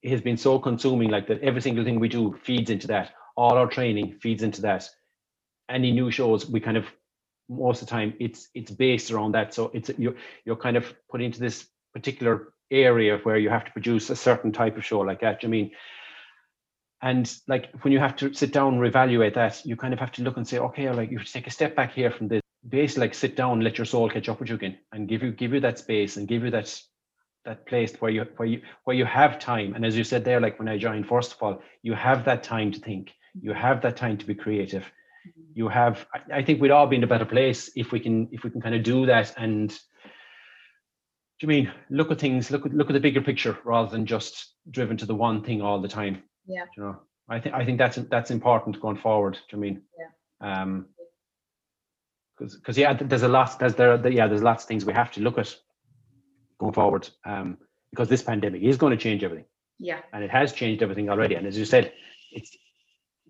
it 0.03 0.11
has 0.11 0.21
been 0.21 0.37
so 0.37 0.59
consuming, 0.59 1.09
like 1.09 1.27
that 1.27 1.41
every 1.41 1.61
single 1.61 1.83
thing 1.83 1.99
we 1.99 2.09
do 2.09 2.37
feeds 2.43 2.69
into 2.69 2.87
that. 2.87 3.11
All 3.37 3.53
our 3.53 3.67
training 3.67 4.17
feeds 4.21 4.43
into 4.43 4.61
that. 4.61 4.87
Any 5.69 5.91
new 5.91 6.11
shows, 6.11 6.49
we 6.49 6.59
kind 6.59 6.77
of 6.77 6.85
most 7.51 7.81
of 7.81 7.87
the 7.87 7.91
time 7.91 8.13
it's 8.19 8.47
it's 8.55 8.71
based 8.71 9.11
around 9.11 9.33
that. 9.33 9.53
So 9.53 9.71
it's 9.73 9.91
you're 9.97 10.15
you're 10.45 10.55
kind 10.55 10.77
of 10.77 10.93
put 11.09 11.21
into 11.21 11.39
this 11.39 11.67
particular 11.93 12.53
area 12.71 13.17
where 13.23 13.37
you 13.37 13.49
have 13.49 13.65
to 13.65 13.71
produce 13.71 14.09
a 14.09 14.15
certain 14.15 14.51
type 14.51 14.77
of 14.77 14.85
show 14.85 15.01
like 15.01 15.19
that 15.19 15.41
i 15.43 15.47
mean? 15.47 15.71
And 17.01 17.33
like 17.47 17.73
when 17.81 17.91
you 17.91 17.99
have 17.99 18.15
to 18.17 18.33
sit 18.33 18.53
down 18.53 18.75
and 18.75 18.81
reevaluate 18.81 19.33
that 19.33 19.65
you 19.65 19.75
kind 19.75 19.93
of 19.93 19.99
have 19.99 20.11
to 20.13 20.21
look 20.21 20.37
and 20.37 20.47
say 20.47 20.59
okay 20.59 20.89
like 20.91 21.11
you 21.11 21.19
take 21.19 21.47
a 21.47 21.51
step 21.51 21.75
back 21.75 21.93
here 21.93 22.11
from 22.11 22.27
this. 22.27 22.41
Basically 22.67 23.01
like 23.01 23.15
sit 23.15 23.35
down 23.35 23.61
let 23.61 23.77
your 23.77 23.85
soul 23.85 24.09
catch 24.09 24.29
up 24.29 24.39
with 24.39 24.49
you 24.49 24.55
again 24.55 24.77
and 24.91 25.07
give 25.09 25.23
you 25.23 25.31
give 25.31 25.53
you 25.53 25.59
that 25.61 25.79
space 25.79 26.17
and 26.17 26.27
give 26.27 26.43
you 26.43 26.51
that 26.51 26.81
that 27.43 27.65
place 27.65 27.93
where 27.99 28.11
you 28.11 28.25
where 28.37 28.47
you 28.47 28.61
where 28.85 28.95
you 28.95 29.05
have 29.05 29.39
time. 29.39 29.73
And 29.73 29.83
as 29.83 29.97
you 29.97 30.03
said 30.03 30.23
there 30.23 30.39
like 30.39 30.59
when 30.59 30.69
i 30.69 30.77
joined 30.77 31.07
first 31.07 31.33
of 31.33 31.41
all 31.41 31.61
you 31.81 31.93
have 31.93 32.23
that 32.25 32.43
time 32.43 32.71
to 32.71 32.79
think. 32.79 33.11
You 33.41 33.53
have 33.53 33.81
that 33.81 33.97
time 33.97 34.17
to 34.17 34.25
be 34.25 34.35
creative 34.35 34.85
you 35.53 35.67
have 35.67 36.05
i 36.33 36.41
think 36.41 36.61
we'd 36.61 36.71
all 36.71 36.87
be 36.87 36.95
in 36.95 37.03
a 37.03 37.07
better 37.07 37.25
place 37.25 37.69
if 37.75 37.91
we 37.91 37.99
can 37.99 38.27
if 38.31 38.43
we 38.43 38.49
can 38.49 38.61
kind 38.61 38.75
of 38.75 38.83
do 38.83 39.05
that 39.05 39.33
and 39.37 39.79
do 41.41 41.45
you 41.45 41.47
mean 41.47 41.71
look 41.89 42.11
at 42.11 42.19
things, 42.19 42.51
look 42.51 42.67
at 42.67 42.73
look 42.73 42.91
at 42.91 42.93
the 42.93 42.99
bigger 42.99 43.19
picture 43.19 43.57
rather 43.65 43.89
than 43.89 44.05
just 44.05 44.53
driven 44.69 44.95
to 44.97 45.07
the 45.07 45.15
one 45.15 45.43
thing 45.43 45.59
all 45.59 45.81
the 45.81 45.87
time. 45.87 46.21
Yeah. 46.45 46.65
You 46.77 46.83
know, 46.83 46.99
I 47.29 47.39
think 47.39 47.55
I 47.55 47.65
think 47.65 47.79
that's 47.79 47.95
that's 47.95 48.29
important 48.29 48.79
going 48.79 48.97
forward. 48.97 49.33
Do 49.49 49.57
you 49.57 49.57
mean? 49.57 49.81
Yeah. 49.99 50.61
Um. 50.61 50.85
Because 52.37 52.57
because 52.57 52.77
yeah, 52.77 52.93
there's 52.93 53.23
a 53.23 53.27
lot. 53.27 53.57
There's 53.57 53.73
there 53.73 54.07
yeah 54.07 54.27
there's 54.27 54.43
lots 54.43 54.65
of 54.65 54.67
things 54.67 54.85
we 54.85 54.93
have 54.93 55.11
to 55.13 55.21
look 55.21 55.39
at 55.39 55.55
going 56.59 56.73
forward. 56.73 57.09
Um. 57.25 57.57
Because 57.89 58.07
this 58.07 58.21
pandemic 58.21 58.61
is 58.61 58.77
going 58.77 58.95
to 58.95 59.03
change 59.03 59.23
everything, 59.23 59.45
Yeah. 59.79 60.01
and 60.13 60.23
it 60.23 60.29
has 60.29 60.53
changed 60.53 60.83
everything 60.83 61.09
already. 61.09 61.33
And 61.33 61.47
as 61.47 61.57
you 61.57 61.65
said, 61.65 61.91
it's 62.31 62.55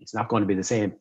it's 0.02 0.14
not 0.14 0.28
going 0.28 0.42
to 0.42 0.48
be 0.48 0.56
the 0.56 0.66
same 0.66 0.96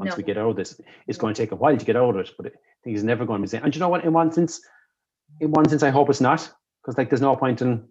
once 0.00 0.12
No. 0.12 0.18
we 0.18 0.24
get 0.24 0.38
out 0.38 0.50
of 0.52 0.56
this. 0.56 0.80
It's 1.08 1.18
going 1.18 1.34
to 1.34 1.42
take 1.42 1.52
a 1.52 1.56
while 1.56 1.78
to 1.78 1.86
get 1.86 1.96
out 1.96 2.16
of 2.16 2.22
it, 2.22 2.32
but 2.38 2.48
I 2.48 2.52
think 2.84 2.96
it's 2.96 3.04
never 3.04 3.26
going 3.26 3.40
to 3.40 3.42
be 3.44 3.46
the 3.48 3.52
same. 3.52 3.64
And 3.64 3.76
you 3.76 3.80
know 3.80 3.90
what? 3.90 4.04
In 4.04 4.14
one 4.14 4.32
sense, 4.32 4.62
in 5.40 5.52
one 5.52 5.68
sense, 5.68 5.82
I 5.84 5.90
hope 5.90 6.10
it's 6.10 6.20
not, 6.22 6.50
because 6.82 6.98
like 6.98 7.10
there's 7.10 7.22
no 7.22 7.36
point 7.36 7.62
in 7.62 7.88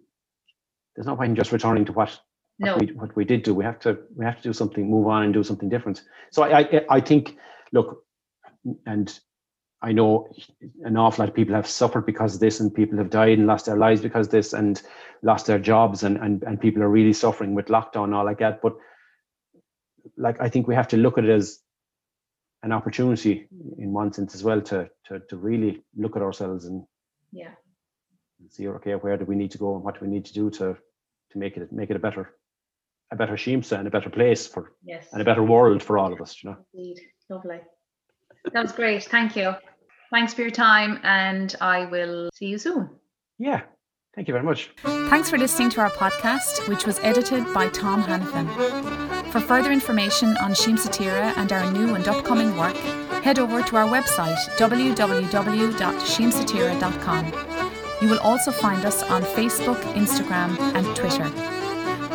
there's 0.96 1.06
no 1.08 1.16
point 1.16 1.30
in 1.30 1.36
just 1.36 1.52
returning 1.52 1.86
to 1.86 1.92
what 1.92 2.18
No. 2.58 2.76
what 2.76 2.80
we, 2.80 2.86
what 2.94 3.16
we 3.16 3.24
did 3.26 3.44
do. 3.44 3.54
We 3.54 3.64
have 3.64 3.80
to 3.80 3.98
we 4.16 4.24
have 4.26 4.38
to 4.38 4.42
do 4.42 4.54
something, 4.54 4.90
move 4.90 5.08
on, 5.08 5.24
and 5.24 5.34
do 5.34 5.44
something 5.44 5.70
different. 5.70 6.02
So 6.32 6.44
I 6.44 6.60
I, 6.60 6.82
I 6.90 7.00
think 7.00 7.36
look, 7.72 8.04
and 8.86 9.18
I 9.82 9.92
know 9.92 10.28
an 10.84 10.96
awful 10.96 11.22
lot 11.24 11.30
of 11.30 11.36
people 11.36 11.54
have 11.56 11.68
suffered 11.68 12.06
because 12.06 12.34
of 12.34 12.40
this, 12.40 12.60
and 12.60 12.74
people 12.74 12.98
have 12.98 13.10
died 13.10 13.38
and 13.38 13.46
lost 13.46 13.66
their 13.66 13.76
lives 13.76 14.02
because 14.02 14.26
of 14.28 14.32
this, 14.32 14.52
and 14.54 14.82
lost 15.22 15.46
their 15.46 15.58
jobs, 15.60 16.04
and 16.04 16.18
and 16.18 16.42
and 16.44 16.60
people 16.60 16.82
are 16.82 16.90
really 16.90 17.14
suffering 17.14 17.54
with 17.54 17.66
lockdown 17.68 18.04
and 18.04 18.14
all 18.14 18.24
like 18.26 18.40
that. 18.40 18.62
But 18.62 18.74
like 20.16 20.40
I 20.40 20.48
think 20.50 20.68
we 20.68 20.74
have 20.76 20.88
to 20.88 20.96
look 20.98 21.18
at 21.18 21.24
it 21.24 21.30
as 21.30 21.60
an 22.62 22.72
opportunity 22.72 23.48
in 23.78 23.92
one 23.92 24.12
sense 24.12 24.34
as 24.34 24.42
well 24.44 24.60
to 24.60 24.88
to 25.06 25.20
to 25.28 25.36
really 25.36 25.82
look 25.96 26.16
at 26.16 26.22
ourselves 26.22 26.64
and 26.66 26.84
Yeah. 27.32 27.54
see 28.48 28.68
okay 28.68 28.94
where 28.94 29.16
do 29.16 29.24
we 29.24 29.36
need 29.36 29.50
to 29.52 29.58
go 29.58 29.74
and 29.76 29.84
what 29.84 29.94
do 29.98 30.00
we 30.06 30.10
need 30.14 30.24
to 30.26 30.32
do 30.32 30.50
to 30.50 30.76
to 31.30 31.38
make 31.38 31.56
it 31.56 31.72
make 31.72 31.90
it 31.90 31.96
a 31.96 32.04
better 32.06 32.34
a 33.12 33.16
better 33.16 33.36
Siamsa 33.36 33.78
and 33.78 33.86
a 33.88 33.90
better 33.90 34.10
place 34.10 34.46
for 34.46 34.72
Yes. 34.84 35.08
and 35.12 35.20
a 35.22 35.24
better 35.24 35.42
world 35.42 35.82
for 35.82 35.98
all 35.98 36.12
of 36.12 36.20
us 36.20 36.32
you 36.42 36.50
know 36.50 36.56
Indeed. 36.74 37.00
Lovely. 37.28 37.60
That 38.52 38.62
was 38.62 38.72
great. 38.72 39.04
Thank 39.04 39.36
you. 39.36 39.54
Thanks 40.10 40.34
for 40.34 40.40
your 40.42 40.50
time, 40.50 40.98
and 41.04 41.54
I 41.60 41.84
will 41.84 42.30
see 42.34 42.46
you 42.46 42.58
soon. 42.58 42.88
yeah 43.38 43.60
thank 44.14 44.26
you 44.28 44.34
very 44.34 44.44
much 44.44 44.70
Thanks 45.12 45.30
for 45.30 45.38
listening 45.38 45.70
to 45.70 45.80
our 45.80 45.90
podcast, 45.90 46.68
which 46.68 46.84
was 46.86 46.98
edited 47.00 47.44
by 47.54 47.68
Tom 47.68 48.02
Hannafin. 48.02 49.09
For 49.30 49.40
further 49.40 49.70
information 49.70 50.36
on 50.38 50.52
Siamsa 50.52 50.88
Tíre 50.88 51.32
and 51.36 51.52
our 51.52 51.70
new 51.70 51.94
and 51.94 52.08
upcoming 52.08 52.56
work, 52.56 52.74
head 53.22 53.38
over 53.38 53.62
to 53.62 53.76
our 53.76 53.86
website 53.86 54.36
www.siamsatire.com. 54.58 57.32
You 58.02 58.08
will 58.08 58.18
also 58.20 58.50
find 58.50 58.84
us 58.84 59.04
on 59.04 59.22
Facebook, 59.22 59.80
Instagram, 59.94 60.58
and 60.74 60.84
Twitter. 60.96 61.30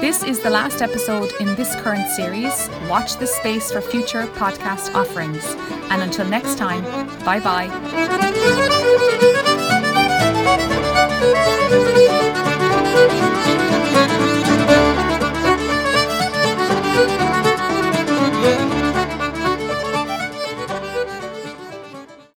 This 0.02 0.24
is 0.24 0.42
the 0.42 0.50
last 0.50 0.82
episode 0.82 1.32
in 1.40 1.56
this 1.56 1.74
current 1.76 2.10
series. 2.10 2.70
Watch 2.90 3.16
this 3.16 3.34
space 3.34 3.72
for 3.72 3.80
future 3.80 4.28
podcast 4.36 4.94
offerings. 4.94 5.46
And 5.90 6.02
until 6.02 6.28
next 6.28 6.58
time, 6.58 6.84
bye 7.24 7.40
bye. 7.40 7.70